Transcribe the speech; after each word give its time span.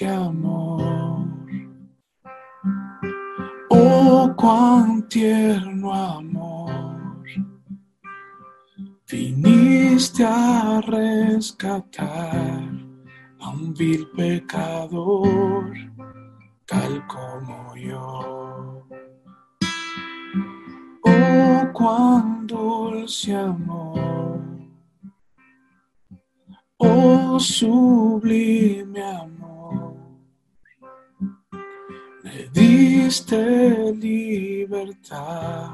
amor. 0.00 1.28
Oh, 3.70 4.32
cuán 4.36 5.06
tierno 5.08 5.92
amor. 5.92 7.22
Viniste 9.10 10.24
a 10.24 10.80
rescatar 10.80 12.62
a 13.40 13.50
un 13.50 13.74
vil 13.74 14.08
pecador, 14.16 15.74
tal 16.66 17.06
como 17.06 17.74
yo. 17.76 18.86
Oh, 21.04 21.68
cuán 21.72 22.46
dulce 22.46 23.34
amor. 23.34 24.40
Oh, 26.78 27.38
sublime 27.38 29.02
amor. 29.02 29.41
Me 32.22 32.48
diste 32.52 33.92
libertad. 33.94 35.70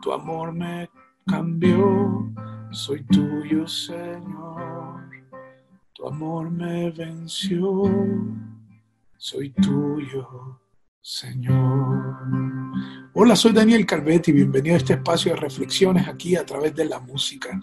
Tu 0.00 0.12
amor 0.12 0.52
me 0.52 0.88
cambió. 1.26 2.32
Soy 2.70 3.04
tuyo, 3.04 3.66
Señor. 3.66 5.10
Tu 5.92 6.06
amor 6.06 6.50
me 6.50 6.90
venció. 6.90 7.84
Soy 9.18 9.50
tuyo, 9.50 10.58
Señor. 11.02 12.61
Hola, 13.14 13.36
soy 13.36 13.52
Daniel 13.52 13.84
Calvetti, 13.84 14.32
bienvenido 14.32 14.74
a 14.74 14.78
este 14.78 14.94
espacio 14.94 15.34
de 15.34 15.40
reflexiones 15.40 16.08
aquí 16.08 16.34
a 16.34 16.46
través 16.46 16.74
de 16.74 16.86
la 16.86 16.98
música. 16.98 17.60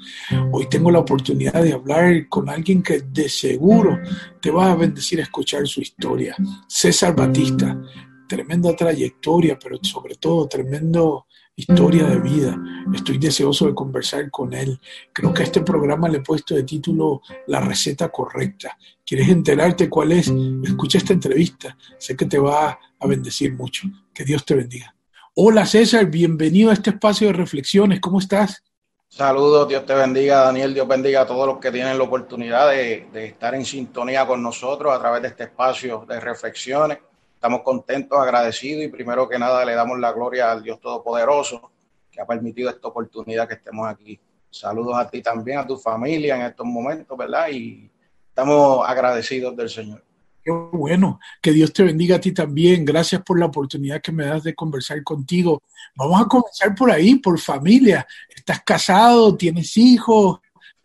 Hoy 0.52 0.68
tengo 0.70 0.92
la 0.92 1.00
oportunidad 1.00 1.64
de 1.64 1.74
hablar 1.74 2.30
con 2.30 2.50
alguien 2.50 2.84
que 2.84 3.02
de 3.02 3.28
seguro 3.28 3.98
te 4.40 4.52
va 4.52 4.72
a 4.72 4.76
bendecir 4.76 5.20
escuchar 5.20 5.68
su 5.68 5.82
historia. 5.82 6.36
César 6.68 7.16
Batista, 7.16 7.82
tremenda 8.28 8.76
trayectoria, 8.76 9.58
pero 9.58 9.80
sobre 9.82 10.16
todo 10.16 10.48
tremendo 10.48 11.26
historia 11.56 12.06
de 12.06 12.20
vida. 12.20 12.58
Estoy 12.94 13.18
deseoso 13.18 13.66
de 13.66 13.73
conversar 13.73 14.30
con 14.30 14.54
él. 14.54 14.80
Creo 15.12 15.34
que 15.34 15.42
a 15.42 15.46
este 15.46 15.62
programa 15.62 16.08
le 16.08 16.20
he 16.20 16.22
puesto 16.22 16.54
de 16.54 16.64
título 16.64 17.22
La 17.48 17.60
receta 17.60 18.10
correcta. 18.10 18.78
¿Quieres 19.04 19.30
enterarte 19.30 19.90
cuál 19.90 20.12
es? 20.12 20.32
Escucha 20.64 21.00
esta 21.00 21.14
entrevista. 21.14 21.76
Sé 21.98 22.16
que 22.16 22.28
te 22.28 22.38
va 22.38 22.80
a 23.00 23.08
bendecir 23.08 23.54
mucho. 23.56 23.90
Que 24.14 24.23
Dios 24.23 24.46
te 24.46 24.54
bendiga. 24.54 24.96
Hola 25.42 25.66
César, 25.66 26.08
bienvenido 26.08 26.70
a 26.70 26.73
este 26.73 26.90
espacio 26.90 27.28
de 27.28 27.32
reflexiones. 27.32 28.02
¿Cómo 28.02 28.20
estás? 28.20 28.62
Saludos, 29.08 29.70
Dios 29.70 29.86
te 29.86 29.94
bendiga, 29.94 30.42
Daniel. 30.42 30.73
Dios 30.73 30.86
bendiga 30.86 31.22
a 31.22 31.26
todos 31.26 31.48
los 31.48 31.59
que 31.59 31.72
tienen 31.72 31.98
la 31.98 32.04
oportunidad 32.04 32.70
de, 32.70 33.08
estar 33.14 33.56
en 33.56 33.64
sintonía 33.64 34.28
con 34.28 34.44
nosotros 34.44 34.94
a 34.94 35.00
través 35.00 35.22
de 35.22 35.30
este 35.30 35.45
espacio 35.45 36.06
de 36.06 36.20
reflexiones. 36.20 36.98
Estamos 37.36 37.62
contentos, 37.62 38.20
agradecidos 38.20 38.84
y 38.84 38.90
primero 38.90 39.30
que 39.30 39.40
nada 39.40 39.64
le 39.64 39.76
damos 39.76 39.98
la 39.98 40.12
gloria 40.12 40.52
al 40.52 40.62
Dios 40.62 40.82
Todopoderoso 40.82 41.72
que 42.12 42.20
ha 42.20 42.28
permitido 42.28 42.70
esta 42.70 42.90
oportunidad 42.90 43.48
que 43.48 43.54
estemos 43.54 43.88
aquí. 43.88 44.20
Saludos 44.50 44.98
a 44.98 45.10
ti 45.10 45.22
también, 45.22 45.60
a 45.60 45.66
tu 45.66 45.78
familia 45.78 46.36
en 46.36 46.42
estos 46.42 46.66
momentos, 46.66 47.17
¿verdad? 47.17 47.48
Y 47.50 47.90
estamos 48.28 48.86
agradecidos 48.86 49.56
del 49.56 49.70
Señor. 49.70 50.04
Qué 50.44 50.52
bueno, 50.52 51.20
que 51.42 51.52
Dios 51.52 51.73
te 51.73 51.84
bendiga 51.84 52.16
a 52.16 52.22
ti 52.22 52.32
también. 52.32 52.86
Gracias 52.86 53.22
por 53.23 53.40
la 53.40 53.48
oportunidad 53.48 54.02
que 54.02 54.12
me 54.12 54.26
das 54.26 54.44
de 54.44 54.56
conversar 54.56 55.04
contigo. 55.04 55.62
Vamos 55.95 56.22
a 56.22 56.26
comenzar 56.26 56.73
por 56.76 56.92
ahí, 56.92 57.16
por 57.16 57.38
familia. 57.40 58.08
¿Estás 58.30 58.62
casado? 58.64 59.36
¿Tienes 59.36 59.76
hijos? 59.78 60.39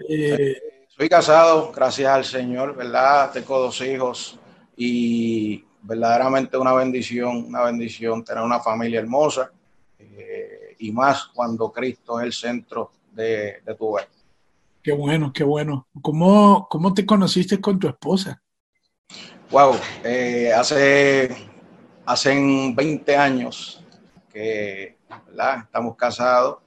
Eh... 0.08 0.56
Soy 0.88 1.08
casado, 1.08 1.72
gracias 1.72 2.08
al 2.08 2.24
Señor, 2.24 2.76
¿verdad? 2.76 3.32
Tengo 3.32 3.58
dos 3.58 3.80
hijos 3.80 4.38
y 4.76 5.64
verdaderamente 5.82 6.56
una 6.56 6.72
bendición, 6.72 7.46
una 7.46 7.64
bendición 7.64 8.24
tener 8.24 8.42
una 8.42 8.60
familia 8.60 9.00
hermosa 9.00 9.50
eh, 9.98 10.76
y 10.78 10.92
más 10.92 11.26
cuando 11.34 11.72
Cristo 11.72 12.20
es 12.20 12.26
el 12.26 12.32
centro 12.32 12.92
de, 13.12 13.62
tu 13.76 13.96
vida. 13.96 14.08
Qué 14.82 14.92
bueno, 14.92 15.32
qué 15.32 15.42
bueno. 15.42 15.88
¿Cómo, 16.00 16.68
¿Cómo 16.70 16.94
te 16.94 17.04
conociste 17.04 17.60
con 17.60 17.78
tu 17.78 17.88
esposa? 17.88 18.40
Wow, 19.50 19.76
eh, 20.02 20.52
hace, 20.52 21.28
hace 22.06 22.34
20 22.74 23.16
años 23.16 23.84
que 24.32 24.96
estamos 25.64 25.96
casados 25.96 26.58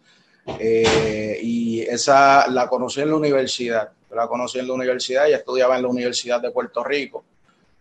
eh, 0.60 1.40
y 1.42 1.82
esa 1.82 2.48
la 2.48 2.68
conocí 2.68 3.02
en 3.02 3.10
la 3.10 3.16
universidad. 3.16 3.92
la 4.12 4.28
conocí 4.28 4.60
en 4.60 4.68
la 4.68 4.74
universidad 4.74 5.28
y 5.28 5.34
estudiaba 5.34 5.76
en 5.76 5.82
la 5.82 5.88
Universidad 5.90 6.40
de 6.40 6.52
Puerto 6.52 6.84
Rico 6.84 7.26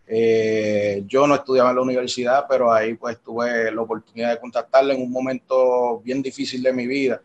eh, 0.09 1.03
yo 1.07 1.27
no 1.27 1.35
estudiaba 1.35 1.71
en 1.71 1.77
la 1.77 1.83
universidad, 1.83 2.47
pero 2.49 2.73
ahí 2.73 2.95
pues 2.95 3.21
tuve 3.21 3.71
la 3.71 3.83
oportunidad 3.83 4.31
de 4.31 4.41
contactarle 4.41 4.95
en 4.95 5.03
un 5.03 5.11
momento 5.11 6.01
bien 6.01 6.23
difícil 6.23 6.63
de 6.63 6.73
mi 6.73 6.87
vida. 6.87 7.21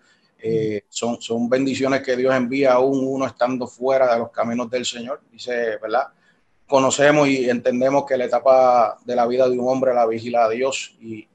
Son, 0.90 1.22
son 1.22 1.48
bendiciones 1.48 2.02
que 2.02 2.16
Dios 2.18 2.34
envía 2.36 2.74
aún 2.74 3.06
uno 3.08 3.28
estando 3.28 3.68
fuera 3.68 4.12
de 4.12 4.20
los 4.20 4.32
caminos 4.32 4.70
del 4.70 4.86
Señor. 4.86 5.22
Dice, 5.32 5.78
¿verdad? 5.78 6.08
Conocemos 6.72 7.28
y 7.28 7.50
entendemos 7.50 8.06
que 8.06 8.16
la 8.16 8.26
etapa 8.26 8.98
de 9.04 9.14
la 9.14 9.28
vida 9.28 9.50
de 9.50 9.60
un 9.60 9.68
hombre 9.68 9.94
la 9.94 10.08
vigila 10.08 10.46
a 10.46 10.50
Dios 10.50 10.96
y, 11.02 11.28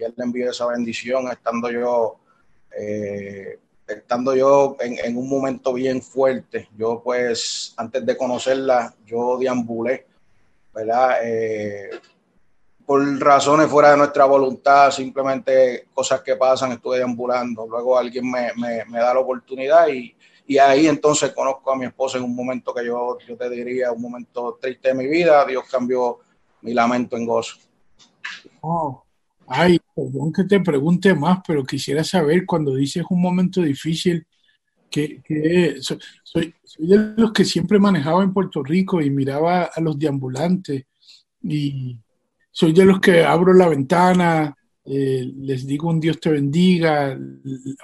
Él 0.00 0.14
le 0.16 0.24
envía 0.24 0.50
esa 0.50 0.66
bendición 0.66 1.30
estando 1.30 1.70
yo, 1.70 2.16
eh, 2.76 3.60
estando 3.86 4.34
yo 4.34 4.76
en, 4.80 4.98
en 4.98 5.16
un 5.16 5.28
momento 5.28 5.72
bien 5.72 6.02
fuerte. 6.02 6.68
Yo 6.76 7.00
pues 7.04 7.72
antes 7.76 8.04
de 8.04 8.16
conocerla, 8.16 8.92
yo 9.06 9.38
deambulé 9.38 10.06
¿verdad? 10.72 11.18
Eh, 11.22 11.90
por 12.86 13.02
razones 13.20 13.68
fuera 13.68 13.92
de 13.92 13.98
nuestra 13.98 14.24
voluntad, 14.24 14.90
simplemente 14.90 15.86
cosas 15.94 16.22
que 16.22 16.36
pasan, 16.36 16.72
estuve 16.72 16.98
deambulando. 16.98 17.66
Luego 17.68 17.96
alguien 17.96 18.28
me, 18.28 18.52
me, 18.56 18.98
da 18.98 19.14
la 19.14 19.20
oportunidad 19.20 19.88
y, 19.88 20.14
y, 20.50 20.58
ahí 20.58 20.86
entonces 20.86 21.32
conozco 21.32 21.72
a 21.72 21.76
mi 21.76 21.84
esposa 21.86 22.18
en 22.18 22.24
un 22.24 22.34
momento 22.34 22.74
que 22.74 22.84
yo, 22.84 23.18
yo 23.26 23.36
te 23.36 23.48
diría, 23.48 23.92
un 23.92 24.02
momento 24.02 24.58
triste 24.60 24.88
de 24.88 24.94
mi 24.94 25.06
vida. 25.06 25.46
Dios 25.46 25.64
cambió 25.70 26.18
mi 26.62 26.74
lamento 26.74 27.16
en 27.16 27.26
gozo. 27.26 27.56
Oh, 28.60 29.02
ay, 29.46 29.78
perdón 29.94 30.32
que 30.32 30.44
te 30.44 30.60
pregunte 30.60 31.14
más, 31.14 31.40
pero 31.46 31.64
quisiera 31.64 32.04
saber 32.04 32.44
cuando 32.46 32.74
dices 32.74 33.04
un 33.08 33.20
momento 33.20 33.62
difícil, 33.62 34.26
que, 34.90 35.76
soy, 35.80 35.98
soy, 36.24 36.54
de 36.78 37.14
los 37.16 37.32
que 37.32 37.44
siempre 37.44 37.78
manejaba 37.78 38.22
en 38.22 38.32
Puerto 38.32 38.62
Rico 38.62 39.00
y 39.00 39.08
miraba 39.08 39.70
a 39.72 39.80
los 39.80 39.98
deambulantes 39.98 40.84
y 41.42 41.96
soy 42.50 42.72
de 42.72 42.84
los 42.84 43.00
que 43.00 43.24
abro 43.24 43.54
la 43.54 43.68
ventana, 43.68 44.56
eh, 44.84 45.30
les 45.36 45.66
digo 45.66 45.88
un 45.88 46.00
Dios 46.00 46.18
te 46.20 46.30
bendiga, 46.30 47.18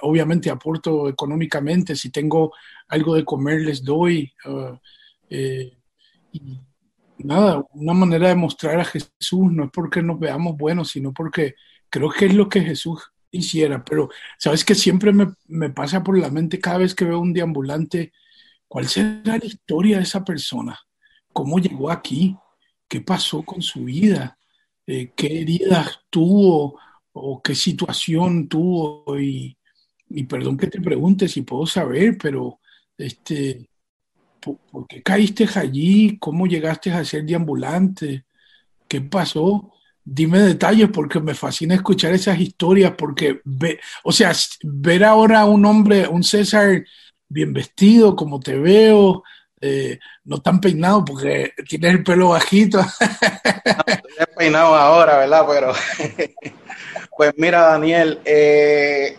obviamente 0.01 0.49
aporto 0.49 1.07
económicamente, 1.09 1.95
si 1.95 2.09
tengo 2.11 2.53
algo 2.87 3.15
de 3.15 3.25
comer 3.25 3.61
les 3.61 3.83
doy. 3.83 4.31
Uh, 4.45 4.77
eh, 5.29 5.77
y 6.31 6.59
nada, 7.19 7.63
una 7.73 7.93
manera 7.93 8.29
de 8.29 8.35
mostrar 8.35 8.79
a 8.79 8.85
Jesús 8.85 9.51
no 9.51 9.65
es 9.65 9.71
porque 9.71 10.01
nos 10.01 10.19
veamos 10.19 10.57
buenos, 10.57 10.89
sino 10.89 11.13
porque 11.13 11.55
creo 11.89 12.09
que 12.09 12.25
es 12.25 12.33
lo 12.33 12.49
que 12.49 12.61
Jesús 12.61 13.11
hiciera, 13.31 13.83
pero 13.83 14.09
sabes 14.37 14.63
que 14.65 14.75
siempre 14.75 15.11
me, 15.13 15.27
me, 15.47 15.69
pasa 15.69 16.03
por 16.03 16.17
la 16.17 16.29
mente 16.29 16.59
cada 16.59 16.79
vez 16.79 16.95
que 16.95 17.05
veo 17.05 17.19
un 17.19 17.33
deambulante, 17.33 18.13
¿cuál 18.67 18.87
será 18.87 19.37
la 19.37 19.45
historia 19.45 19.97
de 19.97 20.03
esa 20.03 20.23
persona? 20.23 20.79
¿Cómo 21.33 21.59
llegó 21.59 21.91
aquí? 21.91 22.35
¿Qué 22.87 23.01
pasó 23.01 23.43
con 23.43 23.61
su 23.61 23.83
vida? 23.83 24.37
Eh, 24.87 25.11
¿Qué 25.15 25.41
heridas 25.41 25.99
tuvo 26.09 26.79
o 27.17 27.41
qué 27.41 27.55
situación 27.55 28.47
tuvo? 28.47 29.19
Y, 29.19 29.57
y, 30.09 30.23
perdón 30.23 30.57
que 30.57 30.67
te 30.67 30.81
pregunte 30.81 31.27
si 31.27 31.41
puedo 31.41 31.65
saber, 31.65 32.17
pero 32.17 32.59
este, 32.97 33.69
¿por, 34.39 34.57
¿por 34.57 34.87
qué 34.87 35.03
caíste 35.03 35.47
allí? 35.55 36.17
¿Cómo 36.19 36.47
llegaste 36.47 36.91
a 36.91 37.03
ser 37.05 37.25
deambulante? 37.25 38.25
¿Qué 38.87 39.01
pasó? 39.01 39.73
dime 40.09 40.39
detalles 40.39 40.89
porque 40.89 41.19
me 41.19 41.33
fascina 41.33 41.75
escuchar 41.75 42.13
esas 42.13 42.39
historias 42.39 42.93
porque 42.97 43.41
ve, 43.43 43.79
o 44.03 44.13
sea, 44.13 44.31
ver 44.63 45.03
ahora 45.03 45.43
un 45.45 45.65
hombre, 45.65 46.07
un 46.07 46.23
César 46.23 46.85
bien 47.27 47.51
vestido 47.51 48.15
como 48.15 48.39
te 48.39 48.57
veo, 48.57 49.23
eh, 49.59 49.99
no 50.23 50.41
tan 50.41 50.61
peinado 50.61 51.03
porque 51.03 51.51
tienes 51.67 51.91
el 51.91 52.03
pelo 52.03 52.29
bajito. 52.29 52.79
peinado 54.37 54.75
ahora, 54.75 55.17
¿verdad? 55.17 55.45
Pero 55.49 55.73
pues 57.17 57.33
mira, 57.37 57.61
Daniel, 57.61 58.21
eh, 58.23 59.17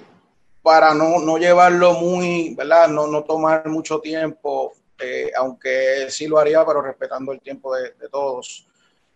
para 0.63 0.95
no, 0.95 1.19
no, 1.19 1.37
llevarlo 1.37 1.95
muy, 1.95 2.55
¿verdad? 2.55 2.89
No, 2.89 3.07
no 3.07 3.25
tomar 3.25 3.67
mucho 3.69 4.01
tiempo, 4.01 4.73
eh, 4.99 5.31
aunque 5.37 6.07
sí 6.11 6.27
lo 6.27 6.39
haría, 6.39 6.65
pero 6.65 6.81
respetando 6.81 7.33
el 7.33 7.41
tiempo 7.41 7.75
de, 7.75 7.91
de 7.91 8.09
todos. 8.09 8.67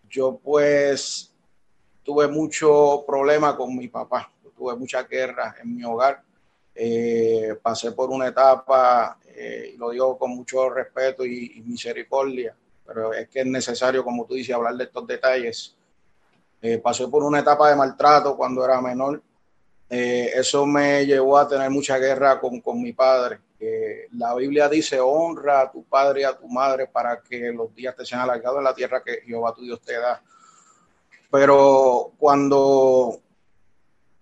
Yo 0.09 0.37
pues 0.43 1.33
tuve 2.03 2.27
mucho 2.27 3.03
problema 3.07 3.55
con 3.55 3.75
mi 3.75 3.87
papá, 3.87 4.31
tuve 4.55 4.75
mucha 4.75 5.03
guerra 5.03 5.55
en 5.61 5.75
mi 5.75 5.83
hogar. 5.83 6.21
Eh, 6.75 7.55
pasé 7.61 7.91
por 7.91 8.09
una 8.09 8.27
etapa, 8.27 9.19
eh, 9.27 9.71
y 9.73 9.77
lo 9.77 9.91
digo 9.91 10.17
con 10.17 10.31
mucho 10.31 10.69
respeto 10.69 11.25
y, 11.25 11.61
misericordia, 11.65 12.55
pero 12.85 13.13
es 13.13 13.29
que 13.29 13.41
es 13.41 13.45
necesario, 13.45 14.03
como 14.03 14.25
tú 14.25 14.33
dices, 14.33 14.55
hablar 14.55 14.75
de 14.75 14.85
estos 14.85 15.05
detalles. 15.05 15.75
Eh, 16.65 16.77
pasé 16.77 17.09
por 17.09 17.23
una 17.23 17.39
etapa 17.39 17.69
de 17.69 17.75
maltrato 17.75 18.37
cuando 18.37 18.63
era 18.63 18.79
menor. 18.79 19.21
Eh, 19.89 20.31
eso 20.33 20.65
me 20.65 21.05
llevó 21.05 21.37
a 21.37 21.45
tener 21.45 21.69
mucha 21.69 21.97
guerra 21.97 22.39
con, 22.39 22.61
con 22.61 22.81
mi 22.81 22.93
padre. 22.93 23.41
la 24.13 24.33
Biblia 24.33 24.69
dice, 24.69 24.97
honra 24.97 25.59
a 25.59 25.71
tu 25.71 25.83
padre 25.83 26.21
y 26.21 26.23
a 26.23 26.37
tu 26.37 26.47
madre 26.47 26.87
para 26.87 27.21
que 27.21 27.51
los 27.51 27.75
días 27.75 27.93
te 27.97 28.05
sean 28.05 28.21
alargados 28.21 28.59
en 28.59 28.63
la 28.63 28.73
tierra 28.73 29.03
que 29.03 29.21
Jehová 29.25 29.53
tu 29.53 29.61
Dios 29.63 29.81
te 29.81 29.99
da. 29.99 30.21
Pero 31.29 32.13
cuando, 32.17 33.19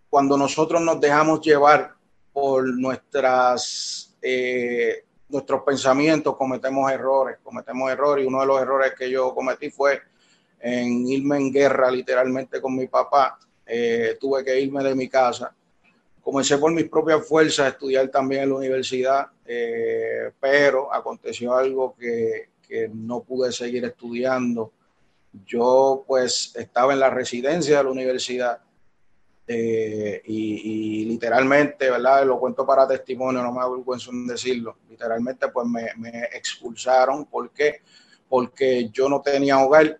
cuando 0.10 0.36
nosotros 0.36 0.82
nos 0.82 1.00
dejamos 1.00 1.42
llevar 1.42 1.94
por 2.34 2.66
nuestras, 2.66 4.16
eh, 4.20 5.06
nuestros 5.30 5.62
pensamientos, 5.62 6.36
cometemos 6.36 6.92
errores, 6.92 7.38
cometemos 7.44 7.92
errores. 7.92 8.26
Y 8.26 8.28
uno 8.28 8.40
de 8.40 8.48
los 8.48 8.62
errores 8.62 8.94
que 8.98 9.12
yo 9.12 9.36
cometí 9.36 9.70
fue 9.70 10.02
en 10.62 11.08
irme 11.08 11.38
en 11.38 11.52
guerra 11.52 11.90
literalmente 11.92 12.62
con 12.62 12.76
mi 12.76 12.88
papá. 12.88 13.40
Eh, 13.66 14.18
tuve 14.20 14.44
que 14.44 14.60
irme 14.60 14.84
de 14.84 14.96
mi 14.96 15.10
casa. 15.10 15.54
Comencé 16.22 16.58
por 16.58 16.72
mis 16.72 16.88
propias 16.90 17.28
fuerzas 17.28 17.66
a 17.66 17.70
estudiar 17.70 18.08
también 18.10 18.44
en 18.44 18.50
la 18.50 18.56
universidad, 18.56 19.28
eh, 19.46 20.32
pero 20.40 20.94
aconteció 20.94 21.56
algo 21.56 21.96
que, 21.96 22.50
que 22.68 22.90
no 22.94 23.22
pude 23.22 23.52
seguir 23.52 23.86
estudiando 23.86 24.72
yo 25.46 26.04
pues 26.08 26.54
estaba 26.56 26.94
en 26.94 27.00
la 27.00 27.10
residencia 27.10 27.78
de 27.78 27.84
la 27.84 27.90
universidad 27.90 28.60
eh, 29.48 30.22
y, 30.26 31.06
literalmente, 31.06 31.90
¿verdad? 31.90 32.26
Lo 32.26 32.40
cuento 32.40 32.66
para 32.66 32.88
testimonio, 32.88 33.42
no 33.42 33.52
me 33.52 33.62
avergüenzo 33.62 34.12
en 34.12 34.28
decirlo. 34.28 34.78
Literalmente 34.90 35.48
pues 35.50 35.68
me, 35.68 36.24
expulsaron. 36.34 37.26
¿Por 37.26 37.50
qué? 37.52 37.82
Porque 38.30 38.90
yo 38.90 39.10
no 39.10 39.22
tenía 39.22 39.60
hogar 39.60 40.00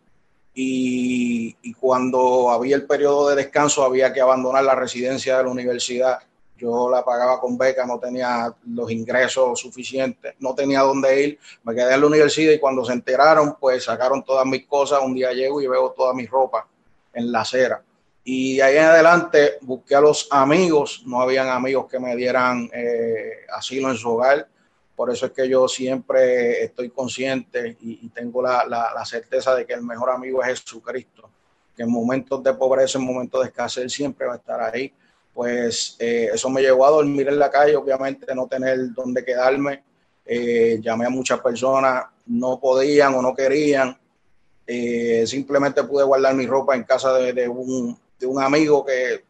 y, 0.54 1.74
cuando 1.74 2.52
había 2.52 2.76
el 2.76 2.86
periodo 2.86 3.30
de 3.30 3.36
descanso 3.36 3.84
había 3.84 4.14
que 4.14 4.22
abandonar 4.22 4.64
la 4.64 4.76
residencia 4.76 5.38
de 5.38 5.44
la 5.44 5.50
universidad. 5.50 6.20
Yo 6.58 6.90
la 6.92 7.04
pagaba 7.04 7.40
con 7.40 7.58
beca, 7.58 7.88
no 7.88 7.98
tenía 7.98 8.54
los 8.68 8.92
ingresos 8.92 9.60
suficientes, 9.60 10.36
no 10.40 10.54
tenía 10.54 10.82
dónde 10.82 11.24
ir, 11.24 11.40
me 11.64 11.74
quedé 11.74 11.96
en 11.96 12.02
la 12.02 12.08
universidad 12.08 12.52
y 12.52 12.60
cuando 12.60 12.86
se 12.86 12.94
enteraron, 12.94 13.56
pues 13.60 13.86
sacaron 13.86 14.24
todas 14.24 14.46
mis 14.46 14.68
cosas, 14.68 15.00
un 15.04 15.16
día 15.16 15.34
llego 15.34 15.60
y 15.60 15.68
veo 15.68 15.92
toda 15.92 16.14
mi 16.14 16.28
ropa 16.28 16.68
en 17.14 17.32
la 17.32 17.42
acera. 17.42 17.84
Y 18.24 18.62
ahí 18.62 18.78
en 18.78 18.84
adelante 18.84 19.58
busqué 19.62 19.96
a 19.96 20.02
los 20.02 20.28
amigos, 20.30 21.02
no 21.08 21.22
habían 21.22 21.50
amigos 21.50 21.88
que 21.90 22.00
me 22.00 22.16
dieran 22.16 22.70
eh, 22.72 23.48
asilo 23.52 23.90
en 23.90 23.98
su 23.98 24.12
hogar, 24.12 24.48
por 24.96 25.12
eso 25.12 25.26
es 25.28 25.32
que 25.32 25.48
yo 25.50 25.68
siempre 25.68 26.64
estoy 26.64 26.90
consciente 26.90 27.78
y, 27.82 28.10
tengo 28.10 28.42
la, 28.42 28.66
la 28.68 29.06
certeza 29.06 29.56
de 29.56 29.66
que 29.66 29.74
el 29.74 29.82
mejor 29.82 30.10
amigo 30.12 30.44
es 30.44 30.62
Jesucristo, 30.62 31.30
que 31.76 31.84
en 31.84 31.92
momentos 31.92 32.44
de 32.44 32.54
pobreza, 32.54 33.00
en 33.00 33.06
momentos 33.06 33.42
de 33.42 33.48
escasez, 33.48 33.92
siempre 33.92 34.28
va 34.28 34.34
a 34.34 34.38
estar 34.38 34.62
ahí 34.62 34.94
pues 35.34 35.96
eh, 36.00 36.30
eso 36.34 36.50
me 36.50 36.62
llevó 36.62 36.86
a 36.86 36.92
dormir 36.92 37.28
en 37.28 37.40
la 37.40 37.50
calle, 37.50 37.76
obviamente 37.76 38.34
no 38.36 38.48
tener 38.48 38.94
dónde 38.94 39.24
quedarme. 39.24 39.84
Eh, 40.26 40.80
llamé 40.82 41.06
a 41.06 41.10
muchas 41.10 41.40
personas, 41.40 42.06
no 42.26 42.60
podían 42.60 43.16
o 43.16 43.22
no 43.22 43.34
querían. 43.34 43.98
Eh, 44.68 45.26
simplemente 45.26 45.84
pude 45.84 46.04
guardar 46.04 46.36
mi 46.36 46.46
ropa 46.46 46.76
en 46.76 46.84
casa 46.84 47.14
de, 47.14 47.48
un, 47.48 47.98
amigo 48.40 48.86
que, 48.86 49.24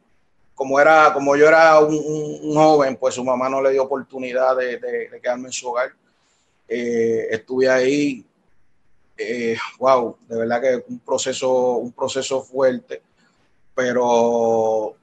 como, 0.54 0.78
era, 0.78 1.12
como 1.12 1.36
yo 1.36 1.48
era 1.48 1.80
un, 1.80 2.54
joven, 2.54 2.96
pues 2.96 3.14
su 3.14 3.24
mamá 3.24 3.48
no 3.48 3.62
le 3.62 3.70
dio 3.70 3.84
oportunidad 3.84 4.56
de, 4.56 5.08
quedarme 5.22 5.48
en 5.48 5.52
su 5.52 5.68
hogar. 5.68 5.92
estuve 6.68 7.68
ahí, 7.68 8.24
wow, 9.78 10.16
de 10.28 10.36
verdad 10.36 10.60
que 10.60 10.84
un 10.88 10.98
proceso, 11.00 11.76
un 11.76 11.92
proceso 11.92 12.42
fuerte, 12.42 13.02
pero 13.74 14.94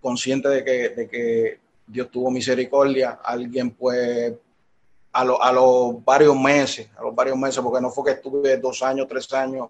consciente 0.00 0.48
de 0.48 0.64
que, 0.64 0.88
de 0.90 1.08
que 1.08 1.58
Dios 1.86 2.10
tuvo 2.10 2.30
misericordia, 2.30 3.20
alguien 3.22 3.70
pues 3.70 4.32
a, 5.12 5.20
a 5.20 5.52
los 5.52 6.04
varios 6.04 6.38
meses, 6.38 6.88
a 6.96 7.02
los 7.02 7.14
varios 7.14 7.38
meses, 7.38 7.62
porque 7.62 7.80
no 7.80 7.90
fue 7.90 8.04
que 8.04 8.10
estuve 8.12 8.56
dos 8.56 8.82
años, 8.82 9.06
tres 9.08 9.32
años, 9.32 9.68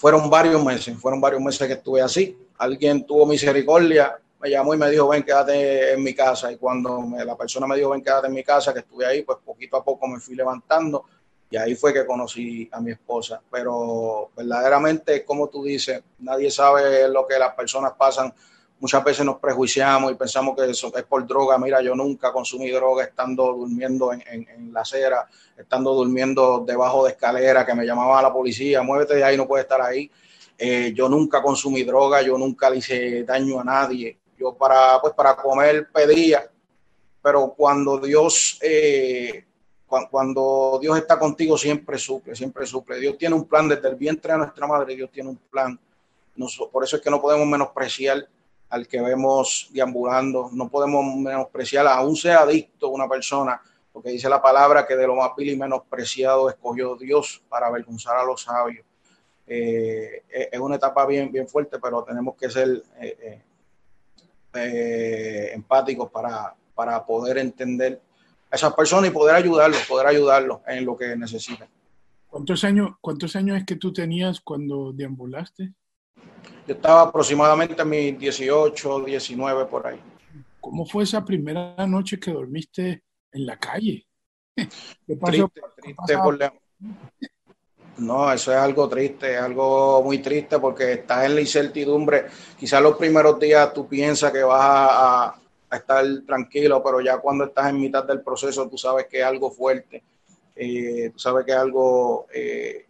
fueron 0.00 0.30
varios 0.30 0.64
meses, 0.64 0.96
fueron 0.96 1.20
varios 1.20 1.42
meses 1.42 1.66
que 1.68 1.74
estuve 1.74 2.00
así. 2.00 2.34
Alguien 2.56 3.04
tuvo 3.04 3.26
misericordia, 3.26 4.18
me 4.40 4.48
llamó 4.48 4.72
y 4.72 4.78
me 4.78 4.88
dijo, 4.88 5.06
ven, 5.08 5.22
quédate 5.22 5.92
en 5.92 6.02
mi 6.02 6.14
casa. 6.14 6.50
Y 6.50 6.56
cuando 6.56 7.04
la 7.22 7.36
persona 7.36 7.66
me 7.66 7.76
dijo, 7.76 7.90
ven, 7.90 8.02
quédate 8.02 8.28
en 8.28 8.32
mi 8.32 8.42
casa, 8.42 8.72
que 8.72 8.78
estuve 8.78 9.04
ahí, 9.04 9.20
pues 9.20 9.36
poquito 9.44 9.76
a 9.76 9.84
poco 9.84 10.08
me 10.08 10.18
fui 10.18 10.34
levantando 10.34 11.04
y 11.50 11.58
ahí 11.58 11.74
fue 11.74 11.92
que 11.92 12.06
conocí 12.06 12.66
a 12.72 12.80
mi 12.80 12.92
esposa. 12.92 13.42
Pero 13.50 14.30
verdaderamente, 14.34 15.22
como 15.22 15.50
tú 15.50 15.64
dices, 15.64 16.02
nadie 16.20 16.50
sabe 16.50 17.06
lo 17.06 17.26
que 17.26 17.38
las 17.38 17.54
personas 17.54 17.92
pasan 17.92 18.32
muchas 18.80 19.04
veces 19.04 19.24
nos 19.24 19.38
prejuiciamos 19.38 20.10
y 20.10 20.14
pensamos 20.14 20.56
que 20.56 20.68
eso 20.68 20.90
es 20.96 21.04
por 21.04 21.26
droga. 21.26 21.58
Mira, 21.58 21.80
yo 21.82 21.94
nunca 21.94 22.32
consumí 22.32 22.70
droga 22.70 23.04
estando 23.04 23.52
durmiendo 23.52 24.12
en, 24.12 24.72
la 24.72 24.80
acera, 24.80 25.28
estando 25.56 25.94
durmiendo 25.94 26.64
debajo 26.66 27.04
de 27.04 27.12
escalera, 27.12 27.64
que 27.64 27.74
me 27.74 27.84
llamaba 27.84 28.22
la 28.22 28.32
policía, 28.32 28.82
muévete 28.82 29.16
de 29.16 29.24
ahí, 29.24 29.36
no 29.36 29.46
puedes 29.46 29.64
estar 29.64 29.80
ahí. 29.80 30.10
Eh, 30.58 30.92
yo 30.94 31.08
nunca 31.08 31.42
consumí 31.42 31.84
droga, 31.84 32.22
yo 32.22 32.36
nunca 32.36 32.70
le 32.70 32.78
hice 32.78 33.22
daño 33.24 33.60
a 33.60 33.64
nadie. 33.64 34.18
Yo 34.38 34.54
para, 34.54 35.00
pues, 35.00 35.12
para 35.12 35.36
comer 35.36 35.88
pedía, 35.92 36.50
pero 37.22 37.52
cuando 37.54 37.98
Dios, 37.98 38.58
eh, 38.62 39.44
cuando 39.86 40.78
Dios 40.80 40.96
está 40.96 41.18
contigo 41.18 41.58
siempre 41.58 41.98
suple, 41.98 42.34
siempre 42.34 42.64
suple. 42.64 42.98
Dios 42.98 43.18
tiene 43.18 43.34
un 43.34 43.44
plan 43.44 43.68
desde 43.68 43.88
el 43.88 43.96
vientre 43.96 44.32
de 44.32 44.38
nuestra 44.38 44.66
madre, 44.66 44.96
Dios 44.96 45.10
tiene 45.10 45.28
un 45.28 45.36
plan. 45.36 45.78
por 46.72 46.84
eso 46.84 46.96
es 46.96 47.02
que 47.02 47.10
no 47.10 47.20
podemos 47.20 47.46
menospreciar 47.46 48.26
al 48.70 48.86
que 48.86 49.00
vemos 49.00 49.68
deambulando. 49.72 50.48
No 50.52 50.68
podemos 50.68 51.04
menospreciar, 51.16 51.86
aún 51.86 52.16
sea 52.16 52.40
adicto 52.40 52.88
una 52.88 53.08
persona, 53.08 53.60
porque 53.92 54.10
dice 54.10 54.28
la 54.28 54.40
palabra 54.40 54.86
que 54.86 54.96
de 54.96 55.06
lo 55.06 55.16
más 55.16 55.30
vil 55.36 55.50
y 55.50 55.56
menospreciado 55.56 56.48
escogió 56.48 56.96
Dios 56.96 57.42
para 57.48 57.66
avergonzar 57.66 58.16
a 58.16 58.24
los 58.24 58.42
sabios. 58.42 58.86
Eh, 59.46 60.22
es 60.30 60.60
una 60.60 60.76
etapa 60.76 61.04
bien, 61.06 61.30
bien 61.32 61.48
fuerte, 61.48 61.78
pero 61.80 62.04
tenemos 62.04 62.36
que 62.36 62.48
ser 62.48 62.82
eh, 63.00 63.42
eh, 64.54 65.50
empáticos 65.52 66.08
para, 66.10 66.54
para 66.74 67.04
poder 67.04 67.38
entender 67.38 68.00
a 68.48 68.54
esas 68.54 68.72
personas 68.74 69.10
y 69.10 69.12
poder 69.12 69.34
ayudarlos, 69.34 69.84
poder 69.86 70.06
ayudarlos 70.06 70.60
en 70.68 70.84
lo 70.84 70.96
que 70.96 71.16
necesitan. 71.16 71.68
¿Cuántos 72.28 72.62
años, 72.62 72.90
¿Cuántos 73.00 73.34
años 73.34 73.58
es 73.58 73.66
que 73.66 73.74
tú 73.74 73.92
tenías 73.92 74.40
cuando 74.40 74.92
deambulaste? 74.92 75.72
Yo 76.70 76.76
estaba 76.76 77.02
aproximadamente 77.02 77.82
a 77.82 77.84
mis 77.84 78.16
18, 78.16 79.00
19 79.00 79.64
por 79.64 79.88
ahí. 79.88 80.00
¿Cómo 80.60 80.86
fue 80.86 81.02
esa 81.02 81.24
primera 81.24 81.74
noche 81.84 82.20
que 82.20 82.30
dormiste 82.30 83.02
en 83.32 83.44
la 83.44 83.58
calle? 83.58 84.06
¿Qué 84.56 85.16
pasó? 85.16 85.48
Triste, 85.48 85.60
triste 85.82 86.18
por 86.18 86.38
No, 87.98 88.32
eso 88.32 88.52
es 88.52 88.56
algo 88.56 88.88
triste, 88.88 89.34
es 89.34 89.40
algo 89.40 90.00
muy 90.04 90.18
triste 90.18 90.60
porque 90.60 90.92
estás 90.92 91.24
en 91.24 91.34
la 91.34 91.40
incertidumbre. 91.40 92.26
Quizás 92.56 92.80
los 92.80 92.96
primeros 92.96 93.40
días 93.40 93.74
tú 93.74 93.88
piensas 93.88 94.30
que 94.30 94.44
vas 94.44 94.60
a, 94.62 95.40
estar 95.76 96.04
tranquilo, 96.24 96.80
pero 96.84 97.00
ya 97.00 97.18
cuando 97.18 97.46
estás 97.46 97.68
en 97.68 97.80
mitad 97.80 98.04
del 98.04 98.20
proceso 98.20 98.68
tú 98.68 98.78
sabes 98.78 99.06
que 99.06 99.18
es 99.18 99.24
algo 99.24 99.50
fuerte, 99.50 100.04
eh, 100.54 101.10
tú 101.12 101.18
sabes 101.18 101.44
que 101.44 101.50
es 101.50 101.58
algo 101.58 102.28
eh, 102.32 102.86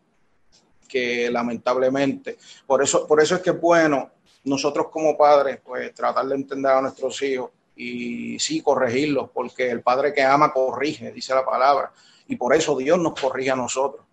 que 0.90 1.30
lamentablemente, 1.30 2.36
por 2.66 2.82
eso, 2.82 3.06
por 3.06 3.22
eso 3.22 3.36
es 3.36 3.40
que 3.40 3.50
es 3.50 3.60
bueno 3.60 4.10
nosotros 4.44 4.88
como 4.90 5.16
padres, 5.16 5.60
pues 5.64 5.94
tratar 5.94 6.26
de 6.26 6.34
entender 6.34 6.72
a 6.72 6.80
nuestros 6.80 7.22
hijos 7.22 7.50
y 7.76 8.38
sí 8.38 8.60
corregirlos, 8.60 9.30
porque 9.32 9.70
el 9.70 9.82
padre 9.82 10.12
que 10.12 10.22
ama 10.22 10.52
corrige, 10.52 11.12
dice 11.12 11.34
la 11.34 11.44
palabra, 11.44 11.92
y 12.26 12.36
por 12.36 12.54
eso 12.54 12.76
Dios 12.76 12.98
nos 12.98 13.18
corrige 13.18 13.50
a 13.50 13.56
nosotros. 13.56 14.04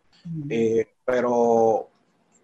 Eh, 0.50 0.88
pero, 1.06 1.88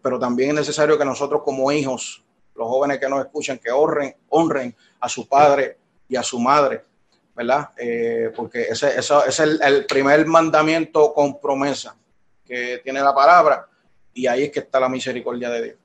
pero 0.02 0.18
también 0.18 0.52
es 0.52 0.56
necesario 0.56 0.98
que 0.98 1.06
nosotros 1.06 1.42
como 1.44 1.72
hijos, 1.72 2.24
los 2.56 2.68
jóvenes 2.68 3.00
que 3.00 3.10
nos 3.10 3.26
escuchan, 3.26 3.60
que 3.60 3.72
honren, 3.72 4.16
honren 4.30 4.76
a 5.00 5.10
su 5.10 5.28
padre 5.28 5.78
y 6.08 6.16
a 6.16 6.24
su 6.24 6.40
madre, 6.40 6.84
¿verdad? 7.36 7.72
Eh, 7.78 8.32
porque 8.36 8.64
ese, 8.64 8.98
es 8.98 9.40
el, 9.40 9.62
el 9.62 9.86
primer 9.86 10.26
mandamiento 10.26 11.14
con 11.14 11.40
promesa 11.40 11.96
que 12.46 12.80
tiene 12.84 13.02
la 13.02 13.14
palabra 13.14 13.68
y 14.14 14.28
ahí 14.28 14.44
es 14.44 14.52
que 14.52 14.60
está 14.60 14.80
la 14.80 14.90
misericordia 14.90 15.50
de 15.50 15.64
Dios. 15.64 15.76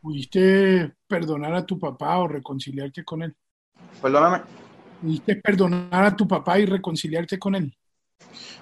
¿Pudiste 0.00 0.92
perdonar 1.06 1.54
a 1.54 1.64
tu 1.64 1.78
papá 1.78 2.18
o 2.18 2.28
reconciliarte 2.28 3.04
con 3.04 3.22
él? 3.22 3.34
Perdóname. 4.00 4.42
¿Pudiste 5.00 5.36
perdonar 5.36 6.04
a 6.04 6.16
tu 6.16 6.26
papá 6.26 6.58
y 6.58 6.66
reconciliarte 6.66 7.38
con 7.38 7.54
él? 7.54 7.76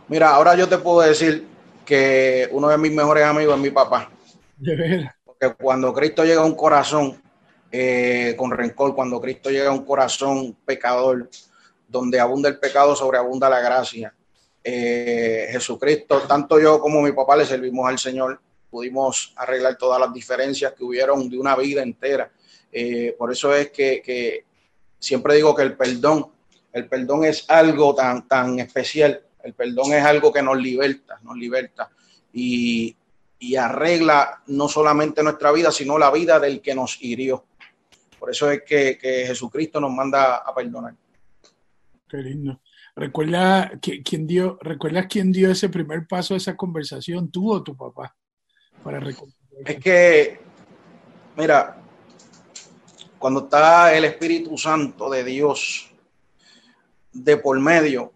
Mira, 0.09 0.31
ahora 0.31 0.55
yo 0.57 0.69
te 0.69 0.79
puedo 0.79 1.01
decir 1.01 1.47
que 1.85 2.49
uno 2.53 2.69
de 2.69 2.79
mis 2.79 2.93
mejores 2.93 3.25
amigos 3.25 3.57
es 3.57 3.61
mi 3.63 3.71
papá. 3.71 4.11
De 4.57 4.77
verdad. 4.77 5.11
Porque 5.25 5.55
cuando 5.55 5.93
Cristo 5.93 6.25
llega 6.25 6.43
a 6.43 6.47
un 6.47 6.55
corazón 6.55 7.21
eh, 7.73 8.35
con 8.37 8.51
rencor, 8.51 8.95
cuando 8.95 9.21
Cristo 9.21 9.51
llega 9.51 9.71
a 9.71 9.75
un 9.75 9.85
corazón 9.85 10.57
pecador, 10.65 11.31
donde 11.89 12.21
abunda 12.21 12.49
el 12.49 12.59
pecado, 12.59 12.95
sobreabunda 12.95 13.49
la 13.49 13.61
gracia. 13.61 14.15
eh, 14.63 15.49
Jesucristo, 15.51 16.21
tanto 16.29 16.61
yo 16.61 16.81
como 16.81 17.01
mi 17.01 17.13
papá 17.13 17.37
le 17.37 17.47
servimos 17.47 17.89
al 17.89 17.99
Señor, 17.99 18.41
pudimos 18.71 19.33
arreglar 19.37 19.77
todas 19.77 20.01
las 20.01 20.13
diferencias 20.13 20.73
que 20.73 20.85
hubieron 20.85 21.29
de 21.29 21.39
una 21.39 21.57
vida 21.57 21.83
entera. 21.83 22.31
Eh, 22.73 23.15
por 23.19 23.33
eso 23.33 23.55
es 23.55 23.71
que, 23.71 24.45
siempre 24.99 25.35
digo 25.35 25.55
que 25.55 25.63
el 25.63 25.77
perdón, 25.77 26.31
el 26.73 26.87
perdón 26.87 27.25
es 27.25 27.49
algo 27.51 27.95
tan, 27.95 28.29
tan 28.29 28.61
especial, 28.61 29.21
el 29.43 29.55
perdón 29.55 29.93
es 29.93 30.05
algo 30.05 30.33
que 30.33 30.43
nos 30.43 30.59
liberta, 30.59 31.19
nos 31.23 31.37
liberta 31.37 31.91
y, 32.33 32.97
arregla 33.59 34.43
no 34.49 34.69
solamente 34.69 35.23
nuestra 35.23 35.51
vida, 35.51 35.73
sino 35.73 35.99
la 35.99 36.11
vida 36.11 36.39
del 36.39 36.61
que 36.61 36.75
nos 36.75 37.03
hirió. 37.03 37.47
Por 38.19 38.31
eso 38.31 38.51
es 38.51 38.63
que, 38.65 38.99
Jesucristo 39.01 39.81
nos 39.81 39.91
manda 39.91 40.37
a 40.37 40.55
perdonar. 40.55 40.95
Qué 42.07 42.19
lindo. 42.19 42.61
¿Recuerda 42.95 43.73
quién 43.81 44.27
dio, 44.27 44.59
¿Recuerdas 44.61 45.07
quién 45.09 45.33
dio 45.33 45.51
ese 45.51 45.71
primer 45.71 46.07
paso 46.07 46.35
de 46.35 46.39
esa 46.39 46.55
conversación, 46.55 47.31
tú 47.31 47.51
o 47.51 47.63
tu 47.63 47.75
papá? 47.75 48.15
Para 48.83 49.01
es 49.65 49.79
que, 49.79 50.41
mira, 51.37 51.77
cuando 53.19 53.41
está 53.41 53.95
el 53.95 54.05
Espíritu 54.07 54.57
Santo 54.57 55.11
de 55.11 55.23
Dios 55.23 55.91
de 57.13 57.37
por 57.37 57.59
medio, 57.61 58.13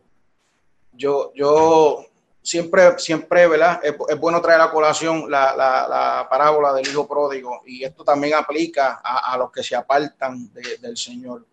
yo, 0.93 1.33
yo 1.35 2.07
siempre, 2.41 2.99
siempre, 2.99 3.47
¿verdad? 3.47 3.81
Es, 3.83 4.19
bueno 4.19 4.41
traer 4.41 4.63
a 4.63 4.71
colación 4.71 5.31
la, 5.31 6.27
parábola 6.31 6.73
del 6.73 6.87
hijo 6.87 7.07
pródigo 7.07 7.63
y 7.67 7.85
esto 7.85 8.05
también 8.05 8.35
aplica 8.35 9.01
a, 9.05 9.37
los 9.37 9.51
que 9.51 9.63
se 9.63 9.77
apartan 9.77 10.51
del 10.53 10.97
Señor. 10.97 11.45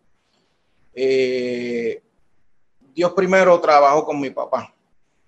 Eh, 0.94 2.02
Dios 2.94 3.14
primero 3.14 3.60
trabajó 3.60 4.06
con 4.06 4.20
mi 4.20 4.30
papá. 4.30 4.74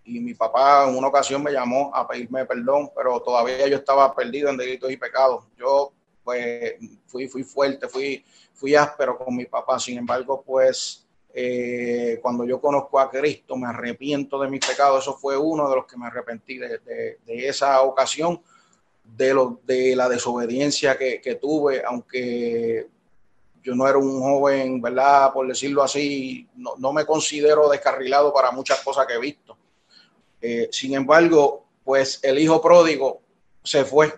Y 0.06 0.20
mi 0.20 0.34
papá 0.34 0.88
en 0.88 0.98
una 0.98 1.08
ocasión 1.08 1.42
me 1.42 1.52
llamó 1.52 1.92
a 1.94 2.08
pedirme 2.08 2.46
perdón, 2.46 2.92
pero 2.96 3.22
todavía 3.22 3.68
yo 3.68 3.78
estaba 3.78 4.14
perdido 4.14 4.50
en 4.50 4.58
delitos 4.58 4.92
y 4.92 4.98
pecados. 4.98 5.46
Yo 5.58 5.94
pues 6.24 6.76
fui, 7.06 7.28
fui 7.28 7.44
fuerte, 7.44 7.88
fui, 7.88 8.24
fui 8.54 8.76
áspero 8.76 9.18
con 9.18 9.36
mi 9.36 9.46
papá. 9.46 9.80
Sin 9.80 9.98
embargo, 9.98 10.44
pues 10.46 11.06
eh, 11.34 12.20
cuando 12.22 12.46
yo 12.46 12.60
conozco 12.60 13.00
a 13.00 13.10
Cristo, 13.10 13.56
me 13.56 13.68
arrepiento 13.68 14.40
de 14.40 14.50
mis 14.50 14.66
pecados. 14.66 15.04
Eso 15.04 15.18
fue 15.18 15.38
uno 15.38 15.70
de 15.70 15.76
los 15.76 15.86
que 15.86 15.98
me 15.98 16.08
arrepentí 16.08 16.58
de, 16.58 16.82
esa 17.26 17.82
ocasión, 17.82 18.42
de, 19.04 19.34
lo, 19.34 19.60
de 19.64 19.96
la 19.96 20.10
desobediencia 20.10 20.98
que 20.98 21.38
tuve, 21.42 21.84
aunque 21.86 22.88
yo 23.64 23.74
no 23.76 23.88
era 23.88 23.98
un 23.98 24.20
joven, 24.20 24.82
¿verdad? 24.82 25.32
Por 25.32 25.48
decirlo 25.48 25.82
así, 25.82 26.48
no, 26.56 26.94
me 26.94 27.06
considero 27.06 27.70
descarrilado 27.70 28.34
para 28.34 28.52
muchas 28.52 28.82
cosas 28.82 29.08
que 29.08 29.14
he 29.14 29.20
visto. 29.20 29.58
Eh, 30.46 30.68
sin 30.74 30.94
embargo, 30.94 31.68
pues 31.86 32.20
el 32.22 32.38
hijo 32.38 32.62
pródigo 32.62 33.22
se 33.64 33.86
fue, 33.86 34.14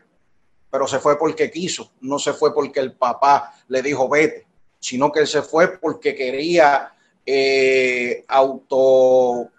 pero 0.72 0.88
se 0.88 0.98
fue 0.98 1.20
porque 1.20 1.52
quiso, 1.52 1.92
no 2.02 2.18
se 2.18 2.34
fue 2.34 2.52
porque 2.52 2.80
el 2.80 2.94
papá 2.94 3.54
le 3.68 3.84
dijo 3.84 4.10
vete, 4.10 4.48
sino 4.80 5.12
que 5.12 5.20
él 5.20 5.28
se 5.28 5.44
fue 5.44 5.78
porque 5.78 6.16
quería 6.16 6.96
eh, 7.24 8.26
auto 8.28 9.52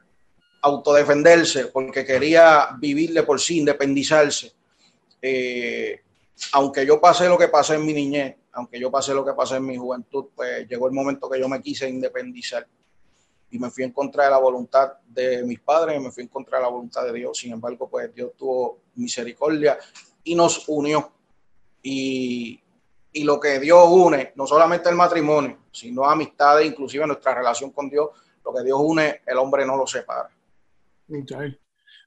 autodefenderse, 0.60 1.66
porque 1.66 2.04
quería 2.04 2.70
vivirle 2.80 3.22
por 3.22 3.40
sí, 3.40 3.58
independizarse. 3.58 4.52
Eh, 5.22 6.00
aunque 6.50 6.84
yo 6.84 7.00
pasé 7.00 7.28
lo 7.28 7.38
que 7.38 7.46
pasé 7.46 7.76
en 7.76 7.86
mi 7.86 7.92
niñez, 7.92 8.34
aunque 8.50 8.80
yo 8.80 8.90
pasé 8.90 9.14
lo 9.14 9.24
que 9.24 9.34
pasé 9.34 9.56
en 9.56 9.66
mi 9.66 9.76
juventud, 9.76 10.30
pues 10.34 10.66
llegó 10.68 10.88
el 10.88 10.94
momento 10.94 11.30
que 11.30 11.38
yo 11.38 11.48
me 11.48 11.62
quise 11.62 11.88
independizar 11.88 12.66
y 13.50 13.58
me 13.58 13.70
fui 13.70 13.84
en 13.84 13.92
contra 13.92 14.24
de 14.24 14.30
la 14.30 14.38
voluntad 14.38 14.94
de 15.06 15.42
mis 15.44 15.60
padres, 15.60 15.96
y 15.98 16.02
me 16.02 16.10
fui 16.10 16.24
en 16.24 16.28
contra 16.28 16.58
de 16.58 16.64
la 16.64 16.70
voluntad 16.70 17.04
de 17.04 17.12
Dios. 17.12 17.38
Sin 17.38 17.52
embargo, 17.52 17.88
pues 17.88 18.12
Dios 18.14 18.32
tuvo 18.36 18.80
misericordia 18.96 19.78
y 20.24 20.34
nos 20.34 20.68
unió. 20.68 21.12
Y, 21.82 22.60
y 23.12 23.24
lo 23.24 23.38
que 23.38 23.58
Dios 23.60 23.88
une, 23.88 24.32
no 24.34 24.46
solamente 24.46 24.88
el 24.88 24.96
matrimonio, 24.96 25.58
sino 25.70 26.04
amistades, 26.04 26.66
inclusive 26.66 27.06
nuestra 27.06 27.34
relación 27.34 27.70
con 27.70 27.88
Dios, 27.88 28.10
lo 28.44 28.52
que 28.52 28.62
Dios 28.62 28.78
une, 28.80 29.22
el 29.24 29.38
hombre 29.38 29.64
no 29.64 29.76
lo 29.76 29.86
separa. 29.86 30.28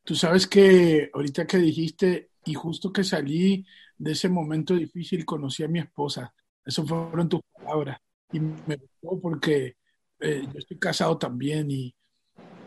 Tú 0.03 0.15
sabes 0.15 0.48
que 0.48 1.10
ahorita 1.13 1.48
que 1.48 1.58
dijiste, 1.58 2.31
y 2.46 2.53
justo 2.53 2.91
que 2.91 3.03
salí 3.03 3.65
de 3.98 4.12
ese 4.12 4.29
momento 4.29 4.74
difícil, 4.74 5.25
conocí 5.25 5.63
a 5.63 5.67
mi 5.67 5.79
esposa. 5.79 6.34
Eso 6.65 6.86
fueron 6.86 7.29
tus 7.29 7.41
palabras. 7.53 8.00
Y 8.31 8.39
me 8.39 8.75
gustó 8.75 9.19
porque 9.22 9.77
eh, 10.20 10.44
yo 10.52 10.60
estoy 10.60 10.78
casado 10.78 11.18
también 11.18 11.70
y 11.72 11.96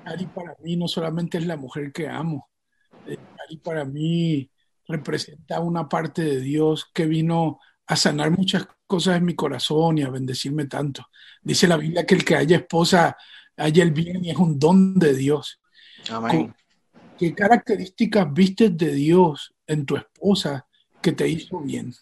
Ari 0.04 0.26
para 0.26 0.56
mí 0.62 0.76
no 0.76 0.88
solamente 0.88 1.38
es 1.38 1.46
la 1.46 1.56
mujer 1.56 1.92
que 1.92 2.08
amo, 2.08 2.50
eh, 3.06 3.18
Ari 3.46 3.56
para 3.58 3.84
mí 3.84 4.50
representa 4.86 5.60
una 5.60 5.88
parte 5.88 6.22
de 6.22 6.40
Dios 6.40 6.90
que 6.92 7.06
vino 7.06 7.60
a 7.86 7.96
sanar 7.96 8.30
muchas 8.30 8.66
cosas 8.86 9.16
en 9.16 9.24
mi 9.24 9.34
corazón 9.34 9.98
y 9.98 10.02
a 10.02 10.10
bendecirme 10.10 10.66
tanto. 10.66 11.06
Dice 11.42 11.66
la 11.68 11.76
Biblia 11.76 12.06
que 12.06 12.14
el 12.14 12.24
que 12.24 12.36
haya 12.36 12.56
esposa 12.56 13.16
haya 13.56 13.82
el 13.82 13.92
bien 13.92 14.24
y 14.24 14.30
es 14.30 14.36
un 14.36 14.58
don 14.58 14.98
de 14.98 15.14
Dios. 15.14 15.60
Amén. 16.10 16.54
¿Qué 17.18 17.34
características 17.34 18.32
vistes 18.32 18.76
de 18.76 18.92
Dios 18.94 19.54
en 19.66 19.86
tu 19.86 19.96
esposa 19.96 20.66
que 21.00 21.12
te 21.12 21.28
hizo 21.28 21.60
bien? 21.60 21.94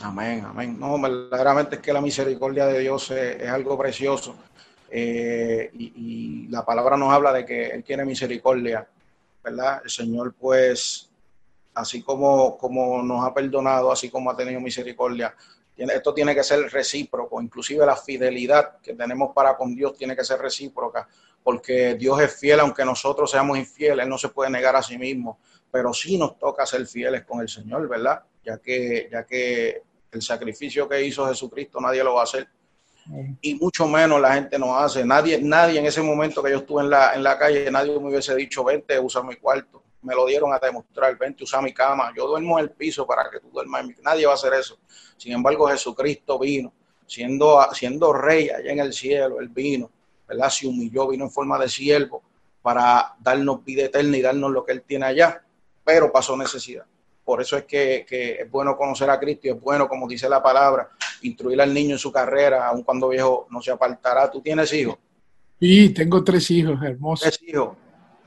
Amén, 0.00 0.44
amén. 0.44 0.78
No, 0.78 1.00
verdaderamente 1.00 1.76
es 1.76 1.82
que 1.82 1.92
la 1.92 2.00
misericordia 2.00 2.66
de 2.66 2.80
Dios 2.80 3.10
es, 3.10 3.48
algo 3.48 3.76
precioso. 3.78 4.36
Eh, 4.90 5.70
y, 5.74 6.48
la 6.48 6.64
palabra 6.64 6.96
nos 6.96 7.12
habla 7.12 7.32
de 7.32 7.44
que 7.44 7.68
Él 7.68 7.84
tiene 7.84 8.04
misericordia, 8.04 8.86
¿verdad? 9.42 9.80
El 9.84 9.90
Señor, 9.90 10.34
pues, 10.38 11.10
así 11.74 12.02
como, 12.02 12.56
como 12.58 13.02
nos 13.02 13.24
ha 13.24 13.32
perdonado, 13.32 13.90
así 13.90 14.10
como 14.10 14.30
ha 14.30 14.36
tenido 14.36 14.60
misericordia, 14.60 15.34
esto 15.76 16.12
tiene 16.12 16.34
que 16.34 16.44
ser 16.44 16.60
recíproco. 16.70 17.40
Inclusive 17.40 17.84
la 17.86 17.96
fidelidad 17.96 18.78
que 18.80 18.94
tenemos 18.94 19.32
para 19.34 19.56
con 19.56 19.74
Dios 19.74 19.96
tiene 19.96 20.14
que 20.14 20.24
ser 20.24 20.40
recíproca, 20.40 21.08
porque 21.42 21.94
Dios 21.94 22.20
es 22.20 22.38
fiel, 22.38 22.60
aunque 22.60 22.84
nosotros 22.84 23.30
seamos 23.30 23.58
infieles, 23.58 24.04
Él 24.04 24.08
no 24.08 24.18
se 24.18 24.28
puede 24.28 24.50
negar 24.50 24.76
a 24.76 24.82
sí 24.82 24.98
mismo, 24.98 25.38
pero 25.70 25.92
sí 25.92 26.18
nos 26.18 26.38
toca 26.38 26.66
ser 26.66 26.86
fieles 26.86 27.24
con 27.24 27.40
el 27.40 27.48
Señor, 27.48 27.88
¿verdad? 27.88 28.22
Ya 28.44 28.58
que, 28.58 29.08
ya 29.10 29.24
que 29.24 29.82
el 30.10 30.22
sacrificio 30.22 30.88
que 30.88 31.04
hizo 31.04 31.26
Jesucristo 31.26 31.80
nadie 31.80 32.04
lo 32.04 32.14
va 32.14 32.20
a 32.20 32.24
hacer. 32.24 32.48
Y 33.40 33.56
mucho 33.56 33.88
menos 33.88 34.20
la 34.20 34.34
gente 34.34 34.58
no 34.58 34.76
hace. 34.76 35.04
Nadie, 35.04 35.40
nadie 35.40 35.80
en 35.80 35.86
ese 35.86 36.02
momento 36.02 36.42
que 36.42 36.50
yo 36.50 36.58
estuve 36.58 36.82
en 36.82 36.90
la, 36.90 37.14
en 37.14 37.22
la 37.22 37.36
calle, 37.36 37.68
nadie 37.70 37.98
me 37.98 38.08
hubiese 38.08 38.34
dicho, 38.36 38.62
vente, 38.62 38.98
usa 39.00 39.22
mi 39.22 39.36
cuarto. 39.36 39.82
Me 40.02 40.14
lo 40.14 40.26
dieron 40.26 40.52
a 40.52 40.58
demostrar, 40.58 41.16
vente, 41.18 41.44
usa 41.44 41.60
mi 41.60 41.72
cama. 41.72 42.12
Yo 42.16 42.26
duermo 42.26 42.58
en 42.58 42.64
el 42.64 42.70
piso 42.70 43.06
para 43.06 43.28
que 43.30 43.40
tú 43.40 43.50
duermas 43.50 43.82
en 43.82 43.88
mi 43.88 43.94
Nadie 44.02 44.26
va 44.26 44.32
a 44.32 44.34
hacer 44.34 44.52
eso. 44.54 44.78
Sin 45.16 45.32
embargo, 45.32 45.66
Jesucristo 45.68 46.38
vino, 46.38 46.72
siendo, 47.06 47.60
siendo 47.72 48.12
rey 48.12 48.50
allá 48.50 48.70
en 48.70 48.78
el 48.78 48.92
cielo, 48.92 49.40
él 49.40 49.48
vino, 49.48 49.90
¿verdad? 50.28 50.48
Se 50.50 50.66
humilló, 50.66 51.08
vino 51.08 51.24
en 51.24 51.30
forma 51.30 51.58
de 51.58 51.68
siervo 51.68 52.22
para 52.62 53.16
darnos 53.20 53.64
vida 53.64 53.84
eterna 53.84 54.16
y 54.16 54.22
darnos 54.22 54.50
lo 54.52 54.64
que 54.64 54.72
él 54.72 54.82
tiene 54.82 55.06
allá, 55.06 55.44
pero 55.84 56.12
pasó 56.12 56.36
necesidad. 56.36 56.86
Por 57.32 57.40
eso 57.40 57.56
es 57.56 57.64
que, 57.64 58.04
es 58.10 58.50
bueno 58.50 58.76
conocer 58.76 59.08
a 59.08 59.18
Cristo 59.18 59.46
y 59.46 59.50
es 59.52 59.58
bueno, 59.58 59.88
como 59.88 60.06
dice 60.06 60.28
la 60.28 60.42
palabra, 60.42 60.90
instruir 61.22 61.62
al 61.62 61.72
niño 61.72 61.92
en 61.94 61.98
su 61.98 62.12
carrera, 62.12 62.68
aun 62.68 62.82
cuando 62.82 63.08
viejo 63.08 63.46
no 63.48 63.62
se 63.62 63.70
apartará. 63.70 64.30
¿Tú 64.30 64.42
tienes 64.42 64.70
hijos? 64.74 64.96
Sí, 65.58 65.88
tengo 65.94 66.22
tres 66.22 66.50
hijos, 66.50 66.78
hermosos. 66.82 67.22
Tres 67.22 67.48
hijos. 67.48 67.74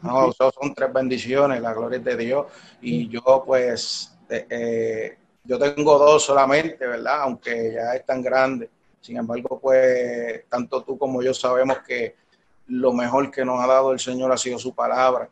No, 0.02 0.32
son 0.32 0.74
tres 0.74 0.92
bendiciones, 0.92 1.62
la 1.62 1.76
gloria 1.76 2.00
es 2.00 2.04
de 2.04 2.18
Dios. 2.18 2.48
Y 2.82 3.08
yo, 3.08 3.44
pues, 3.46 4.18
eh, 4.28 4.48
eh, 4.50 5.18
yo 5.44 5.60
tengo 5.60 6.00
dos 6.00 6.24
solamente, 6.24 6.88
¿verdad? 6.88 7.22
Aunque 7.22 7.74
ya 7.76 7.94
están 7.94 8.24
grandes. 8.24 8.70
Sin 9.02 9.18
embargo, 9.18 9.60
pues, 9.62 10.50
tanto 10.50 10.82
tú 10.82 10.98
como 10.98 11.22
yo 11.22 11.32
sabemos 11.32 11.78
que 11.88 12.16
lo 12.70 12.92
mejor 12.92 13.30
que 13.30 13.46
nos 13.46 13.64
ha 13.64 13.68
dado 13.68 13.92
el 13.92 14.00
Señor 14.00 14.32
ha 14.32 14.38
sido 14.38 14.58
su 14.58 14.74
palabra 14.74 15.30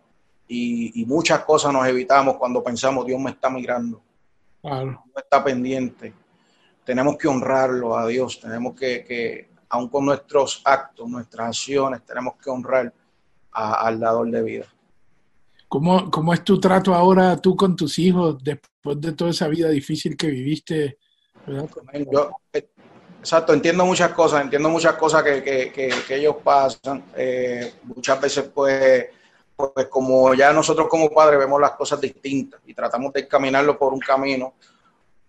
y, 0.47 1.05
muchas 1.05 1.43
cosas 1.43 1.73
nos 1.73 1.87
evitamos 1.87 2.37
cuando 2.37 2.63
pensamos 2.63 3.05
Dios 3.05 3.19
me 3.19 3.31
está 3.31 3.49
mirando, 3.49 4.01
claro. 4.61 5.03
está 5.15 5.43
pendiente. 5.43 6.13
Tenemos 6.83 7.17
que 7.17 7.27
honrarlo 7.27 7.97
a 7.97 8.07
Dios, 8.07 8.39
tenemos 8.41 8.75
que, 8.75 9.03
que 9.03 9.49
aun 9.69 9.87
con 9.87 10.05
nuestros 10.05 10.61
actos, 10.65 11.09
nuestras 11.09 11.47
acciones, 11.47 12.03
tenemos 12.03 12.35
que 12.35 12.49
honrar 12.49 12.93
al 13.51 13.99
dador 13.99 14.29
de 14.29 14.43
vida. 14.43 14.65
¿Cómo, 15.67 16.11
¿Cómo, 16.11 16.33
es 16.33 16.43
tu 16.43 16.59
trato 16.59 16.93
ahora 16.93 17.35
tú 17.37 17.55
con 17.55 17.75
tus 17.75 17.97
hijos 17.97 18.37
después 18.43 19.01
de 19.01 19.13
toda 19.13 19.31
esa 19.31 19.47
vida 19.47 19.69
difícil 19.69 20.15
que 20.15 20.27
viviste? 20.27 20.99
Yo, 22.11 22.29
eh, 22.53 22.69
exacto, 23.19 23.53
entiendo 23.53 23.83
muchas 23.85 24.11
cosas, 24.11 24.43
entiendo 24.43 24.69
muchas 24.69 24.93
cosas 24.93 25.23
que, 25.23 25.41
que, 25.43 25.91
que, 26.07 26.15
ellos 26.15 26.35
pasan. 26.43 27.03
Eh, 27.15 27.73
muchas 27.83 28.21
veces, 28.21 28.49
pues, 28.53 29.07
pues 29.71 29.87
como 29.87 30.33
ya 30.33 30.51
nosotros 30.51 30.87
como 30.87 31.09
padres 31.09 31.39
vemos 31.39 31.61
las 31.61 31.71
cosas 31.71 32.01
distintas 32.01 32.61
y 32.65 32.73
tratamos 32.73 33.13
de 33.13 33.21
encaminarlo 33.21 33.77
por 33.77 33.93
un 33.93 33.99
camino. 33.99 34.53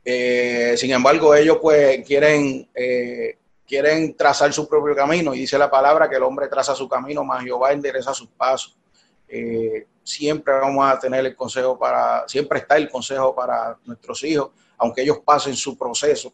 Eh, 0.04 0.74
sin 0.76 0.90
embargo, 0.90 1.34
ellos 1.34 1.58
pues 1.60 2.04
quieren, 2.06 2.68
eh, 2.74 3.38
quieren 3.66 4.16
trazar 4.16 4.52
su 4.52 4.68
propio 4.68 4.94
camino 4.94 5.34
y 5.34 5.40
dice 5.40 5.58
la 5.58 5.70
palabra 5.70 6.08
que 6.08 6.16
el 6.16 6.22
hombre 6.22 6.48
traza 6.48 6.74
su 6.74 6.88
camino, 6.88 7.24
más 7.24 7.42
Jehová 7.44 7.72
endereza 7.72 8.12
sus 8.12 8.28
pasos. 8.28 8.76
Eh, 9.28 9.86
siempre 10.02 10.52
vamos 10.54 10.86
a 10.86 10.98
tener 10.98 11.24
el 11.24 11.34
consejo 11.34 11.78
para, 11.78 12.28
siempre 12.28 12.58
está 12.58 12.76
el 12.76 12.90
consejo 12.90 13.34
para 13.34 13.78
nuestros 13.84 14.22
hijos, 14.24 14.50
aunque 14.76 15.02
ellos 15.02 15.20
pasen 15.24 15.56
su 15.56 15.78
proceso, 15.78 16.32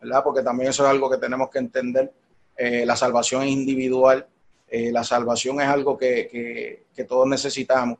¿verdad? 0.00 0.22
Porque 0.24 0.42
también 0.42 0.70
eso 0.70 0.84
es 0.84 0.90
algo 0.90 1.08
que 1.10 1.18
tenemos 1.18 1.48
que 1.50 1.58
entender. 1.58 2.12
La 2.56 2.94
salvación 2.94 3.42
es 3.42 3.48
individual, 3.48 4.28
eh, 4.68 4.90
la 4.90 5.04
salvación 5.04 5.60
es 5.60 5.68
algo 5.68 5.96
que, 5.96 6.84
que, 6.94 7.04
todos 7.04 7.26
necesitamos, 7.28 7.98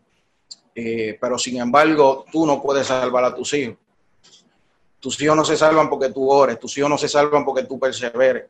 pero 0.75 1.39
sin 1.39 1.61
embargo, 1.61 2.25
tú 2.33 2.47
no 2.47 2.61
puedes 2.61 2.87
salvar 2.87 3.25
a 3.25 3.35
tus 3.35 3.53
hijos. 3.55 3.77
Tus 4.99 5.21
hijos 5.21 5.37
no 5.37 5.45
se 5.45 5.57
salvan 5.57 5.89
porque 5.89 6.09
tú 6.09 6.31
ores, 6.31 6.59
tus 6.59 6.77
hijos 6.79 6.91
no 6.91 6.99
se 6.99 7.09
salvan 7.09 7.45
porque 7.45 7.65
tú 7.65 7.79
perseveres. 7.79 8.47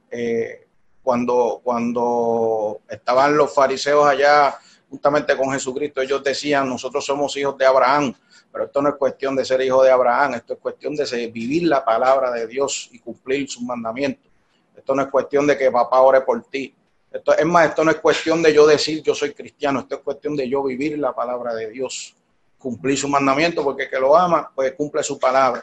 cuando, 1.02 1.61
cuando 1.62 2.80
estaban 2.88 3.37
los 3.37 3.52
fariseos 3.52 4.06
allá 4.06 4.59
justamente 4.94 5.37
con 5.37 5.50
Jesucristo, 5.50 6.00
ellos 6.00 6.23
decían, 6.23 6.68
nosotros 6.68 7.04
somos 7.04 7.37
hijos 7.37 7.59
de 7.59 7.66
Abraham, 7.66 8.14
pero 8.52 8.66
esto 8.66 8.80
no 8.80 8.90
es 8.90 8.94
cuestión 8.94 9.35
de 9.35 9.44
ser 9.44 9.61
hijo 9.62 9.83
de 9.83 9.90
Abraham, 9.90 10.35
esto 10.35 10.52
es 10.52 10.61
cuestión 10.61 10.94
de 10.94 11.26
vivir 11.26 11.64
la 11.64 11.85
palabra 11.85 12.30
de 12.30 12.47
Dios 12.47 12.88
y 12.92 13.00
cumplir 13.00 13.50
sus 13.50 13.64
mandamientos. 13.64 14.30
Esto 14.76 14.94
no 14.94 15.02
es 15.02 15.09
cuestión 15.09 15.49
de 15.49 15.59
que 15.59 15.68
papá 15.73 16.00
ore 16.00 16.21
por 16.21 16.40
ti. 16.44 16.73
Esto, 17.14 17.37
es 17.37 17.47
más, 17.47 17.68
esto 17.68 17.85
no 17.85 17.92
es 17.92 17.99
cuestión 17.99 18.42
de 18.42 18.52
yo 18.52 18.66
decir 18.66 19.02
yo 19.02 19.14
soy 19.14 19.33
cristiano, 19.33 19.80
esto 19.80 19.94
es 19.97 20.00
cuestión 20.02 20.37
de 20.37 20.49
yo 20.49 20.62
vivir 20.64 20.99
la 20.99 21.14
palabra 21.14 21.54
de 21.54 21.71
Dios, 21.71 22.14
cumplir 22.59 22.99
su 22.99 23.09
mandamiento, 23.09 23.62
porque 23.62 23.85
el 23.85 23.90
que 23.90 24.00
lo 24.00 24.16
ama, 24.16 24.50
pues 24.54 24.73
cumple 24.73 25.02
su 25.02 25.18
palabra. 25.18 25.62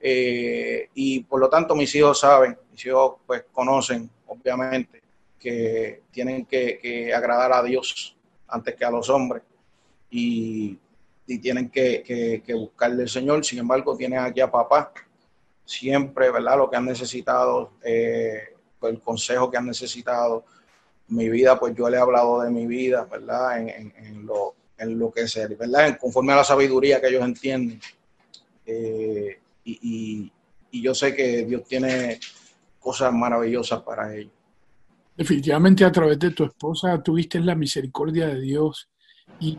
Eh, 0.00 0.90
y 0.94 1.20
por 1.20 1.40
lo 1.40 1.48
tanto 1.48 1.74
mis 1.74 1.94
hijos 1.94 2.20
saben, 2.20 2.58
mis 2.70 2.84
hijos 2.84 3.16
pues 3.26 3.44
conocen, 3.52 4.10
obviamente, 4.26 5.00
que 5.38 6.02
tienen 6.10 6.44
que 6.44 7.12
agradar 7.14 7.52
a 7.52 7.62
Dios 7.62 8.16
antes 8.48 8.74
que 8.74 8.84
a 8.84 8.90
los 8.90 9.08
hombres 9.08 9.42
y, 10.10 10.78
tienen 11.42 11.68
que, 11.68 12.42
buscarle 12.54 13.02
al 13.02 13.08
Señor. 13.08 13.44
Sin 13.44 13.58
embargo, 13.58 13.96
tienen 13.96 14.20
aquí 14.20 14.40
a 14.40 14.50
papá, 14.50 14.92
siempre, 15.64 16.30
¿verdad? 16.30 16.56
Lo 16.56 16.70
que 16.70 16.76
han 16.76 16.86
necesitado, 16.86 17.72
eh, 17.84 18.54
el 18.82 19.00
consejo 19.00 19.50
que 19.50 19.58
han 19.58 19.66
necesitado. 19.66 20.44
Mi 21.08 21.28
vida, 21.28 21.58
pues 21.58 21.74
yo 21.74 21.88
le 21.88 21.96
he 21.96 22.00
hablado 22.00 22.42
de 22.42 22.50
mi 22.50 22.66
vida, 22.66 23.04
¿verdad? 23.04 23.60
En, 23.60 24.26
lo, 24.26 24.54
en 24.76 24.98
lo 24.98 25.10
que 25.10 25.22
es, 25.22 25.34
¿verdad? 25.58 25.98
conforme 25.98 26.32
a 26.32 26.36
la 26.36 26.44
sabiduría 26.44 27.00
que 27.00 27.08
ellos 27.08 27.24
entienden. 27.24 27.80
Eh, 28.66 29.38
y, 29.64 30.32
y 30.70 30.82
yo 30.82 30.94
sé 30.94 31.14
que 31.14 31.44
Dios 31.44 31.64
tiene 31.64 32.18
cosas 32.78 33.12
maravillosas 33.12 33.82
para 33.82 34.14
ellos. 34.14 34.32
Definitivamente 35.16 35.84
a 35.84 35.90
través 35.90 36.18
de 36.18 36.30
tu 36.30 36.44
esposa 36.44 37.02
tuviste 37.02 37.40
la 37.40 37.56
misericordia 37.56 38.28
de 38.28 38.40
Dios 38.40 38.88
y, 39.40 39.58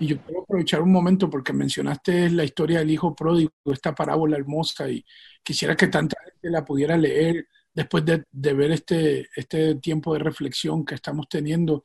yo 0.00 0.20
quiero 0.20 0.42
aprovechar 0.42 0.82
un 0.82 0.90
momento 0.90 1.30
porque 1.30 1.52
mencionaste 1.52 2.28
la 2.30 2.42
historia 2.42 2.80
del 2.80 2.90
hijo 2.90 3.14
pródigo, 3.14 3.52
esta 3.66 3.94
parábola 3.94 4.36
hermosa 4.36 4.90
y 4.90 5.04
quisiera 5.44 5.76
que 5.76 5.86
tanta 5.86 6.16
gente 6.24 6.50
la 6.50 6.64
pudiera 6.64 6.96
leer 6.96 7.46
después 7.74 8.04
de, 8.04 8.54
ver 8.54 8.72
este, 8.72 9.28
este 9.34 9.76
tiempo 9.76 10.12
de 10.12 10.20
reflexión 10.20 10.84
que 10.84 10.94
estamos 10.94 11.28
teniendo, 11.28 11.82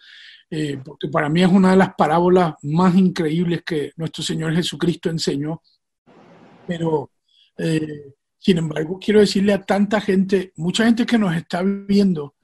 eh, 0.49 0.77
porque 0.83 1.07
para 1.07 1.29
mí 1.29 1.41
es 1.41 1.49
una 1.49 1.71
de 1.71 1.77
las 1.77 1.93
parábolas 1.95 2.55
más 2.63 2.95
increíbles 2.95 3.63
que 3.63 3.91
nuestro 3.95 4.23
Señor 4.23 4.53
Jesucristo 4.53 5.09
enseñó, 5.09 5.61
pero 6.67 7.11
eh, 7.57 8.13
sin 8.37 8.57
embargo 8.57 8.99
quiero 8.99 9.19
decirle 9.19 9.53
a 9.53 9.61
tanta 9.61 10.01
gente, 10.01 10.51
mucha 10.57 10.85
gente 10.85 11.05
que 11.05 11.17
nos 11.17 11.35
está 11.35 11.63
viendo, 11.63 12.35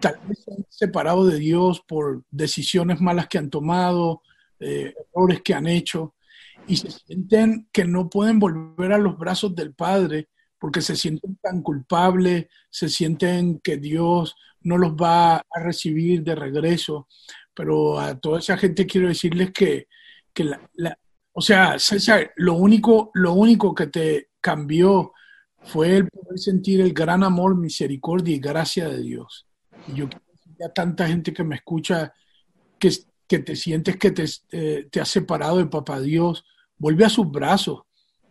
tal 0.00 0.18
vez 0.26 0.42
se 0.44 0.52
han 0.52 0.66
separado 0.68 1.26
de 1.26 1.38
Dios 1.38 1.82
por 1.86 2.24
decisiones 2.30 3.00
malas 3.00 3.28
que 3.28 3.38
han 3.38 3.50
tomado, 3.50 4.22
eh, 4.58 4.94
errores 5.14 5.42
que 5.42 5.54
han 5.54 5.66
hecho, 5.66 6.14
y 6.66 6.76
se 6.76 6.90
sienten 6.90 7.68
que 7.72 7.84
no 7.84 8.08
pueden 8.08 8.38
volver 8.38 8.92
a 8.92 8.98
los 8.98 9.18
brazos 9.18 9.54
del 9.54 9.74
Padre 9.74 10.28
porque 10.62 10.80
se 10.80 10.94
sienten 10.94 11.34
tan 11.42 11.60
culpables, 11.60 12.46
se 12.70 12.88
sienten 12.88 13.58
que 13.58 13.78
Dios 13.78 14.36
no 14.60 14.78
los 14.78 14.92
va 14.92 15.38
a 15.38 15.60
recibir 15.60 16.22
de 16.22 16.36
regreso. 16.36 17.08
Pero 17.52 17.98
a 17.98 18.16
toda 18.20 18.38
esa 18.38 18.56
gente 18.56 18.86
quiero 18.86 19.08
decirles 19.08 19.50
que, 19.50 19.88
que 20.32 20.44
la, 20.44 20.96
o 21.32 21.40
sea, 21.40 21.80
César, 21.80 22.32
lo 22.36 22.54
único, 22.54 23.10
lo 23.14 23.32
único 23.32 23.74
que 23.74 23.88
te 23.88 24.28
cambió 24.40 25.12
fue 25.62 25.96
el 25.96 26.08
poder 26.08 26.38
sentir 26.38 26.80
el 26.80 26.92
gran 26.92 27.24
amor, 27.24 27.58
misericordia 27.58 28.36
y 28.36 28.38
gracia 28.38 28.88
de 28.88 29.02
Dios. 29.02 29.48
Y 29.88 29.94
yo 29.94 30.08
quiero 30.08 30.24
decirle 30.32 30.64
a 30.64 30.72
tanta 30.72 31.08
gente 31.08 31.32
que 31.32 31.42
me 31.42 31.56
escucha 31.56 32.14
que, 32.78 32.88
que 33.26 33.40
te 33.40 33.56
sientes 33.56 33.96
que 33.96 34.12
te, 34.12 34.26
eh, 34.52 34.88
te 34.92 35.00
has 35.00 35.08
separado 35.08 35.56
de 35.56 35.66
Papá 35.66 35.98
Dios, 35.98 36.44
vuelve 36.78 37.04
a 37.04 37.08
sus 37.08 37.28
brazos. 37.28 37.80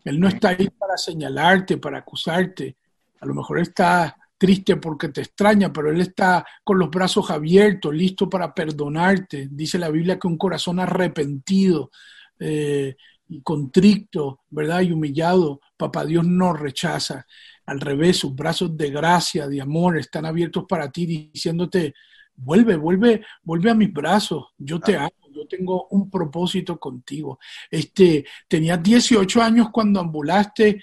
Él 0.04 0.20
no 0.20 0.28
está 0.28 0.50
ahí 0.50 0.70
para 0.70 0.98
señalarte, 0.98 1.78
para 1.78 2.00
acusarte. 2.00 2.78
A 3.20 3.26
lo 3.26 3.34
mejor 3.34 3.60
está 3.60 4.16
triste 4.38 4.78
porque 4.78 5.10
te 5.10 5.22
extraña, 5.22 5.72
pero 5.72 5.92
Él 5.92 6.02
está 6.02 6.44
con 6.64 6.80
los 6.80 6.90
brazos 6.90 7.30
abiertos, 7.30 7.94
listo 7.94 8.30
para 8.30 8.54
perdonarte. 8.54 9.48
Dice 9.52 9.78
la 9.78 9.90
Biblia 9.90 10.18
que 10.18 10.28
un 10.28 10.38
corazón 10.38 10.80
arrepentido 10.80 11.92
eh, 12.40 12.96
y 13.28 13.42
contrito, 13.42 14.40
¿verdad? 14.50 14.82
Y 14.82 14.92
humillado, 14.92 15.62
Papá 15.78 16.06
Dios 16.06 16.26
no 16.26 16.54
rechaza 16.54 17.26
al 17.68 17.80
revés, 17.80 18.18
sus 18.18 18.36
brazos 18.36 18.76
de 18.76 18.90
gracia, 18.90 19.48
de 19.48 19.62
amor, 19.62 19.98
están 19.98 20.26
abiertos 20.26 20.66
para 20.68 20.92
ti, 20.92 21.06
diciéndote, 21.06 21.94
vuelve, 22.36 22.76
vuelve, 22.76 23.24
vuelve 23.44 23.72
a 23.72 23.76
mis 23.76 23.94
brazos, 23.94 24.48
yo 24.58 24.80
te 24.80 24.98
amo, 24.98 25.12
yo 25.42 25.48
tengo 25.48 25.88
un 25.90 26.10
propósito 26.10 26.80
contigo. 26.80 27.40
Este, 27.70 28.26
tenías 28.48 28.82
18 28.82 29.42
años 29.42 29.68
cuando 29.72 30.00
ambulaste, 30.00 30.82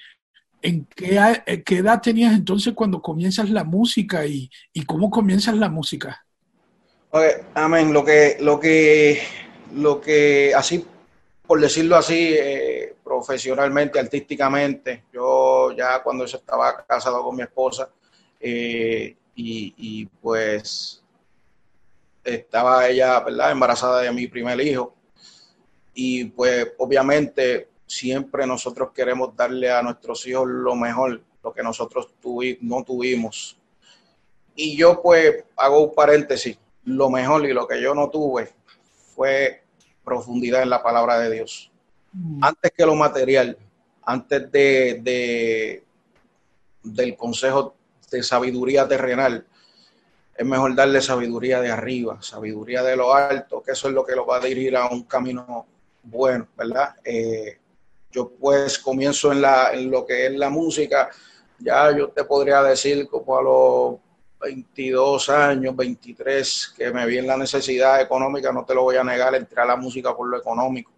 ¿en 0.61 0.87
qué, 0.87 1.17
edad 1.17 2.01
tenías 2.03 2.35
entonces 2.35 2.75
cuando 2.75 3.01
comienzas 3.01 3.51
la 3.51 3.65
música 3.65 4.27
y, 4.27 4.51
cómo 4.87 5.11
comienzas 5.11 5.57
la 5.57 5.69
música? 5.69 6.25
amén, 7.55 7.93
lo 7.93 8.05
que, 8.05 8.37
lo 8.41 8.61
que, 8.61 9.23
lo 9.75 10.01
que, 10.01 10.53
así, 10.55 10.85
por 11.47 11.61
decirlo 11.61 11.97
así, 11.97 12.35
eh, 12.39 12.95
profesionalmente, 13.03 13.99
artísticamente. 13.99 15.05
Yo 15.13 15.73
ya 15.73 16.03
cuando 16.03 16.25
estaba 16.25 16.85
casado 16.87 17.23
con 17.23 17.37
mi 17.37 17.43
esposa 17.43 17.89
eh, 18.39 19.17
y, 19.35 20.05
pues 20.21 21.03
estaba 22.35 22.89
ella, 22.89 23.21
¿verdad? 23.21 23.53
Embarazada 23.53 24.03
de 24.03 24.13
mi 24.13 24.27
primer 24.27 24.61
hijo. 24.61 24.95
Y 25.95 26.25
pues 26.27 26.69
obviamente 26.79 27.69
siempre 27.87 28.47
nosotros 28.47 28.91
queremos 28.95 29.35
darle 29.35 29.71
a 29.71 29.83
nuestros 29.83 30.27
hijos 30.27 30.47
lo 30.47 30.75
mejor, 30.75 31.21
lo 31.43 31.53
que 31.53 31.63
nosotros 31.63 32.09
no 32.61 32.85
tuvimos. 32.85 33.57
Y 34.55 34.77
yo 34.77 35.01
pues 35.03 35.45
hago 35.57 35.85
un 35.85 35.95
paréntesis, 35.95 36.59
lo 36.85 37.11
mejor 37.11 37.45
y 37.47 37.53
lo 37.53 37.67
que 37.67 37.81
yo 37.81 37.95
no 37.95 38.11
tuve 38.11 38.51
fue 39.15 39.63
profundidad 40.05 40.63
en 40.63 40.71
la 40.71 40.83
palabra 40.83 41.19
de 41.19 41.31
Dios. 41.31 41.71
Mm. 42.13 42.43
antes 42.43 42.73
que 42.77 42.87
lo 42.87 42.95
material, 42.95 43.57
antes 44.03 44.51
de, 44.51 45.85
del 46.83 47.17
consejo 47.17 47.75
de 48.11 48.23
sabiduría 48.23 48.89
terrenal, 48.89 49.47
es 50.39 50.47
mejor 50.47 50.75
darle 50.75 51.03
sabiduría 51.03 51.61
de 51.61 51.71
arriba, 51.71 52.23
sabiduría 52.23 52.83
de 52.85 52.97
lo 52.97 53.13
alto, 53.13 53.61
que 53.61 53.73
eso 53.73 53.89
es 53.89 53.95
lo 53.95 54.07
que 54.07 54.15
lo 54.15 54.25
va 54.25 54.37
a 54.37 54.41
dirigir 54.41 54.77
a 54.77 54.87
un 54.89 55.03
camino 55.03 55.67
bueno, 56.05 56.47
¿verdad? 56.57 56.95
Eh, 57.05 57.59
yo 58.11 58.31
pues 58.31 58.79
comienzo 58.79 59.33
en, 59.33 59.43
la, 59.43 59.73
en 59.73 59.91
lo 59.91 60.07
que 60.07 60.27
es 60.27 60.33
la 60.33 60.49
música, 60.49 61.11
ya 61.59 61.95
yo 61.97 62.09
te 62.11 62.25
podría 62.25 62.63
decir 62.63 63.09
como 63.09 63.37
a 63.37 63.43
los 63.43 63.97
22 64.41 65.29
años, 65.29 65.75
23, 65.75 66.75
que 66.77 66.93
me 66.93 67.05
vi 67.05 67.19
en 67.19 67.27
la 67.27 67.37
necesidad 67.37 68.01
económica, 68.01 68.53
no 68.53 68.65
te 68.65 68.75
lo 68.75 68.85
voy 68.85 68.97
a 68.97 69.03
negar, 69.03 69.35
entré 69.35 69.61
a 69.61 69.67
la 69.67 69.77
música 69.77 70.17
por 70.17 70.29
lo 70.29 70.39
económico 70.39 70.93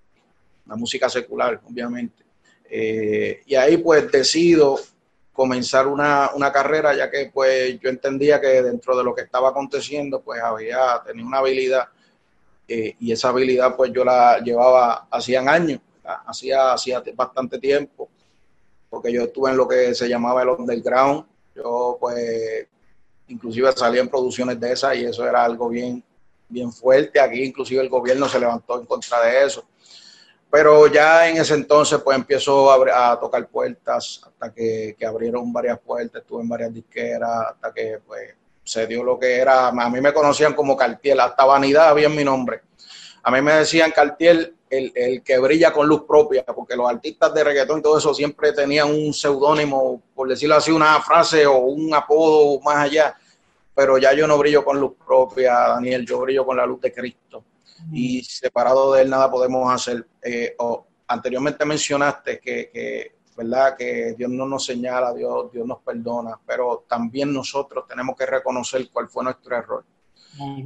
la 0.71 0.77
música 0.77 1.09
secular, 1.09 1.61
obviamente. 1.69 2.25
Eh, 2.71 3.43
y 3.47 3.55
ahí 3.57 3.77
pues 3.79 4.11
decido 4.11 4.79
comenzar 5.41 5.87
una, 5.87 6.53
carrera, 6.53 6.95
ya 6.95 7.11
que 7.11 7.31
pues 7.33 7.81
yo 7.81 7.89
entendía 7.89 8.39
que 8.43 8.63
dentro 8.63 8.95
de 8.95 9.03
lo 9.03 9.15
que 9.15 9.23
estaba 9.23 9.49
aconteciendo, 9.49 10.21
pues 10.21 10.43
había 10.43 11.03
tenido 11.03 11.27
una 11.27 11.39
habilidad 11.39 11.89
eh, 12.69 12.95
y 13.01 13.11
esa 13.11 13.31
habilidad 13.31 13.75
pues 13.75 13.91
yo 13.91 14.05
la 14.05 14.39
llevaba 14.41 15.07
hacían 15.11 15.49
años, 15.49 15.81
hacía, 16.27 16.75
hacía 16.75 17.03
bastante 17.15 17.59
tiempo, 17.59 18.11
porque 18.91 19.11
yo 19.11 19.23
estuve 19.23 19.49
en 19.49 19.57
lo 19.57 19.67
que 19.67 19.95
se 19.95 20.11
llamaba 20.11 20.43
el 20.43 20.51
underground, 20.51 21.25
yo 21.57 21.97
pues 21.99 22.67
inclusive 23.29 23.73
salía 23.73 24.03
en 24.03 24.11
producciones 24.11 24.61
de 24.61 24.73
esas 24.73 24.95
y 24.95 25.07
eso 25.07 25.27
era 25.27 25.43
algo 25.43 25.71
bien, 25.71 26.05
bien 26.51 26.71
fuerte, 26.71 27.19
aquí 27.19 27.45
inclusive 27.45 27.81
el 27.81 27.89
gobierno 27.89 28.29
se 28.29 28.41
levantó 28.41 28.79
en 28.79 28.85
contra 28.85 29.23
de 29.23 29.47
eso. 29.47 29.65
Pero 30.51 30.89
ya 30.89 31.29
en 31.29 31.37
ese 31.37 31.55
entonces, 31.55 32.01
pues 32.03 32.19
empiezo 32.19 32.71
a, 32.73 33.19
tocar 33.21 33.47
puertas 33.49 34.21
hasta 34.27 34.53
que, 34.53 34.97
abrieron 35.07 35.53
varias 35.53 35.79
puertas, 35.79 36.23
estuve 36.23 36.43
en 36.43 36.49
varias 36.49 36.75
disqueras, 36.75 37.51
hasta 37.51 37.73
que 37.73 38.01
pues 38.05 38.35
se 38.65 38.87
dio 38.89 39.05
lo 39.05 39.17
que 39.17 39.37
era. 39.37 39.69
A 39.69 39.91
mí 39.91 40.01
me 40.01 40.13
conocían 40.13 40.55
como 40.55 40.77
Cartier, 40.77 41.21
hasta 41.21 41.45
Vanidad 41.45 41.91
había 41.91 42.09
en 42.09 42.17
mi 42.17 42.25
nombre. 42.25 42.63
A 43.23 43.31
mí 43.31 43.41
me 43.41 43.53
decían 43.53 43.93
Cartier 43.93 44.55
el, 44.69 44.93
el, 44.95 45.23
que 45.23 45.39
brilla 45.39 45.73
con 45.73 45.87
luz 45.87 46.03
propia, 46.03 46.45
porque 46.45 46.75
los 46.75 46.89
artistas 46.89 47.33
de 47.33 47.45
reggaetón 47.45 47.79
y 47.79 47.83
todo 47.83 47.99
eso 47.99 48.13
siempre 48.13 48.53
tenían 48.53 48.91
un 48.91 49.15
seudónimo, 49.15 50.03
por 50.15 50.29
decirlo 50.29 50.57
así, 50.57 50.73
una 50.73 51.01
frase 51.01 51.47
o 51.47 51.59
un 51.59 51.95
apodo 51.95 52.61
más 52.61 52.77
allá, 52.77 53.17
pero 53.75 53.99
ya 53.99 54.13
yo 54.15 54.27
no 54.27 54.39
brillo 54.39 54.65
con 54.65 54.81
luz 54.81 54.95
propia, 55.05 55.55
Daniel, 55.55 56.05
yo 56.05 56.21
brillo 56.21 56.45
con 56.45 56.57
la 56.57 56.67
luz 56.67 56.81
de 56.81 56.93
Cristo. 56.93 57.45
Y 57.93 58.23
separado 58.23 58.93
de 58.93 59.03
él 59.03 59.11
nada 59.11 59.31
podemos 59.31 59.73
hacer. 59.73 60.07
Eh, 60.23 60.57
anteriormente 61.07 61.65
mencionaste 61.65 62.39
que, 62.39 62.71
que, 62.71 63.17
¿verdad? 63.37 63.77
que 63.77 64.15
Dios 64.17 64.31
no 64.31 64.47
nos 64.47 64.65
señala, 64.65 65.13
Dios, 65.13 65.51
Dios 65.53 65.67
nos 65.67 65.81
perdona, 65.81 66.39
pero 66.47 66.85
también 66.89 67.33
nosotros 67.33 67.87
tenemos 67.89 68.17
que 68.17 68.27
reconocer 68.27 68.89
cuál 68.91 69.09
fue 69.09 69.25
nuestro 69.25 69.57
error 69.57 69.85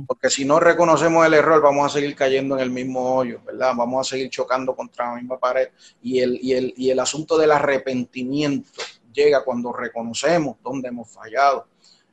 porque 0.07 0.31
si 0.31 0.45
no 0.45 0.61
reconocemos 0.61 1.27
el 1.27 1.35
error, 1.35 1.61
vamos 1.63 1.87
a 1.87 1.95
seguir 1.99 2.15
cayendo 2.15 2.55
en 2.57 2.63
el 2.63 2.71
mismo 2.71 3.17
hoyo, 3.17 3.41
¿verdad? 3.45 3.73
Vamos 3.75 4.07
a 4.07 4.11
seguir 4.11 4.31
chocando 4.31 4.75
contra 4.75 5.07
la 5.07 5.17
misma 5.17 5.39
pared. 5.39 5.69
Y 6.03 6.21
el, 6.21 6.39
y 6.41 6.53
el, 6.53 6.75
y 6.77 6.91
el 6.91 7.01
asunto 7.01 7.39
del 7.39 7.51
arrepentimiento 7.51 8.71
llega 9.13 9.45
cuando 9.45 9.73
reconocemos 9.73 10.57
dónde 10.63 10.89
hemos 10.89 11.11
fallado. 11.11 11.67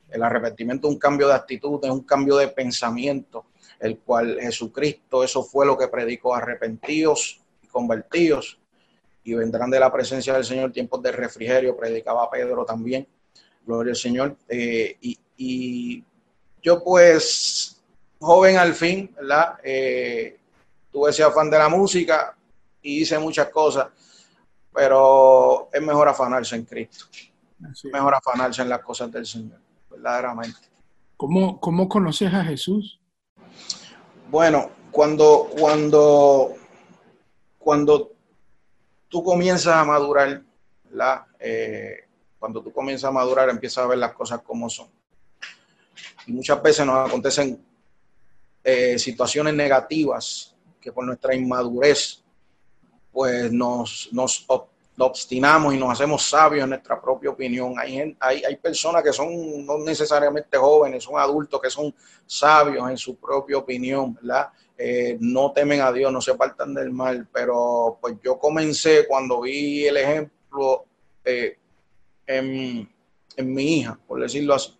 El 0.10 0.24
arrepentimiento 0.24 0.88
es 0.88 0.94
un 0.94 1.00
cambio 1.00 1.28
de 1.28 1.36
actitud, 1.36 1.80
es 1.84 1.92
un 1.92 2.04
cambio 2.04 2.38
de 2.38 2.48
pensamiento, 2.48 3.46
el 3.82 3.98
cual 3.98 4.38
Jesucristo, 4.40 5.24
eso 5.24 5.44
fue 5.44 5.66
lo 5.66 5.78
que 5.78 5.88
predicó, 5.88 6.36
arrepentidos 6.36 7.42
y 7.62 7.68
convertidos, 7.68 8.60
y 9.24 9.34
vendrán 9.34 9.70
de 9.70 9.80
la 9.80 9.92
presencia 9.92 10.34
del 10.34 10.46
Señor 10.46 10.72
tiempos 10.72 11.02
de 11.02 11.12
refrigerio, 11.12 11.76
predicaba 11.76 12.30
Pedro 12.30 12.64
también, 12.64 13.08
gloria 13.66 13.92
al 13.92 13.98
Señor. 13.98 14.38
Eh, 14.48 14.98
y, 15.02 15.20
y 15.38 16.04
yo 16.62 16.84
pues, 16.84 17.82
joven 18.20 18.58
al 18.58 18.74
fin, 18.74 19.12
¿verdad? 19.16 19.60
Eh, 19.64 20.40
tuve 20.92 21.10
ese 21.10 21.24
afán 21.24 21.50
de 21.50 21.58
la 21.58 21.70
música 21.70 22.36
y 22.82 23.02
hice 23.02 23.18
muchas 23.18 23.50
cosas, 23.50 23.88
pero 24.74 25.70
es 25.74 25.82
mejor 25.82 26.08
afanarse 26.08 26.56
en 26.56 26.66
Cristo. 26.66 27.06
Es 27.72 27.86
mejor 27.86 28.16
afanarse 28.16 28.62
en 28.62 28.70
las 28.70 28.82
cosas 28.82 29.12
del 29.12 29.26
Señor, 29.26 29.60
verdaderamente. 29.90 30.60
¿Cómo, 31.18 31.60
cómo 31.60 31.88
conoces 31.88 32.34
a 32.34 32.44
Jesús? 32.44 33.01
Bueno, 34.32 34.72
cuando, 34.92 35.50
cuando, 35.60 36.56
cuando 37.60 38.12
tú 39.10 39.24
comienzas 39.24 39.76
a 39.76 39.84
madurar, 39.84 40.42
¿verdad? 40.86 41.26
Eh, 41.38 42.06
cuando 42.40 42.64
tú 42.64 42.72
comienzas 42.72 43.10
a 43.10 43.12
madurar, 43.12 43.50
empiezas 43.50 43.84
a 43.84 43.88
ver 43.88 44.00
las 44.00 44.14
cosas 44.14 44.42
como 44.42 44.70
son 44.70 44.88
y 46.26 46.32
muchas 46.32 46.62
veces 46.62 46.86
nos 46.86 47.10
acontecen 47.10 47.64
eh, 48.64 48.98
situaciones 48.98 49.54
negativas 49.54 50.56
que 50.80 50.92
por 50.92 51.06
nuestra 51.06 51.36
inmadurez 51.36 52.24
pues 53.12 53.52
nos, 53.52 54.10
nos 54.12 54.46
obstinamos 55.06 55.74
y 55.74 55.78
nos 55.78 55.92
hacemos 55.92 56.24
sabios 56.24 56.64
en 56.64 56.70
nuestra 56.72 57.00
propia 57.02 57.30
opinión. 57.30 57.76
Hay, 57.78 58.16
hay, 58.20 58.44
hay, 58.44 58.56
personas 58.58 59.04
que 59.04 59.14
son 59.14 59.66
no 59.66 59.78
necesariamente 59.80 60.58
jóvenes, 60.58 61.04
son 61.04 61.20
adultos 61.20 61.62
que 61.62 61.70
son 61.70 61.94
sabios 62.26 62.90
en 62.90 62.98
su 62.98 63.16
propia 63.16 63.58
opinión, 63.58 64.14
¿verdad? 64.14 64.50
Eh, 64.78 65.18
no 65.20 65.52
temen 65.52 65.82
a 65.82 65.92
Dios, 65.92 66.12
no 66.12 66.22
se 66.22 66.32
apartan 66.32 66.74
del 66.74 66.92
mal, 66.92 67.28
pero 67.32 67.98
pues 68.02 68.16
yo 68.24 68.40
comencé 68.40 69.06
cuando 69.08 69.42
vi 69.42 69.86
el 69.86 69.98
ejemplo 69.98 70.86
eh, 71.24 71.58
en, 72.26 72.90
en 73.36 73.54
mi 73.54 73.80
hija, 73.80 74.00
por 74.08 74.22
decirlo 74.22 74.56
así. 74.56 74.76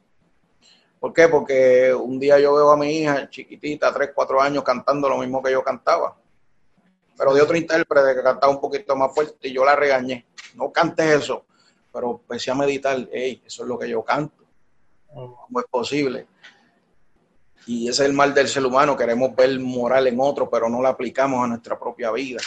¿Por 1.00 1.14
qué? 1.14 1.28
Porque 1.28 1.94
un 1.94 2.20
día 2.20 2.40
yo 2.40 2.54
veo 2.54 2.70
a 2.70 2.78
mi 2.78 3.00
hija 3.00 3.28
chiquitita, 3.30 3.92
3, 3.92 4.12
4 4.14 4.42
años, 4.42 4.64
cantando 4.64 5.10
lo 5.10 5.18
mismo 5.18 5.42
que 5.42 5.52
yo 5.52 5.64
cantaba. 5.64 6.16
Pero 7.22 7.36
de 7.36 7.42
otro 7.44 7.56
intérprete 7.56 8.16
que 8.16 8.24
cantaba 8.24 8.52
un 8.52 8.60
poquito 8.60 8.96
más 8.96 9.14
fuerte 9.14 9.48
y 9.48 9.54
yo 9.54 9.64
la 9.64 9.76
regañé. 9.76 10.26
No 10.56 10.72
cantes 10.72 11.22
eso. 11.22 11.46
Pero 11.94 12.22
empecé 12.24 12.50
a 12.50 12.56
meditar, 12.56 12.98
hey, 13.12 13.44
eso 13.46 13.62
es 13.62 13.70
lo 13.70 13.78
que 13.78 13.88
yo 13.88 14.04
canto. 14.04 14.44
¿Cómo 15.08 15.60
es 15.60 15.66
posible? 15.70 16.26
Y 17.68 17.88
ese 17.90 18.02
es 18.04 18.10
el 18.10 18.14
mal 18.14 18.34
del 18.34 18.48
ser 18.48 18.66
humano. 18.66 18.98
Queremos 18.98 19.36
ver 19.36 19.60
moral 19.60 20.08
en 20.08 20.20
otro, 20.20 20.50
pero 20.50 20.68
no 20.68 20.82
la 20.82 20.90
aplicamos 20.90 21.44
a 21.44 21.48
nuestra 21.48 21.78
propia 21.78 22.10
vida. 22.12 22.40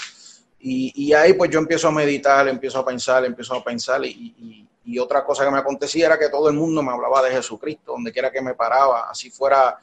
Y, 0.58 1.12
ahí 1.12 1.34
pues 1.34 1.50
yo 1.50 1.60
empiezo 1.60 1.86
a 1.86 1.92
meditar, 1.92 2.48
empiezo 2.48 2.80
a 2.80 2.84
pensar, 2.84 3.24
empiezo 3.24 3.54
a 3.54 3.62
pensar 3.62 4.04
y 4.04 4.66
y 4.84 4.98
otra 4.98 5.24
cosa 5.24 5.44
que 5.44 5.50
me 5.50 5.58
acontecía 5.58 6.06
era 6.06 6.18
que 6.18 6.28
todo 6.28 6.48
el 6.48 6.54
mundo 6.54 6.82
me 6.82 6.92
hablaba 6.92 7.22
de 7.22 7.30
Jesucristo, 7.30 7.92
donde 7.92 8.12
quiera 8.12 8.30
que 8.30 8.42
me 8.42 8.54
paraba, 8.54 9.08
así 9.10 9.30
fuera, 9.30 9.78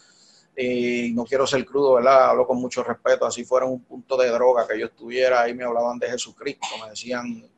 eh, 0.56 1.12
no 1.14 1.24
quiero 1.26 1.48
ser 1.48 1.66
crudo, 1.66 1.96
¿verdad? 1.96 2.30
Hablo 2.30 2.46
con 2.46 2.58
mucho 2.60 2.84
respeto, 2.84 3.26
así 3.26 3.44
fuera 3.46 3.66
un 3.66 3.84
punto 3.84 4.18
de 4.18 4.30
droga 4.30 4.68
que 4.68 4.80
yo 4.80 4.88
estuviera, 4.88 5.42
ahí 5.42 5.54
me 5.54 5.64
hablaban 5.64 5.98
de 5.98 6.10
Jesucristo, 6.10 6.68
me 6.84 6.90
decían, 6.90 7.50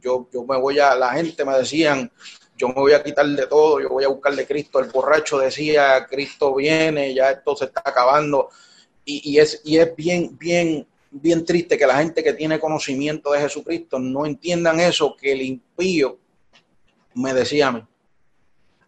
yo, 0.00 0.28
yo 0.32 0.44
me 0.44 0.56
voy 0.56 0.78
a, 0.78 0.94
la 0.94 1.12
gente 1.12 1.44
me 1.44 1.56
decían, 1.56 2.10
yo 2.56 2.68
me 2.68 2.74
voy 2.74 2.92
a 2.92 3.02
quitar 3.02 3.26
de 3.26 3.46
todo, 3.46 3.80
yo 3.80 3.88
voy 3.88 4.04
a 4.04 4.08
buscar 4.08 4.34
de 4.34 4.46
Cristo. 4.46 4.78
El 4.78 4.90
borracho 4.90 5.38
decía, 5.38 6.06
Cristo 6.08 6.54
viene, 6.54 7.12
ya 7.14 7.30
esto 7.30 7.54
se 7.56 7.66
está 7.66 7.82
acabando. 7.84 8.48
Y, 9.04 9.32
y, 9.32 9.38
es, 9.38 9.60
y 9.64 9.78
es 9.78 9.94
bien, 9.94 10.36
bien, 10.38 10.86
bien 11.10 11.44
triste 11.44 11.76
que 11.76 11.86
la 11.86 11.98
gente 11.98 12.22
que 12.22 12.32
tiene 12.32 12.58
conocimiento 12.58 13.32
de 13.32 13.40
Jesucristo 13.40 13.98
no 13.98 14.24
entiendan 14.24 14.80
eso, 14.80 15.14
que 15.16 15.32
el 15.32 15.42
impío 15.42 16.18
me 17.14 17.34
decía 17.34 17.68
a 17.68 17.72
mí, 17.72 17.84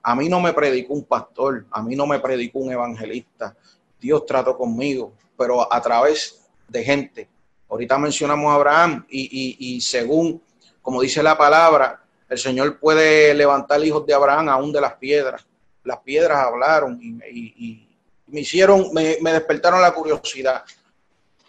a 0.08 0.14
mí 0.14 0.26
no 0.26 0.40
me 0.40 0.54
predicó 0.54 0.94
un 0.94 1.04
pastor, 1.04 1.66
a 1.70 1.82
mí 1.82 1.94
no 1.94 2.06
me 2.06 2.18
predicó 2.18 2.60
un 2.60 2.72
evangelista, 2.72 3.54
Dios 4.00 4.24
trató 4.24 4.56
conmigo, 4.56 5.12
pero 5.36 5.70
a 5.70 5.82
través 5.82 6.48
de 6.66 6.82
gente. 6.82 7.28
Ahorita 7.68 7.98
mencionamos 7.98 8.50
a 8.50 8.54
Abraham 8.54 9.04
y, 9.10 9.78
según, 9.82 10.42
como 10.80 11.02
dice 11.02 11.22
la 11.22 11.36
palabra, 11.36 12.02
el 12.26 12.38
Señor 12.38 12.80
puede 12.80 13.34
levantar 13.34 13.84
hijos 13.84 14.06
de 14.06 14.14
Abraham 14.14 14.48
aún 14.48 14.72
de 14.72 14.80
las 14.80 14.94
piedras. 14.94 15.46
Las 15.84 15.98
piedras 15.98 16.38
hablaron 16.38 16.98
y, 17.02 17.86
me 18.28 18.40
hicieron, 18.40 18.90
me, 18.94 19.18
despertaron 19.20 19.82
la 19.82 19.92
curiosidad. 19.92 20.64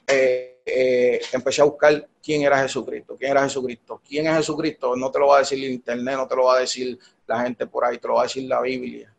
Eh, 0.06 0.60
eh, 0.66 1.22
empecé 1.32 1.62
a 1.62 1.66
buscar 1.66 2.09
quién 2.30 2.44
era 2.44 2.62
Jesucristo, 2.62 3.16
quién 3.18 3.32
era 3.32 3.42
Jesucristo, 3.42 4.00
quién 4.08 4.28
es 4.28 4.36
Jesucristo, 4.38 4.96
no 4.96 5.10
te 5.10 5.18
lo 5.18 5.30
va 5.30 5.38
a 5.38 5.40
decir 5.40 5.66
el 5.66 5.72
internet, 5.72 6.16
no 6.16 6.28
te 6.28 6.36
lo 6.36 6.44
va 6.44 6.58
a 6.58 6.60
decir 6.60 7.00
la 7.26 7.42
gente 7.42 7.66
por 7.66 7.84
ahí, 7.84 7.98
te 7.98 8.08
lo 8.08 8.14
va 8.14 8.20
a 8.20 8.24
decir 8.26 8.48
la 8.48 8.62
Biblia, 8.62 9.12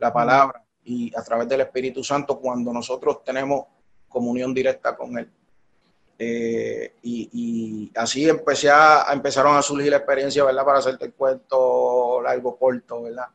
la 0.00 0.12
palabra, 0.12 0.60
y 0.82 1.16
a 1.16 1.22
través 1.22 1.48
del 1.48 1.60
Espíritu 1.60 2.02
Santo 2.02 2.40
cuando 2.40 2.72
nosotros 2.72 3.22
tenemos 3.22 3.66
comunión 4.08 4.52
directa 4.52 4.96
con 4.96 5.16
Él. 5.18 5.30
Eh, 6.18 6.94
y, 7.04 7.92
así 7.94 8.28
empecé 8.28 8.70
a, 8.70 9.06
empezaron 9.12 9.56
a 9.56 9.62
surgir 9.62 9.92
la 9.92 9.98
experiencia, 9.98 10.42
¿verdad? 10.42 10.64
Para 10.64 10.78
hacerte 10.80 11.04
el 11.04 11.12
cuento 11.12 12.20
largo, 12.22 12.58
corto, 12.58 13.02
¿verdad? 13.02 13.28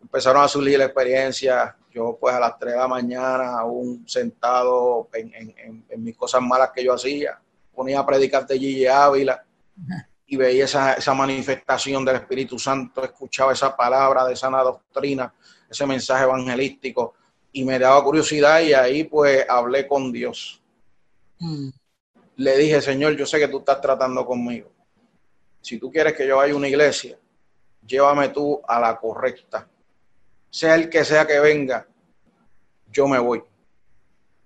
Empezaron 0.00 0.42
a 0.42 0.48
surgir 0.48 0.78
la 0.78 0.86
experiencia, 0.86 1.76
yo 1.90 2.16
pues 2.18 2.34
a 2.34 2.40
las 2.40 2.58
3 2.58 2.72
de 2.72 2.78
la 2.78 2.88
mañana, 2.88 3.58
aún 3.58 4.08
sentado 4.08 5.10
en, 5.12 5.84
en 5.90 6.02
mis 6.02 6.16
cosas 6.16 6.40
malas 6.40 6.70
que 6.74 6.82
yo 6.82 6.94
hacía, 6.94 7.38
ponía 7.76 8.00
a 8.00 8.06
predicar 8.06 8.46
de 8.46 8.58
Gigi 8.58 8.86
Ávila 8.86 9.44
y 10.26 10.36
veía 10.36 10.64
esa, 10.64 10.94
esa 10.94 11.14
manifestación 11.14 12.04
del 12.04 12.16
Espíritu 12.16 12.58
Santo, 12.58 13.04
escuchaba 13.04 13.52
esa 13.52 13.76
palabra 13.76 14.26
de 14.26 14.34
sana 14.34 14.62
doctrina, 14.62 15.32
ese 15.70 15.86
mensaje 15.86 16.24
evangelístico 16.24 17.14
y 17.52 17.64
me 17.64 17.78
daba 17.78 18.02
curiosidad 18.02 18.60
y 18.60 18.74
ahí 18.74 19.04
pues 19.04 19.46
hablé 19.48 19.86
con 19.86 20.10
Dios. 20.10 20.60
Mm. 21.38 21.68
Le 22.36 22.56
dije, 22.58 22.82
Señor, 22.82 23.16
yo 23.16 23.24
sé 23.24 23.38
que 23.38 23.48
tú 23.48 23.58
estás 23.58 23.80
tratando 23.80 24.26
conmigo. 24.26 24.70
Si 25.62 25.78
tú 25.78 25.90
quieres 25.90 26.14
que 26.14 26.26
yo 26.26 26.36
vaya 26.36 26.52
a 26.52 26.56
una 26.56 26.68
iglesia, 26.68 27.18
llévame 27.86 28.28
tú 28.28 28.60
a 28.66 28.78
la 28.78 28.98
correcta. 28.98 29.66
Sea 30.50 30.74
el 30.74 30.90
que 30.90 31.04
sea 31.04 31.26
que 31.26 31.40
venga, 31.40 31.86
yo 32.90 33.08
me 33.08 33.18
voy 33.18 33.42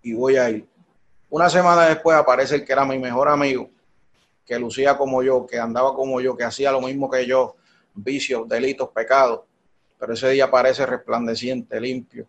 y 0.02 0.12
voy 0.12 0.36
a 0.36 0.50
ir. 0.50 0.69
Una 1.30 1.48
semana 1.48 1.86
después 1.86 2.16
aparece 2.16 2.56
el 2.56 2.64
que 2.64 2.72
era 2.72 2.84
mi 2.84 2.98
mejor 2.98 3.28
amigo, 3.28 3.70
que 4.44 4.58
lucía 4.58 4.98
como 4.98 5.22
yo, 5.22 5.46
que 5.46 5.60
andaba 5.60 5.94
como 5.94 6.20
yo, 6.20 6.36
que 6.36 6.42
hacía 6.42 6.72
lo 6.72 6.80
mismo 6.80 7.08
que 7.08 7.24
yo, 7.24 7.54
vicios, 7.94 8.48
delitos, 8.48 8.88
pecados. 8.90 9.42
Pero 9.96 10.14
ese 10.14 10.28
día 10.30 10.46
aparece 10.46 10.84
resplandeciente, 10.86 11.80
limpio, 11.80 12.26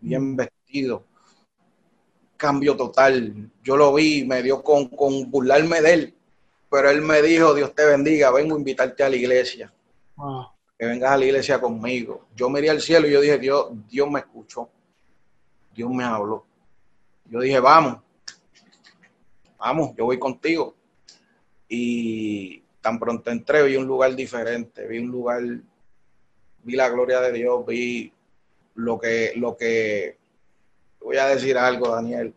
bien 0.00 0.36
vestido. 0.36 1.04
Cambio 2.36 2.76
total. 2.76 3.50
Yo 3.62 3.74
lo 3.78 3.94
vi, 3.94 4.26
me 4.26 4.42
dio 4.42 4.62
con, 4.62 4.88
con 4.88 5.30
burlarme 5.30 5.80
de 5.80 5.92
él, 5.94 6.14
pero 6.70 6.90
él 6.90 7.00
me 7.00 7.22
dijo, 7.22 7.54
Dios 7.54 7.74
te 7.74 7.86
bendiga, 7.86 8.30
vengo 8.32 8.54
a 8.54 8.58
invitarte 8.58 9.02
a 9.02 9.08
la 9.08 9.16
iglesia. 9.16 9.72
Que 10.78 10.84
vengas 10.84 11.12
a 11.12 11.16
la 11.16 11.24
iglesia 11.24 11.58
conmigo. 11.58 12.26
Yo 12.34 12.50
miré 12.50 12.68
al 12.68 12.82
cielo 12.82 13.08
y 13.08 13.12
yo 13.12 13.22
dije, 13.22 13.38
Dios, 13.38 13.68
Dios 13.88 14.10
me 14.10 14.20
escuchó. 14.20 14.68
Dios 15.74 15.90
me 15.90 16.04
habló. 16.04 16.44
Yo 17.30 17.40
dije, 17.40 17.60
vamos 17.60 18.05
vamos, 19.58 19.94
yo 19.96 20.04
voy 20.04 20.18
contigo. 20.18 20.74
Y 21.68 22.62
tan 22.80 22.98
pronto 22.98 23.30
entré, 23.30 23.62
vi 23.64 23.76
un 23.76 23.86
lugar 23.86 24.14
diferente, 24.14 24.86
vi 24.86 24.98
un 24.98 25.08
lugar, 25.08 25.42
vi 26.62 26.76
la 26.76 26.88
gloria 26.88 27.20
de 27.20 27.32
Dios, 27.32 27.66
vi 27.66 28.12
lo 28.74 28.98
que, 28.98 29.32
lo 29.36 29.56
que, 29.56 30.18
voy 31.00 31.16
a 31.16 31.26
decir 31.26 31.56
algo, 31.56 31.88
Daniel. 31.88 32.34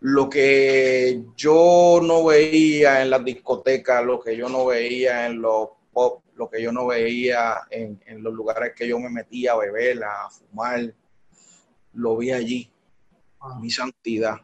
lo 0.00 0.30
que 0.30 1.22
yo 1.36 2.00
no 2.02 2.24
veía 2.24 3.02
en 3.02 3.10
las 3.10 3.24
discotecas, 3.24 4.04
lo 4.04 4.20
que 4.20 4.36
yo 4.36 4.48
no 4.48 4.66
veía 4.66 5.26
en 5.26 5.40
los 5.40 5.68
pop, 5.92 6.22
lo 6.34 6.48
que 6.48 6.62
yo 6.62 6.72
no 6.72 6.86
veía 6.86 7.60
en, 7.70 8.00
los 8.22 8.32
lugares 8.32 8.72
que 8.74 8.88
yo 8.88 8.98
me 8.98 9.10
metía 9.10 9.52
a 9.52 9.58
beber, 9.58 10.02
a 10.04 10.30
fumar, 10.30 10.94
lo 11.92 12.16
vi 12.16 12.32
allí. 12.32 12.72
Mi 13.60 13.70
santidad, 13.70 14.36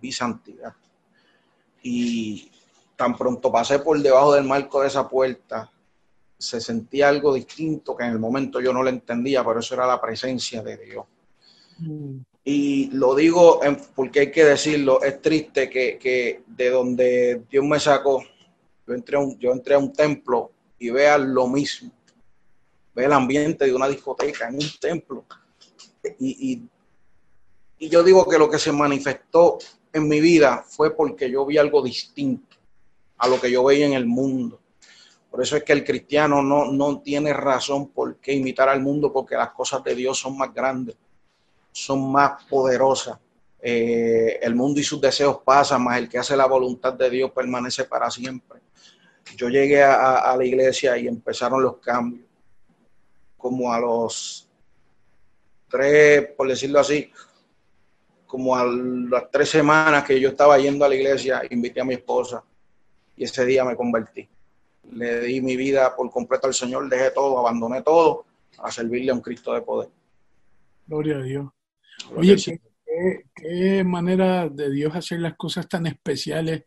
mi 0.00 0.12
santidad. 0.12 0.74
Y 1.82 2.50
tan 2.96 3.16
pronto 3.16 3.50
pasé 3.52 3.78
por 3.78 4.00
debajo 4.00 4.34
del 4.34 4.44
marco 4.44 4.80
de 4.80 4.88
esa 4.88 5.08
puerta, 5.08 5.70
se 6.38 6.60
sentía 6.60 7.08
algo 7.08 7.34
distinto 7.34 7.96
que 7.96 8.04
en 8.04 8.10
el 8.10 8.18
momento 8.18 8.60
yo 8.60 8.72
no 8.72 8.82
lo 8.82 8.88
entendía, 8.88 9.44
pero 9.44 9.60
eso 9.60 9.74
era 9.74 9.86
la 9.86 10.00
presencia 10.00 10.62
de 10.62 10.76
Dios. 10.76 11.04
Mm. 11.78 12.18
Y 12.44 12.90
lo 12.92 13.14
digo 13.14 13.60
porque 13.94 14.20
hay 14.20 14.30
que 14.30 14.44
decirlo, 14.44 15.02
es 15.02 15.20
triste 15.20 15.68
que, 15.68 16.42
de 16.46 16.70
donde 16.70 17.42
Dios 17.50 17.64
me 17.64 17.78
sacó, 17.78 18.22
yo 18.86 18.94
entré, 18.94 19.16
a 19.16 19.20
un, 19.20 19.38
yo 19.38 19.52
entré 19.52 19.74
a 19.74 19.78
un 19.78 19.92
templo 19.92 20.50
y 20.78 20.90
vea 20.90 21.18
lo 21.18 21.46
mismo, 21.46 21.92
ve 22.94 23.04
el 23.04 23.12
ambiente 23.12 23.66
de 23.66 23.74
una 23.74 23.86
discoteca 23.86 24.48
en 24.48 24.54
un 24.54 24.70
templo. 24.80 25.26
Y, 26.18 26.62
y 27.78 27.88
yo 27.88 28.02
digo 28.02 28.26
que 28.26 28.38
lo 28.38 28.48
que 28.48 28.58
se 28.58 28.72
manifestó 28.72 29.58
en 29.92 30.08
mi 30.08 30.20
vida 30.20 30.64
fue 30.66 30.94
porque 30.94 31.30
yo 31.30 31.44
vi 31.46 31.58
algo 31.58 31.82
distinto 31.82 32.56
a 33.16 33.28
lo 33.28 33.40
que 33.40 33.50
yo 33.50 33.64
veía 33.64 33.86
en 33.86 33.94
el 33.94 34.06
mundo. 34.06 34.60
Por 35.30 35.42
eso 35.42 35.56
es 35.56 35.64
que 35.64 35.72
el 35.72 35.84
cristiano 35.84 36.42
no, 36.42 36.72
no 36.72 37.00
tiene 37.00 37.32
razón 37.32 37.88
por 37.88 38.16
qué 38.16 38.32
imitar 38.32 38.68
al 38.68 38.80
mundo, 38.80 39.12
porque 39.12 39.34
las 39.34 39.52
cosas 39.52 39.84
de 39.84 39.94
Dios 39.94 40.18
son 40.18 40.38
más 40.38 40.52
grandes 40.54 40.96
son 41.78 42.10
más 42.10 42.44
poderosas. 42.44 43.18
Eh, 43.60 44.38
el 44.42 44.54
mundo 44.54 44.80
y 44.80 44.84
sus 44.84 45.00
deseos 45.00 45.40
pasan, 45.44 45.82
más 45.82 45.98
el 45.98 46.08
que 46.08 46.18
hace 46.18 46.36
la 46.36 46.46
voluntad 46.46 46.92
de 46.92 47.10
Dios 47.10 47.30
permanece 47.30 47.84
para 47.84 48.10
siempre. 48.10 48.60
Yo 49.36 49.48
llegué 49.48 49.82
a, 49.82 50.34
la 50.36 50.44
iglesia 50.44 50.96
y 50.96 51.06
empezaron 51.06 51.62
los 51.62 51.76
cambios. 51.78 52.26
Como 53.36 53.72
a 53.72 53.78
los 53.78 54.48
tres, 55.68 56.30
por 56.36 56.48
decirlo 56.48 56.80
así, 56.80 57.12
como 58.28 58.54
a 58.54 58.64
las 58.64 59.30
tres 59.30 59.48
semanas 59.48 60.04
que 60.04 60.20
yo 60.20 60.28
estaba 60.28 60.58
yendo 60.58 60.84
a 60.84 60.88
la 60.88 60.94
iglesia, 60.94 61.42
invité 61.50 61.80
a 61.80 61.84
mi 61.84 61.94
esposa 61.94 62.44
y 63.16 63.24
ese 63.24 63.44
día 63.44 63.64
me 63.64 63.74
convertí. 63.74 64.28
Le 64.92 65.20
di 65.20 65.40
mi 65.40 65.56
vida 65.56 65.96
por 65.96 66.10
completo 66.10 66.46
al 66.46 66.54
Señor, 66.54 66.88
dejé 66.88 67.10
todo, 67.10 67.38
abandoné 67.38 67.82
todo 67.82 68.26
a 68.58 68.70
servirle 68.70 69.10
a 69.10 69.14
un 69.14 69.20
Cristo 69.20 69.54
de 69.54 69.62
poder. 69.62 69.88
Gloria 70.86 71.16
a 71.16 71.22
Dios. 71.22 71.50
Oye, 72.14 72.36
¿qué, 73.34 73.82
manera 73.82 74.48
de 74.48 74.70
Dios 74.70 74.94
hacer 74.94 75.20
las 75.20 75.34
cosas 75.36 75.66
tan 75.66 75.86
especiales. 75.86 76.64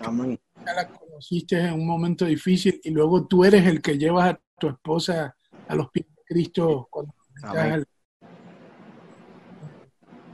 Amén. 0.00 0.38
Ya 0.64 0.72
la 0.72 0.88
conociste 0.88 1.58
en 1.58 1.74
un 1.74 1.86
momento 1.86 2.24
difícil 2.24 2.80
y 2.82 2.90
luego 2.90 3.26
tú 3.26 3.44
eres 3.44 3.66
el 3.66 3.82
que 3.82 3.98
llevas 3.98 4.34
a 4.34 4.40
tu 4.58 4.68
esposa 4.68 5.36
a 5.66 5.74
los 5.74 5.90
pies 5.90 6.06
de 6.06 6.22
Cristo 6.24 6.86
cuando 6.88 7.12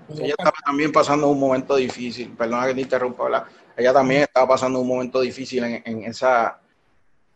Ella 0.09 0.35
estaba 0.39 0.57
también 0.65 0.91
pasando 0.91 1.29
un 1.29 1.39
momento 1.39 1.77
difícil, 1.77 2.35
perdona 2.37 2.67
que 2.67 2.75
te 2.75 2.81
interrumpa, 2.81 3.47
ella 3.77 3.93
también 3.93 4.23
estaba 4.23 4.49
pasando 4.49 4.81
un 4.81 4.89
momento 4.89 5.21
difícil 5.21 5.63
en, 5.65 5.83
en, 5.85 6.05
esa, 6.05 6.61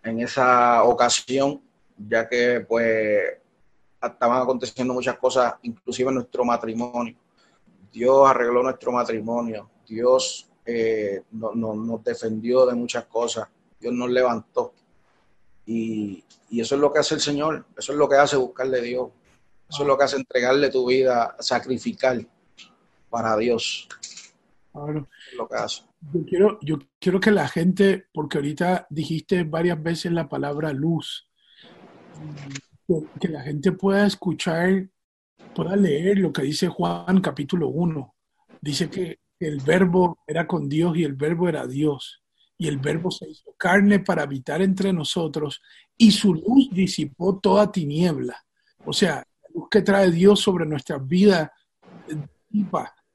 en 0.03 0.21
esa 0.21 0.83
ocasión, 0.85 1.61
ya 1.97 2.29
que 2.29 2.65
pues 2.67 3.43
estaban 4.03 4.43
aconteciendo 4.43 4.95
muchas 4.95 5.17
cosas, 5.19 5.55
inclusive 5.63 6.09
en 6.09 6.17
nuestro 6.17 6.45
matrimonio. 6.45 7.17
Dios 7.93 8.29
arregló 8.29 8.63
nuestro 8.63 8.91
matrimonio, 8.91 9.71
Dios 9.87 10.49
eh, 10.65 11.23
nos 11.31 12.03
defendió 12.05 12.65
de 12.67 12.75
muchas 12.75 13.05
cosas, 13.05 13.49
Dios 13.79 13.93
nos 13.93 14.11
levantó. 14.11 14.73
Y, 15.67 16.25
eso 16.51 16.75
es 16.75 16.81
lo 16.81 16.93
que 16.93 16.99
hace 16.99 17.15
el 17.15 17.21
Señor, 17.21 17.65
eso 17.77 17.93
es 17.93 17.99
lo 17.99 18.09
que 18.09 18.17
hace 18.17 18.37
buscarle 18.37 18.83
Dios, 18.83 19.09
eso 19.71 19.83
es 19.83 19.89
lo 19.89 19.97
que 19.97 20.05
hace 20.05 20.17
entregarle 20.17 20.69
tu 20.69 20.87
vida, 20.87 21.35
sacrificar 21.39 22.19
para 23.13 23.37
Dios. 23.37 23.87
Es 24.75 25.37
lo 25.37 25.47
que 25.47 25.55
hace. 25.55 25.83
Yo 26.13 26.25
quiero, 26.25 26.59
yo 26.63 26.79
quiero 26.99 27.21
que 27.21 27.31
la 27.31 27.47
gente, 27.47 28.07
porque 28.13 28.39
ahorita 28.39 28.87
dijiste 28.89 29.45
varias 29.45 29.81
veces 29.81 30.11
la 30.13 30.29
palabra 30.29 30.73
luz, 30.73 31.29
que 33.21 33.29
la 33.29 33.43
gente 33.43 33.73
pueda 33.73 34.07
escuchar, 34.07 34.89
pueda 35.55 35.77
leer 35.77 36.19
lo 36.19 36.33
que 36.33 36.43
dice 36.43 36.69
Juan 36.69 37.21
capítulo 37.21 37.69
1. 37.69 38.15
Dice 38.63 38.89
que 38.89 39.21
el 39.39 39.61
verbo 39.61 40.19
era 40.27 40.47
con 40.47 40.69
Dios 40.69 40.97
y 40.97 41.05
el 41.05 41.13
verbo 41.13 41.49
era 41.49 41.67
Dios. 41.67 42.23
Y 42.57 42.69
el 42.69 42.79
verbo 42.79 43.11
se 43.11 43.29
hizo 43.29 43.55
carne 43.59 44.01
para 44.01 44.23
habitar 44.23 44.63
entre 44.63 44.93
nosotros 44.93 45.61
y 45.99 46.13
su 46.13 46.35
luz 46.35 46.71
disipó 46.71 47.39
toda 47.39 47.71
tiniebla. 47.71 48.43
O 48.87 48.93
sea, 48.93 49.17
la 49.17 49.49
luz 49.55 49.69
que 49.71 49.83
trae 49.83 50.11
Dios 50.11 50.41
sobre 50.41 50.65
nuestra 50.65 50.99
vida 50.99 51.53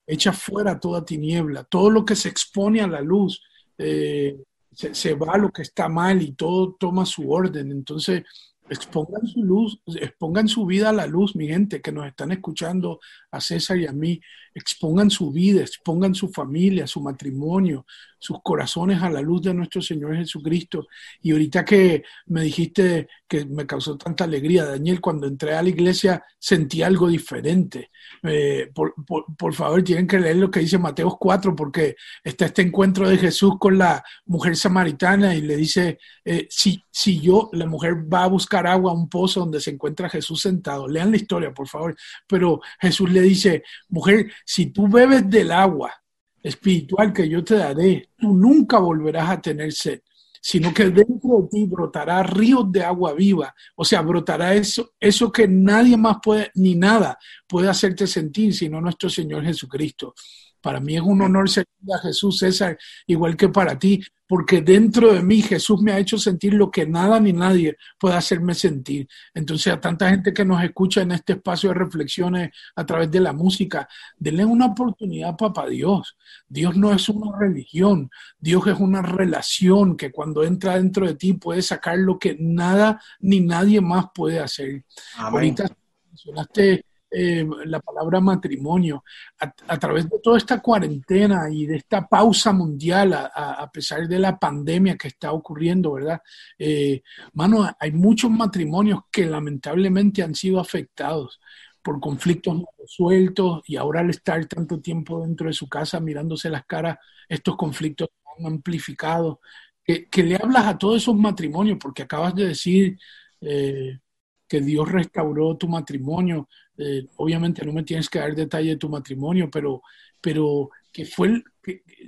echa 0.08 0.32
fuera 0.32 0.80
toda 0.80 1.06
tiniebla. 1.06 1.66
Todo 1.66 1.90
lo 1.90 2.06
que 2.06 2.16
se 2.16 2.30
expone 2.30 2.82
a 2.82 2.88
la 2.88 3.02
luz 3.02 3.44
eh, 3.78 4.38
se, 4.74 4.96
se, 4.96 5.14
va 5.14 5.38
lo 5.38 5.52
que 5.52 5.62
está 5.62 5.90
mal 5.90 6.22
y 6.22 6.32
todo 6.32 6.76
toma 6.80 7.06
su 7.06 7.30
orden. 7.30 7.72
Entonces, 7.72 8.24
expongan 8.70 9.26
su 9.28 9.44
luz, 9.44 9.80
expongan 10.00 10.48
su 10.48 10.66
vida 10.66 10.90
a 10.90 10.94
la 10.94 11.08
luz, 11.08 11.36
mi 11.36 11.48
gente 11.48 11.82
que 11.82 11.92
nos 11.92 12.08
están 12.08 12.32
escuchando, 12.32 13.00
a 13.32 13.42
César 13.42 13.78
y 13.78 13.86
a 13.86 13.92
mí, 13.92 14.20
expongan 14.58 15.10
su 15.10 15.32
vida, 15.32 15.62
expongan 15.62 16.16
su 16.16 16.30
familia, 16.30 16.88
su 16.88 17.02
matrimonio, 17.02 17.86
sus 18.20 18.42
corazones 18.42 19.02
a 19.02 19.10
la 19.10 19.22
luz 19.22 19.44
de 19.44 19.54
nuestro 19.54 19.82
Señor 19.82 20.16
Jesucristo. 20.16 20.88
Y 21.22 21.32
ahorita 21.32 21.64
que 21.64 22.04
me 22.26 22.44
dijiste 22.44 23.08
que 23.28 23.46
me 23.46 23.66
causó 23.66 23.98
tanta 23.98 24.24
alegría, 24.24 24.66
Daniel, 24.66 25.00
cuando 25.02 25.28
entré 25.28 25.54
a 25.56 25.62
la 25.62 25.70
iglesia 25.70 26.24
sentí 26.40 26.82
algo 26.82 27.08
diferente. 27.08 27.92
Eh, 28.24 28.72
por, 28.74 29.54
favor, 29.54 29.84
tienen 29.84 30.08
que 30.08 30.20
leer 30.20 30.38
lo 30.38 30.50
que 30.50 30.62
dice 30.62 30.78
Mateo 30.78 31.18
4, 31.20 31.56
porque 31.56 31.96
está 32.24 32.46
este 32.46 32.62
encuentro 32.62 33.08
de 33.08 33.18
Jesús 33.18 33.56
con 33.60 33.78
la 33.78 34.04
mujer 34.26 34.56
samaritana 34.56 35.36
y 35.36 35.42
le 35.42 35.56
dice, 35.56 36.00
eh, 36.24 36.48
si, 36.50 36.84
si 36.90 37.20
yo, 37.20 37.50
la 37.54 37.66
mujer 37.66 37.96
va 38.12 38.24
a 38.24 38.28
buscar 38.28 38.66
agua 38.66 38.92
a 38.92 38.96
un 38.96 39.10
pozo 39.10 39.42
donde 39.42 39.62
se 39.62 39.72
encuentra 39.72 40.10
Jesús 40.10 40.42
sentado, 40.42 40.88
lean 40.88 41.12
la 41.12 41.18
historia, 41.18 41.54
por 41.54 41.68
favor, 41.68 41.96
pero 42.28 42.62
Jesús 42.80 43.12
le 43.12 43.22
dice, 43.22 43.64
mujer, 43.90 44.32
si 44.50 44.68
tú 44.68 44.88
bebes 44.88 45.30
del 45.30 45.52
agua 45.52 45.94
espiritual 46.42 47.12
que 47.12 47.28
yo 47.28 47.44
te 47.44 47.58
daré, 47.58 48.12
tú 48.18 48.34
nunca 48.34 48.80
volverás 48.80 49.30
a 49.30 49.42
tener 49.42 49.74
sed, 49.74 50.00
sino 50.42 50.74
que 50.74 50.86
dentro 50.86 51.42
de 51.42 51.50
ti 51.52 51.66
brotará 51.66 52.24
ríos 52.24 52.72
de 52.72 52.82
agua 52.82 53.14
viva, 53.14 53.54
o 53.76 53.84
sea, 53.84 54.02
brotará 54.02 54.56
eso, 54.56 54.94
eso 55.02 55.30
que 55.34 55.50
nadie 55.50 55.98
más 55.98 56.20
puede, 56.24 56.50
ni 56.56 56.76
nada 56.76 57.18
puede 57.46 57.68
hacerte 57.68 58.08
sentir, 58.08 58.54
sino 58.54 58.80
nuestro 58.80 59.10
Señor 59.10 59.44
Jesucristo. 59.44 60.16
Para 60.62 60.80
mí 60.80 60.96
es 60.96 61.02
un 61.02 61.22
honor 61.22 61.50
servir 61.50 61.94
a 61.94 62.00
Jesús, 62.00 62.40
César, 62.40 62.78
igual 63.06 63.36
que 63.38 63.50
para 63.50 63.78
ti, 63.78 64.02
porque 64.28 64.62
dentro 64.62 65.14
de 65.14 65.24
mí 65.24 65.42
Jesús 65.42 65.82
me 65.82 65.94
ha 65.94 66.00
hecho 66.00 66.18
sentir 66.18 66.54
lo 66.54 66.70
que 66.70 66.86
nada 66.86 67.20
ni 67.20 67.32
nadie 67.32 67.78
puede 67.98 68.16
hacerme 68.16 68.54
sentir. 68.54 69.08
Entonces, 69.34 69.72
a 69.74 69.80
tanta 69.80 70.10
gente 70.10 70.34
que 70.34 70.44
nos 70.44 70.62
escucha 70.64 71.02
en 71.02 71.14
este 71.14 71.34
espacio 71.34 71.70
de 71.70 71.76
reflexiones 71.76 72.50
a 72.76 72.86
través 72.86 73.10
de 73.10 73.22
la 73.22 73.32
música, 73.32 73.88
denle 74.18 74.44
una 74.44 74.68
oportunidad, 74.68 75.38
papá 75.38 75.68
Dios. 75.68 76.18
Dios 76.48 76.76
no 76.76 76.92
es 76.92 77.08
una 77.08 77.38
religión, 77.38 78.10
Dios 78.38 78.68
es 78.68 78.80
una 78.80 79.02
relación 79.02 79.96
que 79.96 80.12
cuando 80.12 80.44
entra 80.44 80.76
dentro 80.76 81.08
de 81.08 81.16
ti 81.16 81.34
puede 81.34 81.62
sacar 81.62 81.98
lo 81.98 82.20
que 82.20 82.36
nada 82.40 83.02
ni 83.20 83.40
nadie 83.40 83.80
más 83.80 84.08
puede 84.14 84.40
hacer. 84.40 84.84
Ahorita 85.16 85.70
mencionaste 86.10 86.84
eh, 87.10 87.48
la 87.66 87.80
palabra 87.80 88.20
matrimonio. 88.20 89.04
A, 89.40 89.78
través 89.78 90.10
de 90.10 90.20
toda 90.20 90.38
esta 90.38 90.62
cuarentena 90.62 91.50
y 91.52 91.66
de 91.66 91.78
esta 91.78 92.08
pausa 92.08 92.52
mundial, 92.52 93.14
a, 93.14 93.70
pesar 93.72 94.08
de 94.08 94.20
la 94.20 94.38
pandemia 94.38 94.98
que 94.98 95.08
está 95.10 95.32
ocurriendo, 95.32 95.94
¿verdad? 95.94 96.22
Eh, 96.58 97.02
mano, 97.34 97.70
hay 97.80 97.92
muchos 97.92 98.30
matrimonios 98.32 99.02
que 99.12 99.26
lamentablemente 99.26 100.24
han 100.24 100.36
sido 100.36 100.60
afectados 100.60 101.40
por 101.82 102.00
conflictos 102.02 102.64
resueltos 102.78 103.62
y 103.66 103.78
ahora 103.78 104.02
al 104.02 104.10
estar 104.10 104.46
tanto 104.46 104.82
tiempo 104.82 105.22
dentro 105.26 105.48
de 105.48 105.54
su 105.54 105.70
casa 105.70 106.02
mirándose 106.02 106.50
las 106.50 106.66
caras, 106.66 106.98
estos 107.30 107.56
conflictos 107.56 108.10
han 108.38 108.46
amplificado. 108.46 109.40
Que, 109.86 110.10
le 110.24 110.36
hablas 110.36 110.66
a 110.66 110.78
todos 110.78 110.98
esos 110.98 111.16
matrimonios, 111.16 111.78
porque 111.82 112.04
acabas 112.04 112.36
de 112.36 112.48
decir 112.48 113.00
eh, 113.40 114.00
que 114.48 114.62
Dios 114.62 114.90
restauró 114.90 115.56
tu 115.58 115.68
matrimonio, 115.68 116.48
eh, 116.78 117.08
obviamente 117.18 117.66
no 117.66 117.74
me 117.74 117.84
tienes 117.84 118.10
que 118.10 118.20
dar 118.20 118.36
detalle 118.36 118.70
de 118.70 118.78
tu 118.78 118.90
matrimonio, 118.90 119.50
pero, 119.52 119.82
pero 120.22 120.70
que 120.92 121.06
fue, 121.06 121.44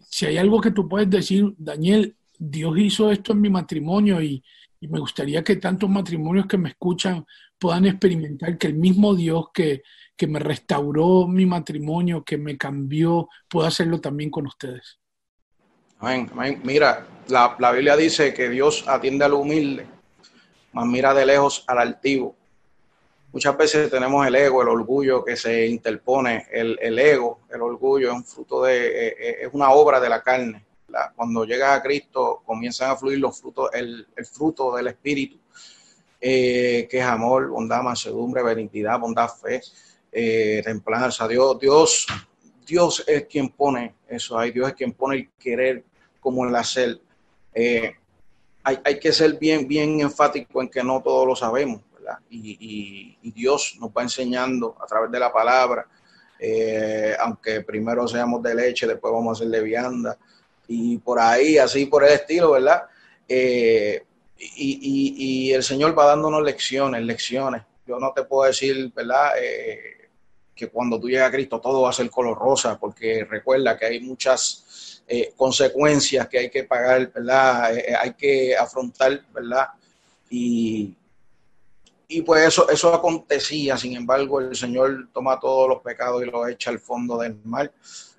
si 0.10 0.25
hay 0.25 0.38
algo 0.38 0.62
que 0.62 0.71
tú 0.71 0.88
puedes 0.88 1.10
decir, 1.10 1.54
Daniel, 1.58 2.15
Dios 2.38 2.78
hizo 2.78 3.12
esto 3.12 3.34
en 3.34 3.41
mi 3.41 3.49
matrimonio 3.49 4.21
y, 4.21 4.43
me 4.82 4.99
gustaría 4.99 5.43
que 5.43 5.58
tantos 5.58 5.89
matrimonios 5.89 6.45
que 6.45 6.58
me 6.58 6.69
escuchan 6.69 7.25
puedan 7.60 7.86
experimentar 7.86 8.58
que 8.58 8.67
el 8.67 8.75
mismo 8.75 9.13
Dios 9.13 9.47
que, 9.54 9.84
que 10.15 10.25
me 10.25 10.39
restauró 10.39 11.28
mi 11.28 11.45
matrimonio, 11.45 12.23
que 12.23 12.38
me 12.38 12.58
cambió, 12.58 13.28
pueda 13.49 13.67
hacerlo 13.67 13.99
también 13.99 14.32
con 14.32 14.47
ustedes. 14.47 14.97
Amén. 15.99 16.30
Mira, 16.63 17.06
la, 17.28 17.58
la 17.60 17.73
Biblia 17.73 17.97
dice 17.97 18.34
que 18.34 18.47
Dios 18.47 18.88
atiende 18.88 19.25
al 19.25 19.34
humilde, 19.34 19.86
mas 20.71 20.86
mira 20.86 21.13
de 21.13 21.25
lejos 21.25 21.63
al 21.67 21.79
altivo. 21.79 22.36
Muchas 23.32 23.55
veces 23.55 23.91
tenemos 23.91 24.25
el 24.25 24.36
ego, 24.36 24.63
el 24.63 24.69
orgullo 24.69 25.23
que 25.23 25.36
se 25.36 25.67
interpone. 25.67 26.47
El, 26.51 26.79
el 26.82 26.97
ego, 26.97 27.41
el 27.49 27.62
orgullo 27.62 28.10
es 28.10 28.15
un 28.15 28.25
fruto 28.25 28.63
de, 28.63 28.88
eh, 28.88 29.15
eh, 29.19 29.38
es 29.41 29.49
una 29.53 29.69
obra 29.71 29.99
de 29.99 30.10
la 30.10 30.23
carne. 30.23 30.65
cuando 31.15 31.45
llegas 31.45 31.77
a 31.77 31.82
Cristo 31.84 32.41
comienzan 32.43 32.89
a 32.89 32.95
fluir 32.95 33.19
los 33.19 33.39
frutos, 33.39 33.69
el, 33.73 34.08
el 34.15 34.25
fruto 34.25 34.75
del 34.75 34.88
Espíritu, 34.88 35.38
eh, 36.19 36.88
que 36.89 36.97
es 36.97 37.05
amor, 37.05 37.49
bondad, 37.49 37.84
mansedumbre, 37.84 38.41
benignidad, 38.41 38.99
bondad, 38.99 39.29
fe, 39.29 39.62
templanza. 40.63 41.27
Dios, 41.27 41.60
Dios, 41.60 42.08
Dios 42.65 43.03
es 43.05 43.25
quien 43.25 43.49
pone 43.49 43.93
eso 44.08 44.39
ahí. 44.39 44.51
Dios 44.51 44.69
es 44.69 44.73
quien 44.73 44.93
pone 44.93 45.17
el 45.17 45.29
querer 45.38 45.84
como 46.19 46.47
el 46.47 46.55
hacer. 46.55 46.99
Hay, 48.84 48.99
que 48.99 49.12
ser 49.12 49.38
bien, 49.38 49.67
bien 49.67 49.99
enfático 50.01 50.62
en 50.62 50.69
que 50.69 50.84
no 50.84 51.01
todos 51.01 51.27
lo 51.27 51.36
sabemos 51.36 51.82
y, 52.29 53.17
Dios 53.32 53.77
nos 53.79 53.89
va 53.89 54.03
enseñando 54.03 54.75
a 54.82 54.86
través 54.86 55.12
de 55.12 55.19
la 55.19 55.32
palabra, 55.32 55.88
eh, 56.39 57.15
aunque 57.19 57.62
primero 57.62 58.08
seamos 58.08 58.41
de 58.41 58.55
leche, 58.55 58.88
después 58.88 59.13
vamos 59.13 59.38
a 59.38 59.43
ser 59.43 59.51
de 59.51 59.62
vianda, 59.62 60.17
y 60.67 60.97
por 60.97 61.19
ahí, 61.19 61.58
así 61.58 61.86
por 61.86 62.03
el 62.03 62.13
estilo, 62.13 62.51
¿verdad? 62.51 62.84
Eh, 63.27 64.03
y, 64.38 65.51
el 65.51 65.63
Señor 65.63 65.97
va 65.97 66.05
dándonos 66.05 66.43
lecciones, 66.43 67.01
lecciones. 67.03 67.63
Yo 67.86 67.99
no 67.99 68.13
te 68.13 68.23
puedo 68.23 68.47
decir, 68.47 68.91
¿verdad? 68.93 69.32
Eh, 69.41 70.10
que 70.55 70.69
cuando 70.69 70.99
tú 70.99 71.10
llegas 71.10 71.29
a 71.29 71.32
Cristo 71.32 71.60
todo 71.60 71.82
va 71.84 71.89
a 71.89 71.93
ser 71.93 72.10
color 72.10 72.38
rosa, 72.38 72.77
porque 72.77 73.25
recuerda 73.25 73.77
que 73.77 73.86
hay 73.86 73.99
muchas 74.01 74.99
consecuencias 75.36 76.28
que 76.28 76.39
hay 76.39 76.50
que 76.50 76.63
pagar, 76.63 77.12
¿verdad? 77.12 77.72
hay 78.00 78.13
que 78.13 78.56
afrontar, 78.56 79.22
¿verdad? 79.34 79.69
Y, 80.30 80.95
y 82.12 82.24
pues 82.24 82.48
eso, 82.48 82.67
eso 82.69 82.91
acontecía, 82.91 83.78
sin 83.78 83.95
embargo, 83.95 84.39
el 84.39 84.56
Señor 84.56 85.10
toma 85.13 85.39
todos 85.39 85.69
los 85.69 85.82
pecados 85.84 86.24
y 86.24 86.26
los 86.26 86.50
echa 86.50 86.72
al 86.72 86.80
fondo 86.80 87.19
del 87.19 87.39
mar. 87.43 87.72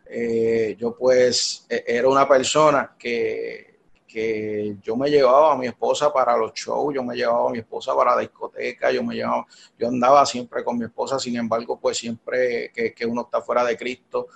Eh, 0.09 0.76
yo 0.79 0.96
pues 0.96 1.66
e, 1.68 1.83
era 1.88 2.09
una 2.09 2.26
persona 2.29 2.94
que, 2.96 3.79
que, 4.07 4.76
yo 4.81 4.94
me 4.94 5.11
llevaba 5.11 5.55
a 5.55 5.57
mi 5.57 5.66
esposa 5.66 6.12
para 6.12 6.37
los 6.37 6.53
shows, 6.55 6.94
yo 6.94 7.03
me 7.03 7.16
llevaba 7.16 7.48
a 7.48 7.53
mi 7.53 7.59
esposa 7.59 7.92
para 7.96 8.14
la 8.14 8.20
discoteca, 8.20 8.92
yo 8.92 9.03
me 9.03 9.16
llevaba, 9.16 9.44
yo 9.76 9.88
andaba 9.88 10.24
siempre 10.24 10.62
con 10.62 10.79
mi 10.79 10.85
esposa, 10.85 11.18
sin 11.18 11.37
embargo, 11.37 11.76
pues 11.81 11.98
siempre 11.98 12.70
que, 12.72 12.94
que 12.94 13.07
uno 13.07 13.22
está 13.22 13.42
fuera 13.42 13.64
de 13.64 13.76
Cristo, 13.76 14.29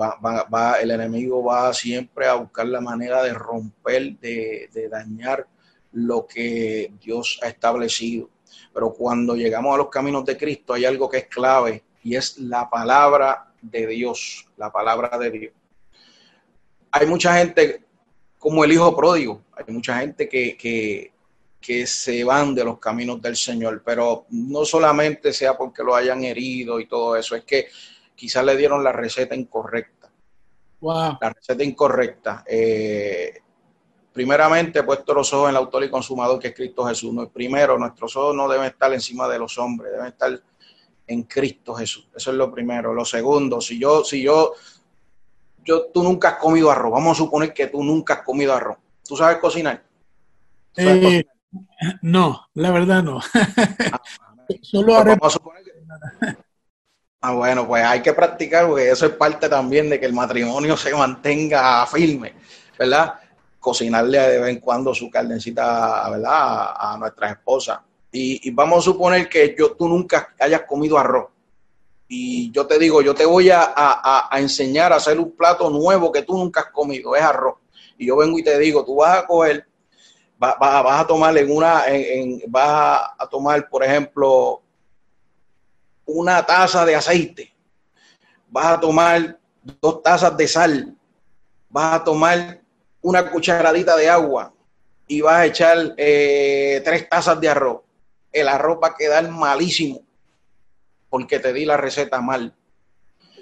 va, 0.00 0.18
va, 0.24 0.44
va, 0.44 0.80
el 0.80 0.90
enemigo 0.90 1.42
va 1.44 1.72
siempre 1.72 2.26
a 2.26 2.34
buscar 2.34 2.66
la 2.66 2.80
manera 2.80 3.22
de 3.22 3.34
romper, 3.34 4.18
de, 4.18 4.68
de 4.72 4.88
dañar 4.88 5.46
lo 5.92 6.26
que 6.26 6.92
Dios 7.00 7.38
ha 7.42 7.48
establecido. 7.48 8.30
Pero 8.72 8.92
cuando 8.92 9.34
llegamos 9.34 9.74
a 9.74 9.78
los 9.78 9.88
caminos 9.88 10.24
de 10.24 10.36
Cristo 10.36 10.74
hay 10.74 10.84
algo 10.84 11.08
que 11.08 11.18
es 11.18 11.26
clave 11.26 11.82
y 12.02 12.16
es 12.16 12.38
la 12.38 12.68
palabra 12.68 13.52
de 13.60 13.86
Dios, 13.86 14.46
la 14.56 14.72
palabra 14.72 15.16
de 15.18 15.30
Dios. 15.30 15.52
Hay 16.90 17.06
mucha 17.06 17.38
gente 17.38 17.84
como 18.38 18.64
el 18.64 18.72
hijo 18.72 18.94
pródigo, 18.96 19.42
hay 19.56 19.72
mucha 19.72 19.98
gente 20.00 20.28
que, 20.28 20.56
que, 20.56 21.12
que 21.60 21.86
se 21.86 22.24
van 22.24 22.54
de 22.54 22.64
los 22.64 22.78
caminos 22.78 23.22
del 23.22 23.36
Señor, 23.36 23.82
pero 23.84 24.26
no 24.30 24.64
solamente 24.64 25.32
sea 25.32 25.56
porque 25.56 25.84
lo 25.84 25.94
hayan 25.94 26.24
herido 26.24 26.80
y 26.80 26.86
todo 26.86 27.16
eso, 27.16 27.36
es 27.36 27.44
que 27.44 27.68
quizás 28.22 28.44
le 28.44 28.56
dieron 28.56 28.84
la 28.84 28.92
receta 28.92 29.34
incorrecta. 29.34 30.08
Wow. 30.78 31.18
La 31.20 31.30
receta 31.30 31.64
incorrecta. 31.64 32.44
Eh, 32.46 33.40
primeramente 34.12 34.78
he 34.78 34.82
puesto 34.84 35.12
los 35.12 35.32
ojos 35.32 35.48
en 35.48 35.50
el 35.50 35.56
autor 35.56 35.82
y 35.82 35.90
consumador 35.90 36.38
que 36.38 36.48
es 36.48 36.54
Cristo 36.54 36.84
Jesús. 36.84 37.12
No, 37.12 37.28
primero, 37.28 37.76
nuestros 37.76 38.16
ojos 38.16 38.36
no 38.36 38.48
deben 38.48 38.66
estar 38.66 38.92
encima 38.92 39.26
de 39.26 39.40
los 39.40 39.58
hombres, 39.58 39.90
deben 39.90 40.06
estar 40.06 40.40
en 41.04 41.24
Cristo 41.24 41.74
Jesús. 41.74 42.06
Eso 42.14 42.30
es 42.30 42.36
lo 42.36 42.52
primero. 42.52 42.94
Lo 42.94 43.04
segundo, 43.04 43.60
si 43.60 43.80
yo, 43.80 44.04
si 44.04 44.22
yo, 44.22 44.52
yo, 45.64 45.86
tú 45.86 46.04
nunca 46.04 46.28
has 46.28 46.36
comido 46.36 46.70
arroz, 46.70 46.92
vamos 46.92 47.18
a 47.18 47.24
suponer 47.24 47.52
que 47.52 47.66
tú 47.66 47.82
nunca 47.82 48.14
has 48.14 48.22
comido 48.22 48.54
arroz. 48.54 48.78
¿Tú 49.04 49.16
sabes 49.16 49.38
cocinar? 49.38 49.82
Eh, 50.76 51.24
no, 52.02 52.46
la 52.54 52.70
verdad 52.70 53.02
no. 53.02 53.18
Ah, 53.18 54.00
Solo 54.62 54.94
pues 54.94 55.06
Vamos 55.06 55.26
a 55.26 55.30
suponer 55.30 55.64
que... 55.64 55.72
Ah, 57.22 57.32
bueno, 57.32 57.66
pues 57.66 57.84
hay 57.84 58.02
que 58.02 58.12
practicar 58.12 58.66
porque 58.66 58.90
eso 58.90 59.06
es 59.06 59.12
parte 59.12 59.48
también 59.48 59.88
de 59.88 59.98
que 59.98 60.06
el 60.06 60.12
matrimonio 60.12 60.76
se 60.76 60.92
mantenga 60.92 61.86
firme, 61.86 62.34
¿verdad? 62.78 63.14
cocinarle 63.62 64.18
de 64.18 64.38
vez 64.40 64.50
en 64.50 64.60
cuando 64.60 64.92
su 64.92 65.08
carnecita, 65.08 66.10
¿verdad? 66.10 66.74
A, 66.76 66.96
nuestras 66.98 67.30
esposas. 67.30 67.78
Y, 68.10 68.50
vamos 68.50 68.80
a 68.80 68.90
suponer 68.90 69.28
que 69.28 69.54
yo, 69.56 69.72
tú 69.72 69.88
nunca 69.88 70.34
hayas 70.38 70.62
comido 70.62 70.98
arroz. 70.98 71.28
Y 72.08 72.50
yo 72.50 72.66
te 72.66 72.78
digo, 72.78 73.00
yo 73.00 73.14
te 73.14 73.24
voy 73.24 73.50
a, 73.50 74.28
enseñar 74.32 74.92
a 74.92 74.96
hacer 74.96 75.18
un 75.18 75.30
plato 75.30 75.70
nuevo 75.70 76.10
que 76.10 76.22
tú 76.22 76.36
nunca 76.36 76.60
has 76.60 76.70
comido, 76.72 77.14
es 77.14 77.22
arroz. 77.22 77.54
Y 77.96 78.06
yo 78.06 78.16
vengo 78.16 78.36
y 78.38 78.42
te 78.42 78.58
digo, 78.58 78.84
tú 78.84 78.96
vas 78.96 79.20
a 79.20 79.26
coger, 79.26 79.64
vas, 80.36 80.56
a 80.60 81.06
tomar 81.06 81.38
en 81.38 81.50
una, 81.50 81.86
en, 81.86 82.42
vas 82.48 83.00
a 83.16 83.26
tomar, 83.28 83.68
por 83.68 83.84
ejemplo, 83.84 84.60
una 86.06 86.44
taza 86.44 86.84
de 86.84 86.94
aceite, 86.94 87.52
vas 88.50 88.66
a 88.66 88.80
tomar 88.80 89.38
dos 89.80 90.02
tazas 90.02 90.36
de 90.36 90.48
sal, 90.48 90.96
vas 91.68 92.00
a 92.00 92.04
tomar 92.04 92.60
una 93.00 93.30
cucharadita 93.30 93.96
de 93.96 94.08
agua 94.08 94.52
y 95.06 95.20
vas 95.20 95.34
a 95.34 95.46
echar 95.46 95.94
eh, 95.96 96.80
tres 96.84 97.08
tazas 97.08 97.40
de 97.40 97.48
arroz, 97.48 97.80
el 98.32 98.48
arroz 98.48 98.78
va 98.82 98.88
a 98.88 98.96
quedar 98.96 99.28
malísimo 99.28 100.00
porque 101.12 101.38
te 101.38 101.52
di 101.52 101.66
la 101.66 101.76
receta 101.76 102.22
mal. 102.22 102.54